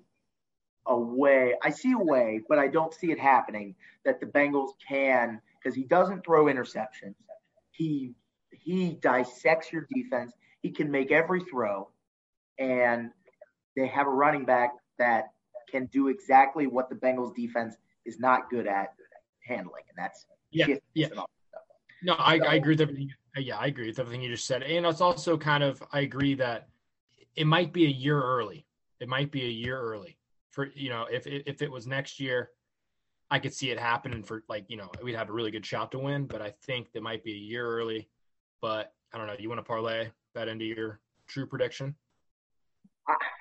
a 0.87 0.97
way. 0.97 1.55
I 1.63 1.71
see 1.71 1.93
a 1.93 1.99
way, 1.99 2.41
but 2.49 2.59
I 2.59 2.69
don't 2.69 2.95
see 2.95 3.11
it 3.11 3.19
happening 3.19 3.75
that 4.05 4.21
the 4.21 4.27
Bengals 4.27 4.71
can 4.87 5.41
because 5.59 5.75
he 5.75 5.85
doesn't 5.85 6.25
throw 6.25 6.45
interceptions. 6.45 7.15
He 7.73 8.15
he 8.51 8.93
dissects 9.01 9.73
your 9.73 9.87
defense. 9.93 10.33
He 10.63 10.71
can 10.71 10.91
make 10.91 11.11
every 11.11 11.43
throw, 11.45 11.89
and 12.59 13.11
they 13.77 13.87
have 13.89 14.07
a 14.07 14.11
running 14.11 14.45
back 14.45 14.71
that 14.99 15.33
can 15.71 15.87
do 15.87 16.09
exactly 16.09 16.67
what 16.67 16.89
the 16.89 16.95
Bengals 16.95 17.35
defense 17.35 17.75
is 18.05 18.19
not 18.21 18.51
good 18.51 18.67
at 18.67 18.95
handling, 19.47 19.85
and 19.89 19.97
that's 19.97 20.27
yeah, 20.51 20.67
yeah. 20.95 21.09
No, 22.03 22.15
I, 22.15 22.39
I 22.39 22.55
agree 22.57 22.75
with 22.75 22.81
everything. 22.81 23.11
Uh, 23.37 23.41
yeah, 23.41 23.59
I 23.59 23.67
agree 23.67 23.87
with 23.87 23.99
everything 23.99 24.23
you 24.23 24.31
just 24.31 24.47
said, 24.47 24.63
and 24.63 24.87
it's 24.87 25.01
also 25.01 25.37
kind 25.37 25.63
of 25.63 25.83
I 25.93 26.01
agree 26.01 26.35
that 26.35 26.69
it 27.37 27.47
might 27.47 27.73
be 27.73 27.87
a 27.87 27.91
year 27.91 28.21
early. 28.21 28.67
It 29.01 29.09
might 29.09 29.33
be 29.33 29.43
a 29.43 29.51
year 29.51 29.81
early 29.81 30.19
for 30.53 30.71
you 30.75 30.91
know 30.91 31.07
if 31.11 31.27
if 31.27 31.63
it 31.63 31.71
was 31.71 31.87
next 31.87 32.21
year, 32.21 32.51
I 33.31 33.39
could 33.39 33.53
see 33.53 33.71
it 33.71 33.81
happening 33.81 34.23
for 34.23 34.45
like 34.49 34.67
you 34.69 34.77
know 34.77 34.91
we'd 35.03 35.17
have 35.17 35.31
a 35.31 35.33
really 35.33 35.51
good 35.51 35.67
shot 35.67 35.91
to 35.93 35.99
win, 35.99 36.27
but 36.27 36.41
I 36.41 36.53
think 36.65 36.93
that 36.93 37.03
might 37.03 37.25
be 37.25 37.33
a 37.33 37.37
year 37.37 37.67
early. 37.67 38.09
But 38.61 38.93
I 39.13 39.19
don't 39.19 39.27
know. 39.27 39.35
You 39.39 39.49
want 39.49 39.59
to 39.59 39.65
parlay 39.65 40.11
that 40.35 40.49
into 40.49 40.65
your 40.65 41.01
true 41.27 41.47
prediction? 41.47 41.95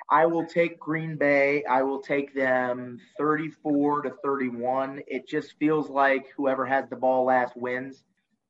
I 0.09 0.25
will 0.25 0.45
take 0.45 0.79
Green 0.79 1.15
Bay. 1.15 1.63
I 1.65 1.83
will 1.83 2.01
take 2.01 2.33
them 2.33 2.99
34 3.17 4.01
to 4.01 4.13
31. 4.23 5.01
It 5.07 5.27
just 5.27 5.57
feels 5.59 5.89
like 5.89 6.25
whoever 6.35 6.65
has 6.65 6.89
the 6.89 6.95
ball 6.95 7.25
last 7.25 7.55
wins. 7.55 8.03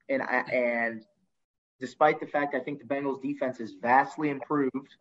And 0.09 0.21
I, 0.23 0.39
and 0.51 1.05
despite 1.79 2.19
the 2.19 2.25
fact 2.25 2.55
I 2.55 2.59
think 2.59 2.79
the 2.79 2.85
Bengals 2.85 3.21
defense 3.21 3.59
is 3.59 3.73
vastly 3.81 4.29
improved, 4.29 4.95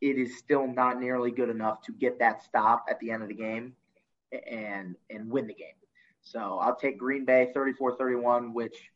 it 0.00 0.16
is 0.18 0.38
still 0.38 0.66
not 0.66 1.00
nearly 1.00 1.30
good 1.30 1.48
enough 1.48 1.82
to 1.82 1.92
get 1.92 2.18
that 2.20 2.42
stop 2.42 2.86
at 2.88 2.98
the 3.00 3.10
end 3.10 3.22
of 3.22 3.28
the 3.28 3.34
game 3.34 3.74
and 4.50 4.96
and 5.10 5.30
win 5.30 5.46
the 5.46 5.54
game. 5.54 5.68
So 6.22 6.58
I'll 6.60 6.76
take 6.76 6.98
Green 6.98 7.24
Bay 7.24 7.52
34-31, 7.54 8.52
which 8.52 8.90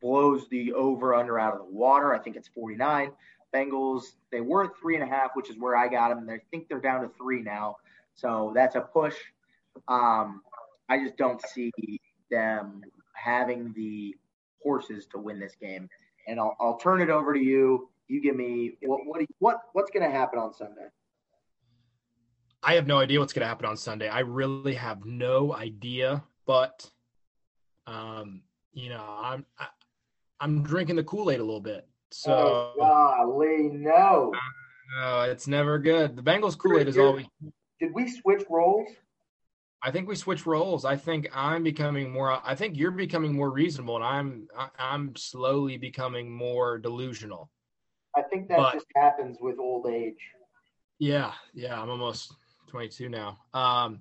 blows 0.00 0.48
the 0.48 0.72
over 0.72 1.14
under 1.14 1.38
out 1.38 1.54
of 1.54 1.58
the 1.60 1.72
water. 1.72 2.14
I 2.14 2.18
think 2.18 2.36
it's 2.36 2.48
49. 2.48 3.10
Bengals, 3.54 4.02
they 4.30 4.40
were 4.40 4.72
three 4.80 4.94
and 4.94 5.04
a 5.04 5.06
half, 5.06 5.30
which 5.34 5.50
is 5.50 5.56
where 5.58 5.76
I 5.76 5.88
got 5.88 6.08
them. 6.08 6.28
I 6.28 6.38
think 6.50 6.68
they're 6.68 6.80
down 6.80 7.02
to 7.02 7.10
three 7.16 7.42
now. 7.42 7.76
So 8.14 8.52
that's 8.54 8.76
a 8.76 8.80
push. 8.80 9.14
Um, 9.88 10.42
I 10.88 10.98
just 10.98 11.16
don't 11.16 11.40
see 11.54 11.72
them 12.30 12.82
having 13.14 13.72
the 13.74 14.16
horses 14.62 15.06
to 15.06 15.18
win 15.18 15.38
this 15.38 15.54
game. 15.60 15.88
And 16.26 16.40
I'll, 16.40 16.56
I'll 16.60 16.76
turn 16.76 17.00
it 17.00 17.10
over 17.10 17.32
to 17.32 17.40
you. 17.40 17.88
You 18.08 18.20
give 18.20 18.36
me 18.36 18.76
what 18.82 19.00
what 19.04 19.22
what 19.40 19.60
what's 19.72 19.90
going 19.90 20.08
to 20.08 20.16
happen 20.16 20.38
on 20.38 20.54
Sunday. 20.54 20.86
I 22.62 22.74
have 22.74 22.86
no 22.86 22.98
idea 22.98 23.18
what's 23.20 23.32
going 23.32 23.42
to 23.42 23.48
happen 23.48 23.66
on 23.66 23.76
Sunday. 23.76 24.08
I 24.08 24.20
really 24.20 24.74
have 24.74 25.04
no 25.04 25.54
idea, 25.54 26.22
but 26.46 26.88
um, 27.86 28.42
you 28.72 28.90
know, 28.90 29.04
I'm 29.04 29.44
I, 29.58 29.66
I'm 30.40 30.62
drinking 30.62 30.96
the 30.96 31.04
Kool 31.04 31.30
Aid 31.30 31.40
a 31.40 31.44
little 31.44 31.60
bit. 31.60 31.86
So, 32.10 32.32
oh, 32.32 32.74
golly, 32.78 33.70
no. 33.72 34.32
No, 34.98 35.22
it's 35.22 35.46
never 35.46 35.78
good. 35.78 36.16
The 36.16 36.22
Bengals 36.22 36.56
Kool 36.56 36.78
Aid 36.78 36.88
is 36.88 36.98
always. 36.98 37.26
Did 37.80 37.92
we 37.94 38.10
switch 38.10 38.44
roles? 38.48 38.88
I 39.82 39.90
think 39.90 40.08
we 40.08 40.16
switched 40.16 40.46
roles. 40.46 40.84
I 40.84 40.96
think 40.96 41.28
I'm 41.32 41.62
becoming 41.62 42.10
more. 42.10 42.40
I 42.44 42.54
think 42.54 42.76
you're 42.76 42.90
becoming 42.90 43.34
more 43.34 43.50
reasonable, 43.50 43.96
and 43.96 44.04
I'm 44.04 44.48
I'm 44.78 45.14
slowly 45.16 45.76
becoming 45.76 46.30
more 46.30 46.78
delusional. 46.78 47.50
I 48.16 48.22
think 48.22 48.48
that 48.48 48.56
but, 48.56 48.72
just 48.72 48.86
happens 48.96 49.38
with 49.40 49.58
old 49.58 49.86
age. 49.86 50.18
Yeah, 50.98 51.32
yeah. 51.54 51.80
I'm 51.80 51.90
almost 51.90 52.34
22 52.68 53.08
now. 53.10 53.38
Um, 53.52 54.00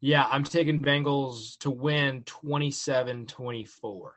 yeah, 0.00 0.26
I'm 0.30 0.44
taking 0.44 0.80
Bengals 0.80 1.58
to 1.58 1.70
win 1.70 2.22
27-24. 2.22 4.10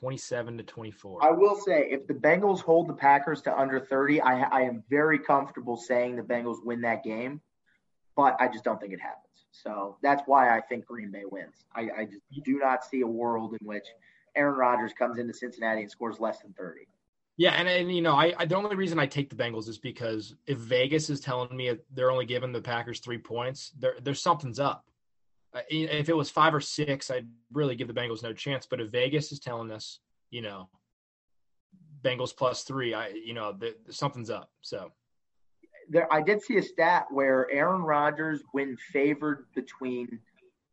27 0.00 0.58
to 0.58 0.64
24. 0.64 1.24
I 1.24 1.30
will 1.30 1.56
say, 1.56 1.88
if 1.90 2.06
the 2.06 2.14
Bengals 2.14 2.60
hold 2.60 2.88
the 2.88 2.94
Packers 2.94 3.42
to 3.42 3.58
under 3.58 3.80
30, 3.80 4.20
I, 4.20 4.42
I 4.42 4.60
am 4.62 4.84
very 4.88 5.18
comfortable 5.18 5.76
saying 5.76 6.16
the 6.16 6.22
Bengals 6.22 6.64
win 6.64 6.80
that 6.82 7.02
game. 7.02 7.40
but 8.16 8.36
I 8.40 8.48
just 8.48 8.64
don't 8.64 8.80
think 8.80 8.92
it 8.92 9.00
happens. 9.00 9.24
So 9.52 9.96
that's 10.02 10.22
why 10.26 10.56
I 10.56 10.60
think 10.60 10.86
Green 10.86 11.10
Bay 11.10 11.22
wins. 11.28 11.64
I, 11.74 11.88
I 11.98 12.04
just 12.04 12.22
do 12.44 12.58
not 12.58 12.84
see 12.84 13.00
a 13.00 13.06
world 13.06 13.56
in 13.60 13.66
which 13.66 13.86
Aaron 14.36 14.56
Rodgers 14.56 14.92
comes 14.92 15.18
into 15.18 15.32
Cincinnati 15.32 15.82
and 15.82 15.90
scores 15.90 16.20
less 16.20 16.40
than 16.40 16.52
30. 16.52 16.80
Yeah, 17.36 17.52
and, 17.52 17.68
and 17.68 17.94
you 17.94 18.02
know, 18.02 18.14
I, 18.14 18.34
I 18.36 18.44
the 18.46 18.56
only 18.56 18.74
reason 18.74 18.98
I 18.98 19.06
take 19.06 19.30
the 19.30 19.36
Bengals 19.36 19.68
is 19.68 19.78
because 19.78 20.34
if 20.46 20.58
Vegas 20.58 21.08
is 21.08 21.20
telling 21.20 21.56
me 21.56 21.72
they're 21.94 22.10
only 22.10 22.26
giving 22.26 22.52
the 22.52 22.60
Packers 22.60 22.98
three 22.98 23.18
points, 23.18 23.72
there 23.78 23.94
there's 24.02 24.20
something's 24.20 24.58
up. 24.58 24.84
Uh, 25.54 25.60
if 25.70 26.08
it 26.08 26.16
was 26.16 26.30
five 26.30 26.54
or 26.54 26.60
six, 26.60 27.10
I'd 27.10 27.26
really 27.52 27.74
give 27.74 27.88
the 27.88 27.94
Bengals 27.94 28.22
no 28.22 28.32
chance. 28.32 28.66
But 28.66 28.80
if 28.80 28.90
Vegas 28.90 29.32
is 29.32 29.40
telling 29.40 29.70
us, 29.70 30.00
you 30.30 30.42
know, 30.42 30.68
Bengals 32.02 32.36
plus 32.36 32.62
three, 32.62 32.94
I 32.94 33.08
you 33.08 33.34
know, 33.34 33.52
the, 33.52 33.74
something's 33.90 34.30
up. 34.30 34.50
So 34.60 34.92
there, 35.88 36.12
I 36.12 36.20
did 36.20 36.42
see 36.42 36.58
a 36.58 36.62
stat 36.62 37.06
where 37.10 37.50
Aaron 37.50 37.82
Rodgers, 37.82 38.42
when 38.52 38.76
favored 38.92 39.46
between 39.54 40.20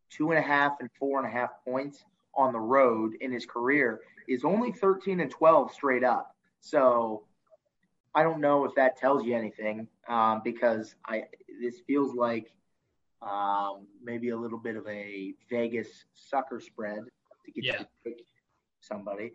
two 0.10 0.32
and 0.32 0.40
a 0.40 0.42
half 0.42 0.74
and 0.80 0.90
four 1.00 1.20
and 1.20 1.28
a 1.28 1.32
half 1.32 1.50
points 1.66 2.04
on 2.36 2.52
the 2.52 2.60
road 2.60 3.14
in 3.22 3.32
his 3.32 3.46
career, 3.46 4.02
is 4.28 4.44
only 4.44 4.72
13 4.72 5.20
and 5.20 5.32
12 5.32 5.72
straight 5.72 6.04
up. 6.04 6.36
So 6.60 7.24
I 8.14 8.24
don't 8.24 8.42
know 8.42 8.66
if 8.66 8.76
that 8.76 8.98
tells 8.98 9.26
you 9.26 9.36
anything 9.36 9.88
um, 10.08 10.42
because 10.44 10.96
I 11.06 11.24
this 11.62 11.80
feels 11.88 12.14
like 12.14 12.54
um, 13.26 13.88
maybe 14.04 14.30
a 14.30 14.38
little 14.38 14.60
bit 14.60 14.76
of 14.76 14.88
a 14.88 15.34
Vegas 15.50 16.06
sucker 16.14 16.60
spread 16.60 17.00
to 17.46 17.52
get 17.52 17.64
yeah. 17.64 17.74
you 17.74 17.80
to 17.80 17.88
pick 18.04 18.26
somebody. 18.82 19.34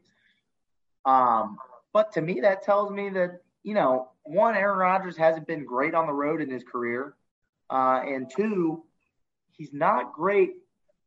Um, 1.04 1.58
but 1.92 2.12
to 2.12 2.20
me, 2.20 2.40
that 2.40 2.62
tells 2.62 2.90
me 2.90 3.10
that 3.10 3.40
you 3.62 3.74
know, 3.74 4.10
one, 4.22 4.54
Aaron 4.56 4.78
Rodgers 4.78 5.16
hasn't 5.16 5.46
been 5.46 5.64
great 5.64 5.94
on 5.94 6.06
the 6.06 6.12
road 6.12 6.40
in 6.40 6.50
his 6.50 6.62
career, 6.64 7.14
uh, 7.68 8.00
and 8.06 8.30
two, 8.34 8.84
he's 9.52 9.72
not 9.72 10.12
great 10.12 10.54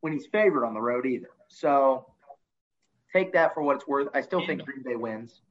when 0.02 0.14
he's 0.14 0.28
favored 0.28 0.66
on 0.66 0.74
the 0.74 0.82
road 0.82 1.06
either. 1.06 1.30
So 1.48 2.06
take 3.12 3.34
that 3.34 3.54
for 3.54 3.64
what 3.64 3.78
it's 3.78 3.88
worth. 3.88 4.08
I 4.14 4.22
still 4.22 4.46
think 4.46 4.64
Green 4.66 4.84
Bay 4.84 4.96
wins. 4.96 5.42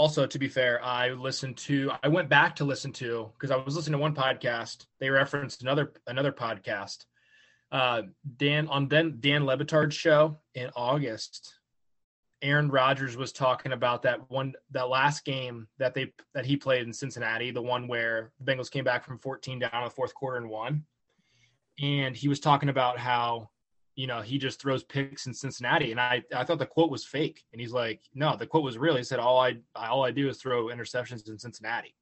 Also, 0.00 0.26
to 0.26 0.38
be 0.38 0.48
fair, 0.48 0.82
I 0.82 1.10
listened 1.10 1.58
to 1.58 1.92
I 2.02 2.08
went 2.08 2.30
back 2.30 2.56
to 2.56 2.64
listen 2.64 2.90
to 2.94 3.30
because 3.34 3.50
I 3.50 3.56
was 3.56 3.76
listening 3.76 3.98
to 3.98 4.02
one 4.02 4.14
podcast. 4.14 4.86
They 4.98 5.10
referenced 5.10 5.60
another 5.60 5.92
another 6.06 6.32
podcast. 6.32 7.04
Uh, 7.70 8.02
Dan 8.38 8.66
on 8.68 8.88
then 8.88 9.18
Dan 9.20 9.44
Le 9.44 9.56
Batard's 9.58 9.94
show 9.94 10.40
in 10.54 10.70
August 10.74 11.52
Aaron 12.42 12.70
Rodgers 12.70 13.16
was 13.16 13.32
talking 13.32 13.72
about 13.72 14.02
that 14.02 14.30
one 14.30 14.54
that 14.70 14.88
last 14.88 15.24
game 15.24 15.68
that 15.78 15.94
they 15.94 16.12
that 16.32 16.46
he 16.46 16.56
played 16.56 16.86
in 16.86 16.92
Cincinnati, 16.92 17.50
the 17.50 17.60
one 17.60 17.86
where 17.86 18.32
the 18.40 18.50
Bengals 18.50 18.70
came 18.70 18.84
back 18.84 19.04
from 19.04 19.18
14 19.18 19.58
down 19.58 19.70
in 19.74 19.84
the 19.84 19.90
fourth 19.90 20.14
quarter 20.14 20.38
and 20.38 20.48
won. 20.48 20.84
And 21.80 22.16
he 22.16 22.28
was 22.28 22.40
talking 22.40 22.68
about 22.68 22.98
how, 22.98 23.50
you 24.00 24.06
know, 24.06 24.22
he 24.22 24.38
just 24.38 24.62
throws 24.62 24.82
picks 24.82 25.26
in 25.26 25.34
Cincinnati. 25.34 25.90
And 25.90 26.00
I, 26.00 26.24
I 26.34 26.42
thought 26.42 26.58
the 26.58 26.64
quote 26.64 26.90
was 26.90 27.04
fake. 27.04 27.44
And 27.52 27.60
he's 27.60 27.72
like, 27.72 28.00
no, 28.14 28.34
the 28.34 28.46
quote 28.46 28.64
was 28.64 28.78
real. 28.78 28.96
He 28.96 29.02
said, 29.02 29.18
all 29.18 29.38
I 29.38 29.58
all 29.76 30.02
I 30.06 30.10
do 30.10 30.26
is 30.30 30.38
throw 30.38 30.68
interceptions 30.68 31.28
in 31.28 31.38
Cincinnati. 31.38 31.94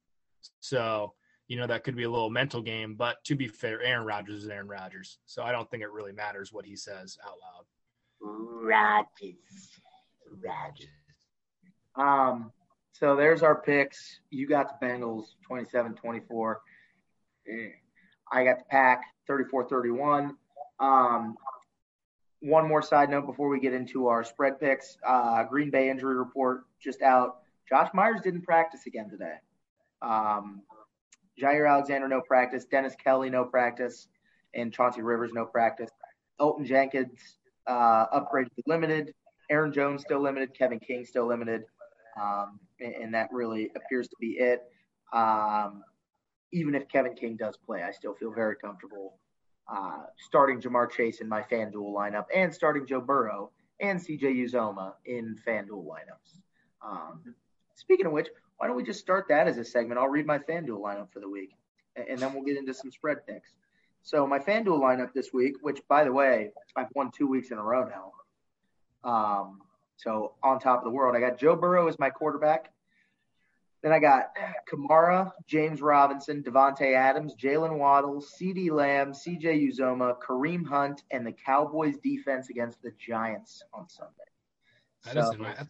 So, 0.61 1.13
you 1.49 1.57
know, 1.57 1.67
that 1.67 1.83
could 1.83 1.97
be 1.97 2.03
a 2.03 2.09
little 2.09 2.29
mental 2.29 2.61
game. 2.61 2.95
But 2.95 3.21
to 3.25 3.35
be 3.35 3.49
fair, 3.49 3.81
Aaron 3.81 4.05
Rodgers 4.05 4.45
is 4.45 4.49
Aaron 4.49 4.69
Rodgers. 4.69 5.17
So 5.25 5.43
I 5.43 5.51
don't 5.51 5.69
think 5.69 5.83
it 5.83 5.91
really 5.91 6.13
matters 6.13 6.53
what 6.53 6.65
he 6.65 6.77
says 6.77 7.17
out 7.27 7.35
loud. 7.41 7.65
Rodgers. 8.65 9.81
Rodgers. 10.41 10.87
Um, 11.97 12.53
so 12.93 13.17
there's 13.17 13.43
our 13.43 13.61
picks. 13.61 14.21
You 14.29 14.47
got 14.47 14.79
the 14.79 14.85
Bengals 14.85 15.25
27 15.45 15.95
24. 15.95 16.61
I 18.31 18.43
got 18.45 18.59
the 18.59 18.65
Pack 18.69 19.01
34 19.27 19.67
31. 19.67 20.37
Um, 20.79 21.35
one 22.41 22.67
more 22.67 22.81
side 22.81 23.09
note 23.09 23.25
before 23.25 23.49
we 23.49 23.59
get 23.59 23.73
into 23.73 24.07
our 24.07 24.23
spread 24.23 24.59
picks 24.59 24.97
uh, 25.05 25.43
Green 25.43 25.69
Bay 25.69 25.89
injury 25.89 26.15
report 26.15 26.63
just 26.81 27.01
out. 27.01 27.39
Josh 27.67 27.89
Myers 27.93 28.21
didn't 28.23 28.41
practice 28.41 28.81
again 28.87 29.09
today. 29.09 29.35
Um, 30.01 30.61
Jaire 31.39 31.69
Alexander, 31.69 32.07
no 32.07 32.21
practice. 32.21 32.65
Dennis 32.65 32.95
Kelly, 33.01 33.29
no 33.29 33.45
practice. 33.45 34.07
And 34.53 34.73
Chauncey 34.73 35.01
Rivers, 35.01 35.31
no 35.33 35.45
practice. 35.45 35.89
Elgton 36.39 36.65
Jenkins, 36.65 37.37
uh, 37.67 38.07
upgraded 38.07 38.55
to 38.55 38.63
limited. 38.65 39.13
Aaron 39.49 39.73
Jones 39.73 40.01
still 40.01 40.21
limited, 40.21 40.53
Kevin 40.53 40.79
King 40.79 41.05
still 41.05 41.27
limited, 41.27 41.63
um, 42.21 42.59
and, 42.79 42.93
and, 42.95 43.13
that 43.13 43.29
really 43.31 43.71
appears 43.75 44.07
to 44.07 44.15
be 44.19 44.37
it. 44.37 44.61
Um, 45.11 45.83
even 46.51 46.75
if 46.75 46.87
Kevin 46.87 47.15
King 47.15 47.35
does 47.35 47.57
play, 47.57 47.81
I 47.81 47.91
still 47.91 48.13
feel 48.13 48.31
very 48.31 48.55
comfortable 48.55 49.17
uh, 49.71 50.03
starting 50.17 50.59
Ja'Marr 50.59 50.89
Chase 50.89 51.21
in 51.21 51.29
my 51.29 51.41
FanDuel 51.41 51.93
lineup 51.93 52.25
and 52.33 52.53
starting 52.53 52.85
Joe 52.85 53.01
Burrow 53.01 53.51
and 53.79 53.99
CJ 53.99 54.43
Uzomah 54.45 54.93
in 55.05 55.37
FanDuel 55.47 55.85
lineups. 55.85 56.39
Um, 56.85 57.35
speaking 57.75 58.05
of 58.05 58.11
which, 58.11 58.27
why 58.57 58.67
don't 58.67 58.75
we 58.75 58.83
just 58.83 58.99
start 58.99 59.27
that 59.29 59.47
as 59.47 59.57
a 59.57 59.63
segment? 59.63 59.99
I'll 59.99 60.07
read 60.07 60.25
my 60.25 60.39
FanDuel 60.39 60.81
lineup 60.81 61.11
for 61.11 61.19
the 61.19 61.29
week, 61.29 61.51
and, 61.95 62.19
then 62.19 62.33
we'll 62.33 62.43
get 62.43 62.57
into 62.57 62.73
some 62.73 62.91
spread 62.91 63.25
picks. 63.25 63.51
So 64.01 64.25
my 64.25 64.39
FanDuel 64.39 64.79
lineup 64.79 65.13
this 65.13 65.31
week, 65.33 65.55
which 65.61 65.81
by 65.87 66.03
the 66.03 66.11
way, 66.11 66.51
I've 66.75 66.87
won 66.95 67.11
two 67.11 67.27
weeks 67.27 67.51
in 67.51 67.57
a 67.57 67.63
row 67.63 67.87
now. 67.87 69.09
Um, 69.09 69.61
so 69.97 70.33
on 70.43 70.59
top 70.59 70.79
of 70.79 70.83
the 70.83 70.89
world, 70.89 71.15
I 71.15 71.19
got 71.19 71.37
Joe 71.37 71.55
Burrow 71.55 71.87
as 71.87 71.99
my 71.99 72.09
quarterback. 72.09 72.71
Then 73.81 73.93
I 73.93 73.99
got 73.99 74.31
Kamara, 74.69 75.31
James 75.47 75.81
Robinson, 75.81 76.43
Davante 76.43 76.93
Adams, 76.93 77.33
Jaylen 77.35 77.77
Waddle, 77.77 78.21
CeeDee 78.21 78.71
Lamb, 78.71 79.13
CJ 79.13 79.71
Uzomah, 79.71 80.15
Kareem 80.19 80.67
Hunt, 80.67 81.03
and 81.11 81.25
the 81.25 81.31
Cowboys 81.31 81.95
defense 82.03 82.49
against 82.49 82.81
the 82.81 82.91
Giants 82.99 83.63
on 83.73 83.87
Sunday. 83.87 84.13
That 85.05 85.13
so, 85.13 85.31
is 85.31 85.37
my, 85.37 85.53
that's, 85.53 85.69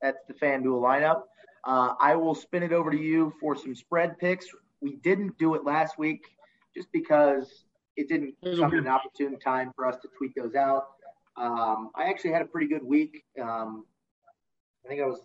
that's 0.00 0.18
the 0.28 0.34
FanDuel 0.34 0.80
lineup. 0.80 1.22
Uh, 1.64 1.94
I 1.98 2.14
will 2.14 2.34
spin 2.34 2.62
it 2.62 2.72
over 2.72 2.90
to 2.90 2.96
you 2.96 3.32
for 3.40 3.56
some 3.56 3.74
spread 3.74 4.18
picks. 4.18 4.46
We 4.80 4.96
didn't 4.96 5.36
do 5.38 5.54
it 5.54 5.64
last 5.64 5.98
week 5.98 6.24
just 6.76 6.92
because 6.92 7.64
it 7.96 8.08
didn't 8.08 8.34
come 8.44 8.64
at 8.64 8.74
an 8.74 8.86
opportune 8.86 9.38
time 9.40 9.72
for 9.74 9.86
us 9.86 9.96
to 10.02 10.08
tweet 10.16 10.32
those 10.36 10.54
out. 10.54 10.86
Um, 11.36 11.90
I 11.96 12.04
actually 12.04 12.32
had 12.32 12.42
a 12.42 12.46
pretty 12.46 12.68
good 12.68 12.84
week. 12.84 13.24
Um, 13.40 13.86
I 14.84 14.88
think 14.88 15.00
I 15.00 15.06
was 15.06 15.20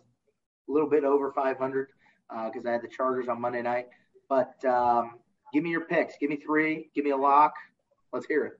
a 0.70 0.72
little 0.72 0.89
bit 0.89 1.03
over 1.03 1.32
500 1.34 1.88
because 2.30 2.65
uh, 2.65 2.70
I 2.70 2.72
had 2.74 2.82
the 2.82 2.88
Chargers 2.88 3.28
on 3.28 3.41
Monday 3.41 3.61
night. 3.61 3.88
But 4.30 4.63
um, 4.65 5.15
give 5.53 5.63
me 5.63 5.72
your 5.72 5.86
picks. 5.86 6.15
Give 6.20 6.30
me 6.30 6.38
three. 6.38 6.89
Give 6.93 7.03
me 7.03 7.11
a 7.11 7.17
lock. 7.17 7.53
Let's 8.13 8.28
hear 8.28 8.45
it. 8.45 8.53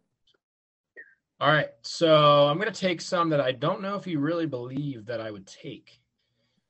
All 1.40 1.52
right. 1.52 1.70
So 1.84 2.48
I'm 2.48 2.58
going 2.58 2.72
to 2.72 2.80
take 2.80 3.02
some 3.02 3.30
that 3.30 3.40
I 3.40 3.52
don't 3.52 3.82
know 3.82 3.96
if 3.96 4.08
you 4.08 4.20
really 4.20 4.46
believe 4.46 5.06
that 5.06 5.22
I 5.22 5.32
would 5.32 5.48
take. 5.48 6.00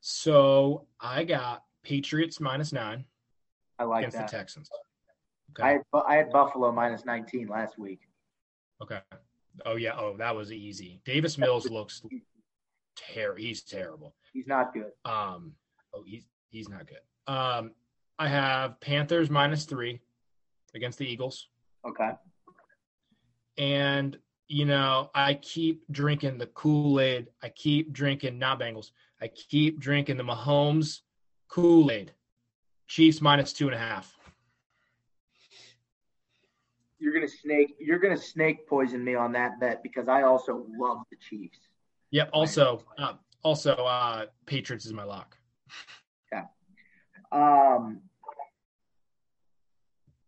So 0.01 0.85
I 0.99 1.23
got 1.23 1.63
Patriots 1.83 2.39
minus 2.39 2.71
nine. 2.71 3.05
I 3.79 3.85
like 3.85 3.99
against 3.99 4.17
that. 4.17 4.29
the 4.29 4.37
Texans. 4.37 4.69
Okay. 5.51 5.63
I 5.63 5.71
had, 5.71 5.81
I 6.07 6.15
had 6.15 6.31
Buffalo 6.31 6.71
minus 6.71 7.05
19 7.05 7.47
last 7.47 7.79
week. 7.79 8.01
Okay. 8.81 8.99
Oh 9.65 9.75
yeah. 9.75 9.93
Oh, 9.97 10.15
that 10.17 10.35
was 10.35 10.51
easy. 10.51 11.01
Davis 11.03 11.37
Mills 11.37 11.69
looks 11.69 12.01
terrible. 12.95 13.41
He's 13.41 13.63
terrible. 13.63 14.13
He's 14.33 14.47
not 14.47 14.73
good. 14.73 14.91
Um. 15.05 15.53
Oh, 15.93 16.03
he's 16.05 16.23
he's 16.49 16.69
not 16.69 16.87
good. 16.87 17.33
Um. 17.33 17.71
I 18.17 18.27
have 18.27 18.79
Panthers 18.81 19.29
minus 19.29 19.63
three 19.63 20.01
against 20.75 20.97
the 20.97 21.05
Eagles. 21.05 21.47
Okay. 21.87 22.09
And 23.57 24.17
you 24.47 24.65
know, 24.65 25.09
I 25.13 25.35
keep 25.35 25.83
drinking 25.91 26.37
the 26.37 26.47
Kool 26.47 26.99
Aid. 26.99 27.27
I 27.41 27.49
keep 27.49 27.93
drinking 27.93 28.37
not 28.39 28.59
Bengals. 28.59 28.91
I 29.21 29.27
keep 29.27 29.79
drinking 29.79 30.17
the 30.17 30.23
Mahomes 30.23 31.01
Kool 31.47 31.91
Aid. 31.91 32.13
Chiefs 32.87 33.21
minus 33.21 33.53
two 33.53 33.67
and 33.67 33.75
a 33.75 33.79
half 33.79 34.19
you're 36.99 37.13
gonna 37.13 37.27
snake 37.27 37.75
you're 37.79 37.99
gonna 37.99 38.17
snake 38.17 38.67
poison 38.67 39.03
me 39.03 39.15
on 39.15 39.31
that 39.31 39.59
bet 39.59 39.81
because 39.81 40.07
I 40.07 40.23
also 40.23 40.65
love 40.77 40.99
the 41.09 41.17
Chiefs. 41.17 41.59
Yep. 42.11 42.29
Also, 42.33 42.83
uh, 42.97 43.13
also, 43.43 43.73
uh, 43.73 44.25
Patriots 44.45 44.85
is 44.85 44.93
my 44.93 45.03
lock. 45.03 45.37
Yeah. 46.31 46.45
Um, 47.31 48.01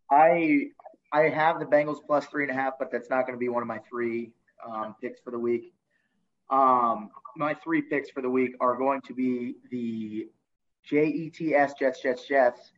I 0.10 0.68
I 1.12 1.24
have 1.24 1.60
the 1.60 1.66
Bengals 1.66 1.98
plus 2.06 2.26
three 2.28 2.44
and 2.44 2.52
a 2.52 2.56
half, 2.56 2.74
but 2.80 2.92
that's 2.92 3.10
not 3.10 3.26
going 3.26 3.34
to 3.34 3.40
be 3.40 3.50
one 3.50 3.62
of 3.62 3.68
my 3.68 3.80
three 3.90 4.32
um, 4.66 4.96
picks 5.02 5.20
for 5.22 5.32
the 5.32 5.40
week. 5.40 5.74
Um, 6.50 7.10
my 7.36 7.54
three 7.54 7.82
picks 7.82 8.10
for 8.10 8.22
the 8.22 8.30
week 8.30 8.56
are 8.60 8.78
going 8.78 9.02
to 9.02 9.14
be 9.14 9.56
the 9.72 10.28
Jets, 10.84 11.74
Jets, 11.80 12.02
Jets, 12.02 12.28
Jets, 12.28 12.72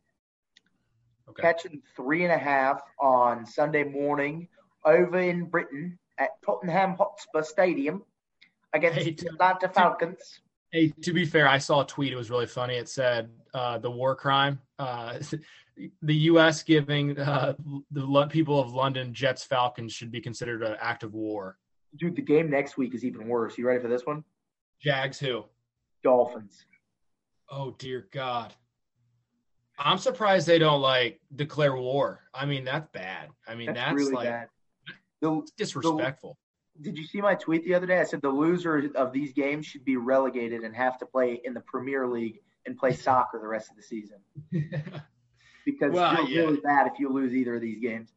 okay. 1.28 1.42
catching 1.42 1.82
three 1.96 2.24
and 2.24 2.32
a 2.32 2.38
half 2.38 2.80
on 3.00 3.46
Sunday 3.46 3.84
morning 3.84 4.48
over 4.84 5.18
in 5.18 5.46
Britain 5.46 5.98
at 6.18 6.30
Tottenham 6.44 6.96
Hotspur 6.96 7.42
Stadium 7.42 8.02
against 8.74 9.04
the 9.04 9.28
Atlanta 9.28 9.68
Falcons. 9.68 10.40
Hey, 10.72 10.92
to 11.02 11.12
be 11.12 11.24
fair, 11.24 11.48
I 11.48 11.58
saw 11.58 11.82
a 11.82 11.86
tweet. 11.86 12.12
It 12.12 12.16
was 12.16 12.30
really 12.30 12.46
funny. 12.46 12.74
It 12.74 12.88
said 12.88 13.30
uh, 13.54 13.78
the 13.78 13.90
war 13.90 14.16
crime. 14.16 14.60
Uh, 14.78 15.18
the 16.02 16.14
U.S. 16.14 16.62
giving 16.62 17.18
uh, 17.18 17.54
the 17.90 18.26
people 18.26 18.60
of 18.60 18.74
London 18.74 19.14
Jets 19.14 19.44
Falcons 19.44 19.92
should 19.92 20.10
be 20.10 20.20
considered 20.20 20.62
an 20.62 20.76
act 20.80 21.04
of 21.04 21.14
war. 21.14 21.58
Dude, 21.96 22.16
the 22.16 22.22
game 22.22 22.50
next 22.50 22.76
week 22.76 22.94
is 22.94 23.04
even 23.04 23.28
worse. 23.28 23.56
You 23.56 23.66
ready 23.66 23.80
for 23.80 23.88
this 23.88 24.04
one? 24.04 24.24
Jags 24.80 25.18
who? 25.18 25.44
Dolphins. 26.02 26.66
Oh 27.48 27.74
dear 27.78 28.08
God. 28.12 28.52
I'm 29.78 29.98
surprised 29.98 30.46
they 30.46 30.58
don't 30.58 30.80
like 30.80 31.20
declare 31.34 31.76
war. 31.76 32.20
I 32.32 32.46
mean, 32.46 32.64
that's 32.64 32.88
bad. 32.92 33.30
I 33.46 33.54
mean, 33.54 33.66
that's, 33.66 33.78
that's 33.78 33.94
really 33.94 34.12
like 34.12 34.28
bad. 34.28 34.48
The, 35.20 35.42
disrespectful. 35.56 36.38
Did 36.80 36.98
you 36.98 37.04
see 37.06 37.20
my 37.20 37.34
tweet 37.34 37.64
the 37.64 37.74
other 37.74 37.86
day? 37.86 38.00
I 38.00 38.04
said 38.04 38.20
the 38.20 38.28
loser 38.28 38.90
of 38.96 39.12
these 39.12 39.32
games 39.32 39.66
should 39.66 39.84
be 39.84 39.96
relegated 39.96 40.62
and 40.62 40.74
have 40.74 40.98
to 40.98 41.06
play 41.06 41.40
in 41.44 41.54
the 41.54 41.60
Premier 41.60 42.06
League 42.06 42.40
and 42.66 42.76
play 42.76 42.92
soccer 42.92 43.38
the 43.38 43.46
rest 43.46 43.70
of 43.70 43.76
the 43.76 43.82
season. 43.82 44.18
because 45.64 45.92
well, 45.92 46.20
it's 46.20 46.30
yeah. 46.30 46.40
really 46.40 46.60
bad 46.60 46.86
if 46.86 46.98
you 46.98 47.08
lose 47.08 47.34
either 47.34 47.56
of 47.56 47.60
these 47.60 47.80
games. 47.80 48.12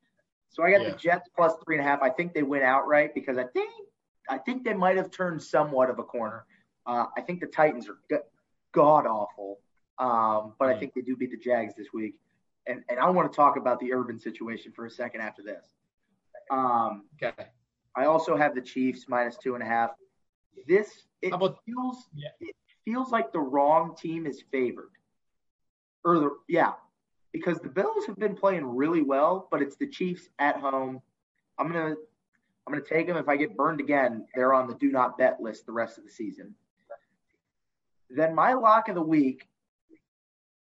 So 0.49 0.63
I 0.63 0.71
got 0.71 0.81
yeah. 0.81 0.89
the 0.89 0.97
Jets 0.97 1.29
plus 1.35 1.53
three 1.63 1.77
and 1.77 1.85
a 1.85 1.87
half. 1.87 2.01
I 2.01 2.09
think 2.09 2.33
they 2.33 2.43
win 2.43 2.63
outright 2.63 3.13
because 3.13 3.37
I 3.37 3.43
think 3.43 3.71
I 4.29 4.37
think 4.37 4.63
they 4.63 4.73
might 4.73 4.97
have 4.97 5.11
turned 5.11 5.41
somewhat 5.41 5.89
of 5.89 5.99
a 5.99 6.03
corner. 6.03 6.45
Uh, 6.85 7.05
I 7.15 7.21
think 7.21 7.39
the 7.39 7.47
Titans 7.47 7.87
are 7.89 8.21
god 8.73 9.05
awful, 9.05 9.59
um, 9.99 10.53
but 10.59 10.69
I 10.69 10.77
think 10.77 10.93
they 10.93 11.01
do 11.01 11.15
beat 11.15 11.31
the 11.31 11.37
Jags 11.37 11.75
this 11.75 11.87
week. 11.93 12.15
And 12.65 12.83
and 12.89 12.99
I 12.99 13.09
want 13.09 13.31
to 13.31 13.35
talk 13.35 13.57
about 13.57 13.79
the 13.79 13.93
Urban 13.93 14.19
situation 14.19 14.71
for 14.71 14.85
a 14.85 14.91
second 14.91 15.21
after 15.21 15.41
this. 15.41 15.65
Um, 16.49 17.05
okay. 17.21 17.47
I 17.97 18.05
also 18.05 18.37
have 18.37 18.53
the 18.53 18.61
Chiefs 18.61 19.05
minus 19.09 19.37
two 19.37 19.55
and 19.55 19.63
a 19.63 19.65
half. 19.65 19.89
This 20.67 21.07
it 21.21 21.33
about, 21.33 21.57
feels 21.65 22.07
yeah. 22.13 22.29
it 22.39 22.55
feels 22.85 23.11
like 23.11 23.31
the 23.31 23.39
wrong 23.39 23.95
team 23.95 24.27
is 24.27 24.43
favored. 24.51 24.91
Or 26.05 26.19
the 26.19 26.29
yeah, 26.47 26.73
because 27.33 27.59
the 27.59 27.69
Bills 27.69 28.05
have 28.05 28.17
been 28.17 28.35
playing 28.35 28.65
really 28.65 29.01
well, 29.01 29.47
but 29.49 29.61
it's 29.61 29.75
the 29.75 29.87
Chiefs 29.87 30.29
at 30.37 30.57
home. 30.57 31.01
I'm 31.57 31.67
gonna 31.71 31.95
I'm 32.65 32.73
gonna 32.73 32.85
take 32.85 33.07
them. 33.07 33.17
If 33.17 33.27
I 33.27 33.35
get 33.35 33.57
burned 33.57 33.79
again, 33.79 34.27
they're 34.35 34.53
on 34.53 34.67
the 34.67 34.75
do 34.75 34.91
not 34.91 35.17
bet 35.17 35.41
list 35.41 35.65
the 35.65 35.71
rest 35.71 35.97
of 35.97 36.03
the 36.03 36.11
season. 36.11 36.53
Then 38.09 38.35
my 38.35 38.53
lock 38.53 38.89
of 38.89 38.95
the 38.95 39.01
week, 39.01 39.47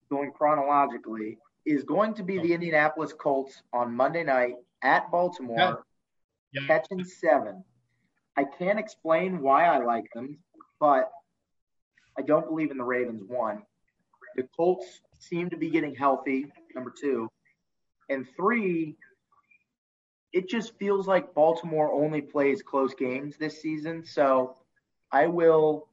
going 0.09 0.31
chronologically, 0.31 1.37
is 1.65 1.83
going 1.83 2.13
to 2.15 2.23
be 2.23 2.39
the 2.39 2.53
Indianapolis 2.53 3.13
Colts 3.13 3.61
on 3.73 3.93
Monday 3.93 4.23
night 4.23 4.55
at 4.81 5.11
Baltimore, 5.11 5.85
yeah. 6.53 6.61
Yeah. 6.61 6.67
catching 6.67 7.03
seven. 7.03 7.63
I 8.37 8.45
can't 8.57 8.79
explain 8.79 9.41
why 9.41 9.65
I 9.65 9.83
like 9.83 10.05
them, 10.13 10.39
but 10.79 11.11
I 12.17 12.21
don't 12.21 12.47
believe 12.47 12.71
in 12.71 12.77
the 12.77 12.83
Ravens. 12.83 13.23
One, 13.27 13.63
the 14.35 14.43
Colts 14.55 15.01
seem 15.19 15.49
to 15.49 15.57
be 15.57 15.69
getting 15.69 15.95
healthy, 15.95 16.45
number 16.75 16.93
two. 16.99 17.29
And 18.09 18.25
three, 18.35 18.95
it 20.33 20.47
just 20.47 20.77
feels 20.79 21.07
like 21.07 21.33
Baltimore 21.33 21.91
only 21.91 22.21
plays 22.21 22.61
close 22.61 22.93
games 22.93 23.35
this 23.37 23.61
season. 23.61 24.05
So 24.05 24.57
I 25.11 25.27
will 25.27 25.89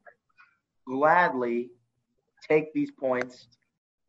gladly 0.87 1.71
take 2.49 2.73
these 2.73 2.91
points 2.91 3.49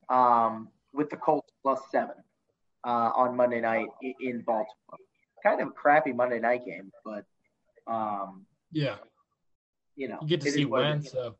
um, 0.10 0.70
with 0.93 1.10
the 1.10 1.18
Colts 1.18 1.52
plus 1.64 1.82
seven 1.91 2.16
uh, 2.86 3.12
on 3.16 3.36
Monday 3.36 3.62
night 3.62 3.88
in 4.02 4.41
Baltimore. 4.41 5.00
Kind 5.48 5.62
of 5.62 5.68
a 5.70 5.72
crappy 5.72 6.12
Monday 6.12 6.39
night 6.39 6.66
game, 6.66 6.91
but 7.06 7.24
um, 7.89 8.45
yeah, 8.70 8.95
you 9.95 10.10
know, 10.10 10.18
you 10.22 10.28
get 10.28 10.41
to 10.41 10.52
see 10.52 10.66
when. 10.66 11.02
So, 11.02 11.36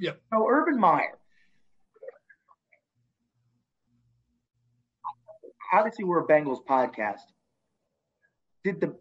yeah. 0.00 0.12
So 0.32 0.44
Urban 0.48 0.76
Meyer, 0.76 1.16
obviously 5.72 6.04
we're 6.04 6.24
a 6.24 6.26
Bengals 6.26 6.64
podcast. 6.68 7.20
Did 8.64 8.80
the 8.80 8.96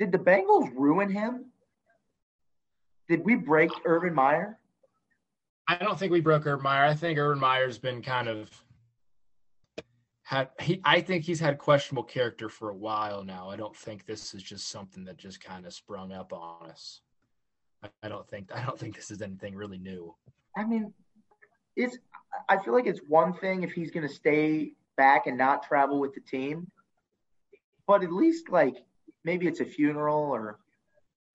did 0.00 0.10
the 0.10 0.18
Bengals 0.18 0.68
ruin 0.74 1.12
him? 1.12 1.52
Did 3.08 3.24
we 3.24 3.36
break 3.36 3.70
Urban 3.84 4.14
Meyer? 4.14 4.58
I 5.68 5.76
don't 5.76 5.96
think 5.96 6.10
we 6.10 6.20
broke 6.20 6.44
Urban 6.44 6.64
Meyer. 6.64 6.86
I 6.86 6.94
think 6.94 7.20
Urban 7.20 7.38
Meyer's 7.38 7.78
been 7.78 8.02
kind 8.02 8.26
of 8.26 8.50
had 10.28 10.50
he 10.60 10.78
I 10.84 11.00
think 11.00 11.24
he's 11.24 11.40
had 11.40 11.56
questionable 11.56 12.02
character 12.02 12.50
for 12.50 12.68
a 12.68 12.76
while 12.76 13.24
now. 13.24 13.48
I 13.48 13.56
don't 13.56 13.74
think 13.74 14.04
this 14.04 14.34
is 14.34 14.42
just 14.42 14.68
something 14.68 15.06
that 15.06 15.16
just 15.16 15.42
kind 15.42 15.64
of 15.64 15.72
sprung 15.72 16.12
up 16.12 16.34
on 16.34 16.68
us. 16.68 17.00
I, 17.82 17.88
I 18.02 18.08
don't 18.10 18.28
think 18.28 18.54
I 18.54 18.62
don't 18.62 18.78
think 18.78 18.94
this 18.94 19.10
is 19.10 19.22
anything 19.22 19.54
really 19.54 19.78
new. 19.78 20.14
I 20.54 20.66
mean, 20.66 20.92
it's 21.76 21.96
I 22.46 22.62
feel 22.62 22.74
like 22.74 22.86
it's 22.86 23.00
one 23.08 23.32
thing 23.32 23.62
if 23.62 23.72
he's 23.72 23.90
going 23.90 24.06
to 24.06 24.12
stay 24.12 24.72
back 24.98 25.26
and 25.28 25.38
not 25.38 25.62
travel 25.62 25.98
with 25.98 26.12
the 26.12 26.20
team, 26.20 26.70
but 27.86 28.02
at 28.02 28.12
least 28.12 28.50
like 28.50 28.76
maybe 29.24 29.46
it's 29.46 29.60
a 29.60 29.64
funeral 29.64 30.30
or 30.30 30.58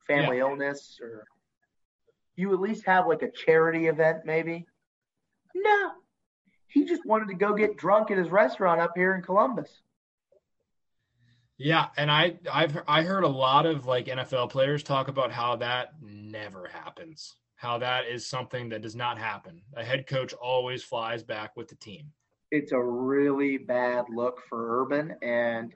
family 0.05 0.37
yeah. 0.37 0.43
illness 0.43 0.99
or 1.01 1.25
you 2.35 2.53
at 2.53 2.59
least 2.59 2.85
have 2.85 3.07
like 3.07 3.23
a 3.23 3.31
charity 3.31 3.87
event 3.87 4.19
maybe. 4.23 4.67
No. 5.55 5.93
He 6.74 6.86
just 6.86 7.05
wanted 7.05 7.28
to 7.30 7.36
go 7.36 7.53
get 7.53 7.78
drunk 7.78 8.11
at 8.11 8.17
his 8.17 8.30
restaurant 8.30 8.82
up 8.82 8.91
here 8.95 9.13
in 9.15 9.21
Columbus. 9.21 9.69
Yeah, 11.57 11.88
and 11.97 12.11
I 12.11 12.39
I've 12.51 12.78
I 12.88 13.03
heard 13.03 13.24
a 13.24 13.28
lot 13.28 13.65
of 13.65 13.86
like 13.86 14.07
NFL 14.07 14.49
players 14.49 14.84
talk 14.84 15.07
about 15.07 15.32
how 15.32 15.55
that 15.57 15.93
never 16.01 16.67
happens 16.67 17.36
how 17.63 17.78
that 17.78 18.05
is 18.07 18.28
something 18.28 18.67
that 18.67 18.82
does 18.82 18.95
not 18.95 19.17
happen. 19.17 19.61
A 19.78 19.84
head 19.86 20.05
coach 20.05 20.34
always 20.34 20.84
flies 20.84 21.24
back 21.24 21.55
with 21.55 21.69
the 21.69 21.76
team. 21.76 22.11
It's 22.51 22.74
a 22.74 22.84
really 22.84 23.57
bad 23.57 24.03
look 24.09 24.41
for 24.49 24.82
Urban. 24.82 25.15
And 25.21 25.74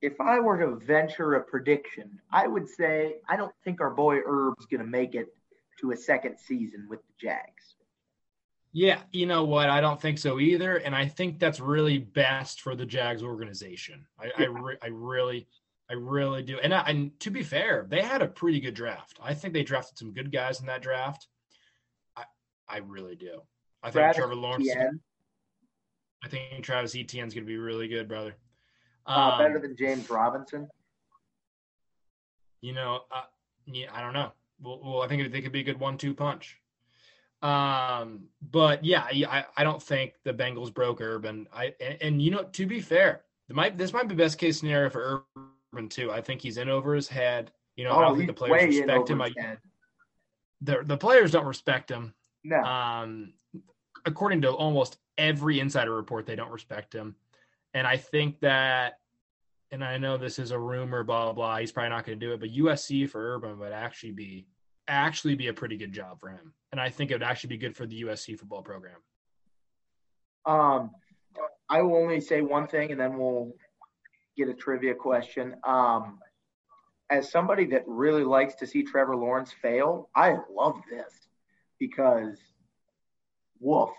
if 0.00 0.20
I 0.20 0.38
were 0.38 0.56
to 0.56 0.76
venture 0.86 1.34
a 1.34 1.42
prediction, 1.42 2.20
I 2.30 2.46
would 2.46 2.68
say 2.68 3.16
I 3.28 3.34
don't 3.36 3.52
think 3.64 3.80
our 3.80 3.90
boy 3.90 4.20
Herb's 4.24 4.66
going 4.66 4.84
to 4.84 4.86
make 4.86 5.16
it 5.16 5.26
to 5.80 5.90
a 5.90 5.96
second 5.96 6.38
season 6.38 6.86
with 6.88 7.00
the 7.00 7.26
Jags. 7.26 7.74
Yeah, 8.76 9.00
you 9.10 9.24
know 9.24 9.42
what? 9.42 9.70
I 9.70 9.80
don't 9.80 9.98
think 9.98 10.18
so 10.18 10.38
either, 10.38 10.76
and 10.76 10.94
I 10.94 11.06
think 11.06 11.38
that's 11.38 11.60
really 11.60 11.96
best 11.96 12.60
for 12.60 12.76
the 12.76 12.84
Jags 12.84 13.22
organization. 13.22 14.06
I, 14.20 14.26
yeah. 14.26 14.32
I, 14.36 14.44
re- 14.44 14.76
I 14.82 14.88
really, 14.88 15.48
I 15.88 15.94
really 15.94 16.42
do. 16.42 16.58
And, 16.62 16.74
and 16.74 17.18
to 17.20 17.30
be 17.30 17.42
fair, 17.42 17.86
they 17.88 18.02
had 18.02 18.20
a 18.20 18.26
pretty 18.26 18.60
good 18.60 18.74
draft. 18.74 19.18
I 19.22 19.32
think 19.32 19.54
they 19.54 19.62
drafted 19.62 19.96
some 19.96 20.12
good 20.12 20.30
guys 20.30 20.60
in 20.60 20.66
that 20.66 20.82
draft. 20.82 21.26
I 22.18 22.24
I 22.68 22.80
really 22.80 23.16
do. 23.16 23.40
I 23.82 23.90
think 23.90 24.14
Trevor 24.14 24.34
Lawrence. 24.34 24.68
Etienne. 24.68 25.00
I 26.22 26.28
think 26.28 26.62
Travis 26.62 26.94
Etienne's 26.94 27.32
going 27.32 27.44
to 27.44 27.50
be 27.50 27.56
really 27.56 27.88
good, 27.88 28.08
brother. 28.08 28.36
Um, 29.06 29.18
uh, 29.18 29.38
better 29.38 29.58
than 29.58 29.74
James 29.74 30.10
Robinson. 30.10 30.68
You 32.60 32.74
know, 32.74 33.04
uh, 33.10 33.22
yeah, 33.64 33.86
I 33.90 34.02
don't 34.02 34.12
know. 34.12 34.32
Well, 34.60 34.80
well, 34.84 35.02
I 35.02 35.08
think 35.08 35.32
they 35.32 35.40
could 35.40 35.52
be 35.52 35.60
a 35.60 35.64
good 35.64 35.80
one-two 35.80 36.12
punch. 36.12 36.58
Um, 37.42 38.28
but 38.50 38.84
yeah, 38.84 39.02
I, 39.02 39.44
I 39.56 39.64
don't 39.64 39.82
think 39.82 40.14
the 40.24 40.32
Bengals 40.32 40.72
broke 40.72 41.00
Urban. 41.00 41.46
I 41.52 41.74
and, 41.80 41.98
and 42.00 42.22
you 42.22 42.30
know, 42.30 42.44
to 42.44 42.66
be 42.66 42.80
fair, 42.80 43.22
might 43.50 43.76
this 43.76 43.92
might 43.92 44.08
be 44.08 44.14
best 44.14 44.38
case 44.38 44.58
scenario 44.58 44.90
for 44.90 45.24
Urban 45.72 45.88
too. 45.88 46.10
I 46.10 46.20
think 46.20 46.40
he's 46.40 46.56
in 46.56 46.68
over 46.68 46.94
his 46.94 47.08
head. 47.08 47.52
You 47.76 47.84
know, 47.84 47.90
oh, 47.90 47.98
I 47.98 48.02
don't 48.02 48.16
think 48.16 48.28
the 48.28 48.34
players 48.34 48.76
respect 48.76 49.10
him. 49.10 49.20
I, 49.20 49.30
the 50.62 50.78
the 50.84 50.96
players 50.96 51.32
don't 51.32 51.46
respect 51.46 51.90
him. 51.90 52.14
No. 52.42 52.56
Um, 52.62 53.34
according 54.06 54.42
to 54.42 54.50
almost 54.50 54.96
every 55.18 55.60
insider 55.60 55.94
report, 55.94 56.26
they 56.26 56.36
don't 56.36 56.50
respect 56.50 56.94
him, 56.94 57.16
and 57.74 57.86
I 57.86 57.96
think 57.96 58.40
that. 58.40 58.98
And 59.72 59.84
I 59.84 59.98
know 59.98 60.16
this 60.16 60.38
is 60.38 60.52
a 60.52 60.58
rumor, 60.58 61.02
blah 61.02 61.24
blah. 61.24 61.32
blah 61.32 61.56
he's 61.58 61.72
probably 61.72 61.90
not 61.90 62.06
going 62.06 62.20
to 62.20 62.24
do 62.24 62.32
it, 62.32 62.38
but 62.38 62.50
USC 62.50 63.10
for 63.10 63.34
Urban 63.34 63.58
would 63.58 63.72
actually 63.72 64.12
be 64.12 64.46
actually 64.88 65.34
be 65.34 65.48
a 65.48 65.52
pretty 65.54 65.76
good 65.76 65.92
job 65.92 66.20
for 66.20 66.28
him, 66.28 66.52
and 66.72 66.80
I 66.80 66.90
think 66.90 67.10
it 67.10 67.14
would 67.14 67.22
actually 67.22 67.48
be 67.48 67.58
good 67.58 67.76
for 67.76 67.86
the 67.86 68.02
USC 68.02 68.38
football 68.38 68.62
program. 68.62 68.96
Um, 70.44 70.90
I 71.68 71.82
will 71.82 71.96
only 71.96 72.20
say 72.20 72.40
one 72.40 72.66
thing, 72.68 72.92
and 72.92 73.00
then 73.00 73.18
we'll 73.18 73.52
get 74.36 74.48
a 74.48 74.54
trivia 74.54 74.94
question. 74.94 75.56
Um, 75.64 76.18
as 77.10 77.30
somebody 77.30 77.66
that 77.66 77.82
really 77.86 78.24
likes 78.24 78.54
to 78.56 78.66
see 78.66 78.82
Trevor 78.82 79.16
Lawrence 79.16 79.52
fail, 79.62 80.08
I 80.14 80.36
love 80.52 80.80
this 80.90 81.12
because 81.78 82.38
woof. 83.60 83.90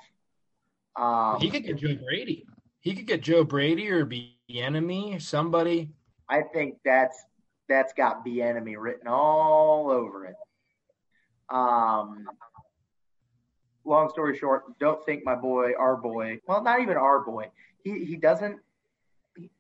Um, 0.95 1.39
he 1.39 1.49
could 1.49 1.63
get 1.63 1.77
Joe 1.77 1.95
Brady. 1.95 2.45
He 2.79 2.95
could 2.95 3.07
get 3.07 3.21
Joe 3.21 3.43
Brady 3.43 3.89
or 3.89 4.05
Bieniemy 4.05 5.15
or 5.15 5.19
somebody. 5.19 5.91
I 6.29 6.41
think 6.53 6.75
that's 6.83 7.17
that's 7.69 7.93
got 7.93 8.25
Bieniemy 8.25 8.75
written 8.77 9.07
all 9.07 9.91
over 9.91 10.25
it. 10.25 10.35
Um, 11.49 12.25
long 13.85 14.09
story 14.09 14.37
short, 14.37 14.63
don't 14.79 15.03
think 15.05 15.23
my 15.25 15.35
boy, 15.35 15.71
our 15.79 15.95
boy, 15.95 16.39
well, 16.47 16.63
not 16.63 16.81
even 16.81 16.97
our 16.97 17.21
boy. 17.21 17.49
He 17.83 18.03
he 18.05 18.15
doesn't 18.17 18.59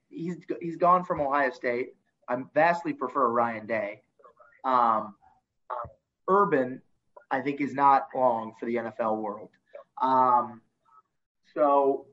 he's 0.09 0.37
he's 0.61 0.75
gone 0.75 1.03
from 1.03 1.21
Ohio 1.21 1.51
State. 1.51 1.93
I 2.27 2.37
vastly 2.53 2.93
prefer 2.93 3.29
Ryan 3.29 3.65
Day. 3.65 4.01
Um, 4.65 5.15
Urban 6.27 6.81
I 7.31 7.41
think 7.41 7.61
is 7.61 7.73
not 7.73 8.07
long 8.15 8.53
for 8.59 8.65
the 8.65 8.75
NFL 8.75 9.17
world. 9.17 9.49
Um, 10.01 10.61
so 11.53 12.05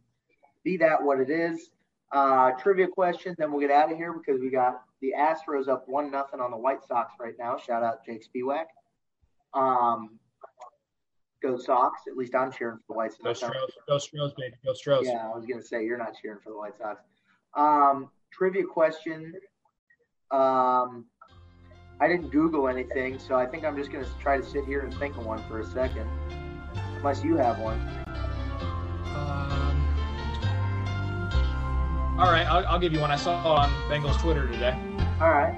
be 0.64 0.76
that 0.78 1.02
what 1.02 1.20
it 1.20 1.30
is. 1.30 1.70
Uh, 2.12 2.52
trivia 2.52 2.86
question, 2.86 3.34
then 3.38 3.50
we'll 3.50 3.60
get 3.60 3.70
out 3.70 3.90
of 3.90 3.96
here 3.98 4.12
because 4.12 4.40
we 4.40 4.50
got 4.50 4.82
the 5.00 5.12
Astros 5.18 5.68
up 5.68 5.88
one 5.88 6.10
nothing 6.10 6.40
on 6.40 6.50
the 6.50 6.56
White 6.56 6.84
Sox 6.86 7.12
right 7.18 7.34
now. 7.38 7.56
Shout 7.58 7.82
out 7.82 8.04
Jake 8.04 8.24
Spiewak. 8.24 8.66
Um, 9.54 10.18
go 11.42 11.56
Sox. 11.56 12.02
At 12.08 12.16
least 12.16 12.34
I'm 12.34 12.50
cheering 12.52 12.78
for 12.78 12.84
the 12.88 12.94
White 12.94 13.12
Sox. 13.12 13.22
Go 13.22 13.32
Stros, 13.34 13.70
go 13.86 13.98
Stros, 13.98 14.34
baby. 14.34 14.56
Go 14.64 14.72
Stros. 14.74 15.06
Yeah, 15.06 15.30
I 15.32 15.36
was 15.36 15.46
gonna 15.46 15.62
say 15.62 15.84
you're 15.84 15.98
not 15.98 16.14
cheering 16.20 16.38
for 16.42 16.50
the 16.50 16.56
White 16.58 16.76
Sox. 16.76 17.02
Um, 17.54 18.10
trivia 18.32 18.64
question. 18.64 19.34
Um, 20.30 21.06
I 22.00 22.08
didn't 22.08 22.30
Google 22.30 22.66
anything, 22.68 23.18
so 23.18 23.36
I 23.36 23.46
think 23.46 23.64
I'm 23.64 23.76
just 23.76 23.92
gonna 23.92 24.06
try 24.20 24.36
to 24.36 24.44
sit 24.44 24.64
here 24.64 24.80
and 24.80 24.92
think 24.94 25.16
of 25.16 25.24
one 25.24 25.42
for 25.48 25.60
a 25.60 25.66
second. 25.66 26.08
Unless 26.96 27.22
you 27.22 27.36
have 27.36 27.58
one. 27.60 27.78
Um, 29.14 29.76
all 32.18 32.32
right, 32.32 32.46
I'll, 32.48 32.66
I'll 32.66 32.78
give 32.78 32.92
you 32.92 33.00
one. 33.00 33.10
I 33.10 33.16
saw 33.16 33.36
on 33.54 33.70
Bengals 33.90 34.18
Twitter 34.18 34.48
today, 34.48 34.76
All 35.20 35.30
right. 35.30 35.54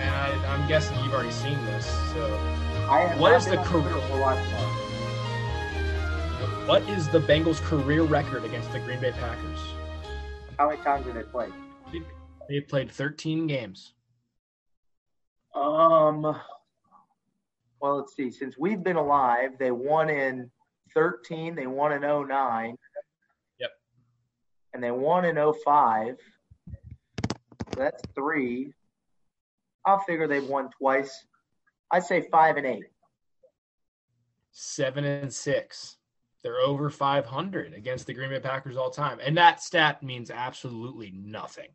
and 0.00 0.10
I, 0.10 0.54
I'm 0.54 0.66
guessing 0.68 0.98
you've 1.02 1.14
already 1.14 1.30
seen 1.30 1.56
this. 1.64 1.86
So, 2.12 2.38
What 2.86 3.32
is 3.32 3.46
the 3.46 3.58
on 3.58 3.64
cor- 3.66 3.80
Twitter 3.80 4.00
for 4.06 4.20
watching 4.20 4.48
that. 4.52 4.68
what 6.66 6.82
is 6.82 7.08
the 7.08 7.18
Bengals' 7.18 7.60
career 7.60 8.02
record 8.02 8.44
against 8.44 8.70
the 8.70 8.78
Green 8.78 9.00
Bay 9.00 9.10
Packers? 9.10 9.58
How 10.56 10.68
many 10.68 10.80
times 10.82 11.04
have 11.06 11.16
they 11.16 11.24
play? 11.24 11.48
They've 12.48 12.66
played 12.68 12.92
13 12.92 13.48
games. 13.48 13.94
Um. 15.52 16.22
Well, 17.80 17.96
let's 17.96 18.14
see. 18.14 18.30
Since 18.30 18.56
we've 18.56 18.84
been 18.84 18.96
alive, 18.96 19.58
they 19.58 19.72
won 19.72 20.08
in 20.08 20.48
13. 20.94 21.56
They 21.56 21.66
won 21.66 21.92
in 21.92 22.02
09. 22.02 22.76
Yep. 23.58 23.70
And 24.74 24.82
they 24.82 24.92
won 24.92 25.24
in 25.24 25.34
05. 25.36 26.16
So 26.68 26.74
that's 27.76 28.02
three. 28.14 28.72
I'll 29.84 29.98
figure 29.98 30.28
they've 30.28 30.46
won 30.46 30.70
twice. 30.78 31.26
I'd 31.90 32.04
say 32.04 32.22
five 32.30 32.56
and 32.56 32.66
eight. 32.66 32.84
seven 34.52 35.04
and 35.04 35.32
six. 35.32 35.96
They're 36.42 36.60
over 36.60 36.90
500 36.90 37.74
against 37.74 38.06
the 38.06 38.14
Green 38.14 38.30
Bay 38.30 38.38
Packers 38.38 38.76
all 38.76 38.90
time, 38.90 39.18
and 39.20 39.36
that 39.36 39.62
stat 39.62 40.02
means 40.02 40.30
absolutely 40.30 41.12
nothing. 41.12 41.68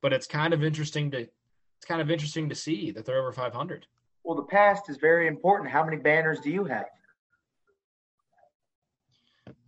But 0.00 0.12
it's 0.12 0.26
kind 0.26 0.54
of 0.54 0.64
interesting 0.64 1.10
to 1.10 1.18
it's 1.18 1.86
kind 1.86 2.00
of 2.00 2.10
interesting 2.10 2.48
to 2.48 2.54
see 2.54 2.90
that 2.92 3.04
they're 3.04 3.18
over 3.18 3.32
500. 3.32 3.86
Well, 4.24 4.36
the 4.36 4.42
past 4.42 4.88
is 4.88 4.96
very 4.96 5.26
important. 5.28 5.70
How 5.70 5.84
many 5.84 5.98
banners 5.98 6.40
do 6.40 6.50
you 6.50 6.64
have? 6.64 6.86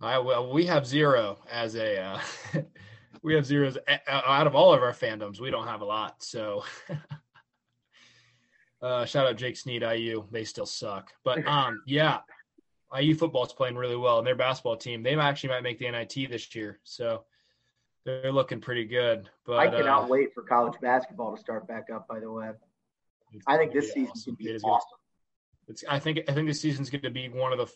I 0.00 0.18
well, 0.18 0.52
we 0.52 0.66
have 0.66 0.86
zero 0.86 1.38
as 1.50 1.74
a 1.74 2.00
uh, 2.00 2.20
we 3.22 3.34
have 3.34 3.44
zeros 3.44 3.76
out 4.08 4.46
of 4.46 4.54
all 4.54 4.72
of 4.72 4.82
our 4.82 4.92
fandoms. 4.92 5.40
We 5.40 5.50
don't 5.50 5.66
have 5.66 5.80
a 5.80 5.86
lot, 5.86 6.22
so. 6.22 6.64
Uh, 8.80 9.04
shout 9.04 9.26
out 9.26 9.36
Jake 9.36 9.56
Sneed, 9.56 9.82
IU. 9.82 10.24
They 10.30 10.44
still 10.44 10.66
suck, 10.66 11.12
but 11.24 11.44
um, 11.48 11.82
yeah, 11.86 12.18
IU 12.96 13.14
football's 13.14 13.52
playing 13.52 13.76
really 13.76 13.96
well, 13.96 14.18
and 14.18 14.26
their 14.26 14.36
basketball 14.36 14.76
team 14.76 15.02
they 15.02 15.14
actually 15.16 15.50
might 15.50 15.62
make 15.62 15.78
the 15.78 15.90
NIT 15.90 16.30
this 16.30 16.54
year, 16.54 16.78
so 16.84 17.24
they're 18.04 18.32
looking 18.32 18.60
pretty 18.60 18.84
good. 18.84 19.28
But 19.44 19.58
I 19.58 19.68
cannot 19.68 20.04
uh, 20.04 20.08
wait 20.08 20.32
for 20.32 20.42
college 20.42 20.78
basketball 20.80 21.34
to 21.34 21.40
start 21.40 21.66
back 21.66 21.88
up. 21.92 22.06
By 22.06 22.20
the 22.20 22.30
way, 22.30 22.50
I 23.46 23.56
think 23.56 23.72
this 23.72 23.92
season 23.92 24.12
It 24.26 24.38
be 24.38 24.48
is 24.48 24.62
gonna- 24.62 24.74
awesome. 24.74 24.98
It's, 25.68 25.84
I 25.86 25.98
think 25.98 26.20
I 26.28 26.32
think 26.32 26.48
this 26.48 26.60
season's 26.60 26.88
going 26.88 27.02
to 27.02 27.10
be 27.10 27.28
one 27.28 27.52
of 27.52 27.58
the, 27.58 27.70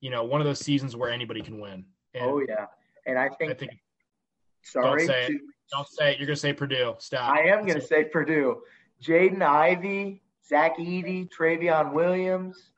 you 0.00 0.10
know, 0.10 0.22
one 0.22 0.42
of 0.42 0.46
those 0.46 0.58
seasons 0.58 0.94
where 0.94 1.10
anybody 1.10 1.40
can 1.40 1.58
win. 1.58 1.86
And 2.12 2.24
Oh 2.24 2.42
yeah, 2.46 2.66
and 3.06 3.18
I 3.18 3.30
think. 3.30 3.52
I 3.52 3.54
think 3.54 3.72
sorry, 4.64 5.06
say 5.06 5.26
it. 5.28 5.40
don't 5.72 5.88
say 5.88 6.12
it. 6.12 6.18
You're 6.18 6.26
going 6.26 6.36
to 6.36 6.40
say 6.40 6.52
Purdue. 6.52 6.94
Stop. 6.98 7.32
I 7.32 7.44
am 7.44 7.64
going 7.64 7.80
to 7.80 7.86
say 7.86 8.04
Purdue. 8.04 8.60
Jaden 9.02 9.40
Ivey, 9.40 10.20
Zach 10.48 10.78
Edey, 10.78 11.28
Trevion 11.28 11.92
Williams. 11.92 12.70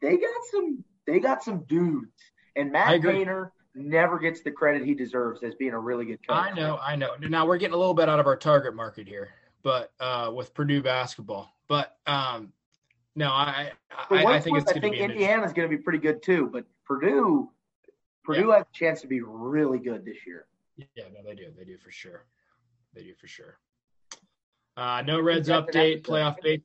They 0.00 0.16
got 0.16 0.40
some. 0.50 0.84
They 1.06 1.20
got 1.20 1.42
some 1.42 1.60
dudes, 1.68 2.12
and 2.56 2.72
Matt. 2.72 3.00
Painter 3.02 3.52
never 3.76 4.18
gets 4.18 4.40
the 4.40 4.50
credit 4.50 4.84
he 4.84 4.94
deserves 4.94 5.42
as 5.42 5.54
being 5.54 5.72
a 5.72 5.78
really 5.78 6.06
good 6.06 6.26
coach. 6.26 6.36
I 6.36 6.52
know, 6.52 6.78
I 6.82 6.96
know. 6.96 7.10
Now 7.20 7.46
we're 7.46 7.58
getting 7.58 7.74
a 7.74 7.78
little 7.78 7.94
bit 7.94 8.08
out 8.08 8.18
of 8.18 8.26
our 8.26 8.36
target 8.36 8.74
market 8.74 9.06
here, 9.06 9.28
but 9.62 9.92
uh, 10.00 10.32
with 10.34 10.54
Purdue 10.54 10.82
basketball. 10.82 11.54
But 11.68 11.96
um, 12.06 12.52
no, 13.14 13.28
I 13.28 13.72
I, 14.10 14.24
I 14.24 14.40
think 14.40 14.58
it's 14.58 14.70
I 14.70 14.74
going 14.74 14.74
to 14.74 14.80
think 14.80 14.96
be 14.96 15.02
Indiana's 15.02 15.52
going 15.52 15.68
to 15.68 15.76
be 15.76 15.82
pretty 15.82 15.98
good 15.98 16.22
too, 16.22 16.48
but 16.52 16.64
Purdue, 16.84 17.50
Purdue 18.24 18.50
has 18.50 18.62
a 18.62 18.66
chance 18.72 19.00
to 19.02 19.06
be 19.06 19.20
really 19.20 19.78
good 19.78 20.04
this 20.04 20.18
year. 20.26 20.46
Yeah, 20.76 21.04
no, 21.14 21.22
they 21.24 21.34
do. 21.34 21.46
They 21.56 21.64
do 21.64 21.78
for 21.78 21.90
sure. 21.90 22.24
They 22.94 23.02
do 23.02 23.14
for 23.14 23.26
sure. 23.26 23.58
Uh, 24.76 25.02
no 25.06 25.20
Reds 25.20 25.48
update. 25.48 26.02
Playoff 26.02 26.40
base. 26.42 26.60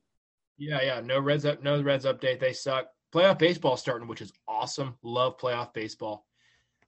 Yeah, 0.62 0.80
yeah. 0.80 1.00
No 1.00 1.18
Reds 1.18 1.44
up. 1.44 1.60
No 1.62 1.82
Reds 1.82 2.04
update. 2.04 2.38
They 2.38 2.52
suck. 2.52 2.86
Playoff 3.12 3.38
baseball 3.38 3.76
starting, 3.76 4.06
which 4.06 4.20
is 4.22 4.32
awesome. 4.46 4.94
Love 5.02 5.36
playoff 5.36 5.74
baseball. 5.74 6.24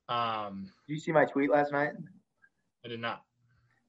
Um, 0.08 0.70
Did 0.86 0.94
you 0.94 1.00
see 1.00 1.10
my 1.12 1.24
tweet 1.24 1.50
last 1.50 1.72
night? 1.72 1.90
I 2.84 2.88
did 2.88 3.00
not. 3.00 3.22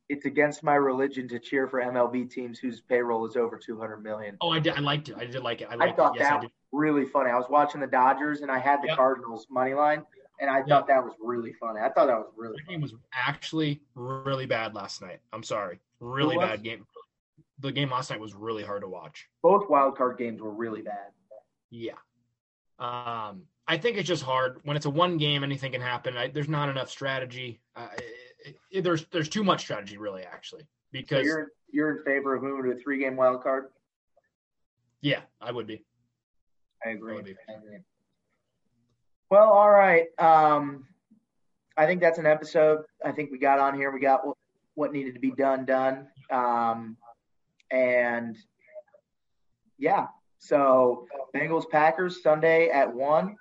It's 0.09 0.25
against 0.25 0.63
my 0.63 0.75
religion 0.75 1.27
to 1.29 1.39
cheer 1.39 1.67
for 1.67 1.81
MLB 1.81 2.29
teams 2.29 2.57
whose 2.57 2.81
payroll 2.81 3.25
is 3.27 3.35
over 3.35 3.57
200 3.57 3.97
million. 4.03 4.37
Oh, 4.41 4.49
I 4.49 4.59
did. 4.59 4.73
I 4.73 4.79
liked 4.79 5.09
it. 5.09 5.15
I 5.19 5.25
did 5.25 5.43
like 5.43 5.61
it. 5.61 5.67
I 5.69 5.75
I 5.75 5.93
thought 5.93 6.15
it. 6.15 6.19
Yes, 6.19 6.29
that 6.29 6.37
I 6.37 6.41
did. 6.41 6.45
was 6.45 6.51
really 6.71 7.05
funny. 7.05 7.29
I 7.29 7.35
was 7.35 7.47
watching 7.49 7.79
the 7.79 7.87
Dodgers 7.87 8.41
and 8.41 8.49
I 8.51 8.57
had 8.57 8.81
the 8.81 8.87
Yep. 8.87 8.97
Cardinals 8.97 9.47
money 9.51 9.73
line, 9.75 10.03
and 10.39 10.49
I 10.49 10.63
thought 10.63 10.87
that 10.87 11.03
was 11.03 11.13
really 11.21 11.53
funny. 11.53 11.79
I 11.79 11.89
thought 11.89 12.07
that 12.07 12.17
was 12.17 12.31
really 12.35 12.57
The 12.65 12.71
game 12.71 12.81
was 12.81 12.93
actually 13.13 13.81
really 13.93 14.45
bad 14.47 14.73
last 14.73 15.01
night. 15.01 15.19
I'm 15.31 15.43
sorry. 15.43 15.79
Really 15.99 16.37
bad 16.37 16.63
game. 16.63 16.85
The 17.59 17.71
game 17.71 17.89
last 17.89 18.09
night 18.09 18.19
was 18.19 18.33
really 18.33 18.63
hard 18.63 18.81
to 18.81 18.87
watch. 18.87 19.27
Both 19.41 19.69
wild 19.69 19.97
card 19.97 20.17
games 20.17 20.41
were 20.41 20.51
really 20.53 20.81
bad. 20.81 21.11
Yeah. 21.69 21.93
Um, 22.79 23.43
I 23.67 23.77
think 23.77 23.97
it's 23.97 24.07
just 24.07 24.23
hard 24.23 24.59
when 24.63 24.75
it's 24.75 24.85
a 24.85 24.89
one 24.89 25.17
game. 25.17 25.43
Anything 25.43 25.71
can 25.71 25.81
happen. 25.81 26.17
I, 26.17 26.27
there's 26.27 26.49
not 26.49 26.69
enough 26.69 26.89
strategy. 26.89 27.61
Uh, 27.75 27.87
it, 28.45 28.57
it, 28.71 28.81
there's 28.83 29.05
there's 29.05 29.29
too 29.29 29.43
much 29.43 29.61
strategy, 29.61 29.97
really, 29.97 30.23
actually. 30.23 30.61
So 30.61 30.67
Because 30.91 31.25
you're 31.25 31.51
you're 31.71 31.97
in 31.97 32.03
favor 32.03 32.35
of 32.35 32.43
moving 32.43 32.69
to 32.71 32.77
a 32.77 32.81
three 32.81 32.99
game 32.99 33.15
wild 33.15 33.41
card? 33.41 33.67
yeah, 35.01 35.21
I 35.41 35.51
would 35.51 35.67
be. 35.67 35.83
I 36.85 36.89
agree. 36.89 37.15
Would 37.15 37.25
be. 37.25 37.35
I 37.49 37.53
agree. 37.53 37.77
Well, 39.29 39.49
all 39.49 39.71
right. 39.71 40.07
Um, 40.19 40.85
I 41.77 41.85
think 41.85 42.01
that's 42.01 42.19
an 42.19 42.25
episode. 42.25 42.83
I 43.03 43.11
think 43.11 43.31
we 43.31 43.39
got 43.39 43.59
on 43.59 43.75
here. 43.75 43.91
We 43.91 43.99
got 43.99 44.25
what, 44.25 44.37
what 44.75 44.91
needed 44.93 45.13
to 45.15 45.19
be 45.19 45.31
done 45.31 45.65
done. 45.65 46.07
Um, 46.29 46.97
and 47.71 48.37
yeah, 49.77 50.07
so 50.39 51.07
Bengals 51.35 51.69
Packers 51.69 52.21
Sunday 52.21 52.69
at 52.69 52.93
one. 52.93 53.35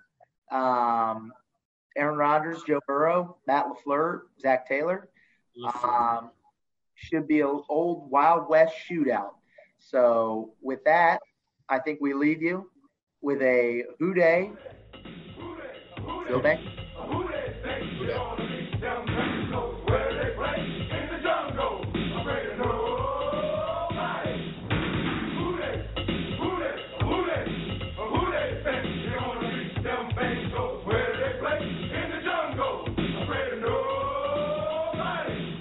Um, 0.50 1.32
Aaron 1.96 2.16
Rodgers, 2.16 2.62
Joe 2.66 2.80
Burrow, 2.86 3.36
Matt 3.46 3.66
Lafleur, 3.66 4.22
Zac 4.40 4.68
Taylor. 4.68 5.08
Um, 5.82 6.30
should 6.94 7.28
be 7.28 7.40
an 7.40 7.60
old 7.68 8.10
Wild 8.10 8.48
West 8.48 8.74
shootout. 8.90 9.34
So 9.78 10.54
with 10.60 10.82
that, 10.84 11.20
I 11.68 11.78
think 11.78 12.00
we 12.00 12.14
leave 12.14 12.42
you 12.42 12.70
with 13.20 13.42
a 13.42 13.84
Who 13.98 14.14
Dey. 14.14 14.52
Go 16.28 16.40
Bengals. 16.40 16.83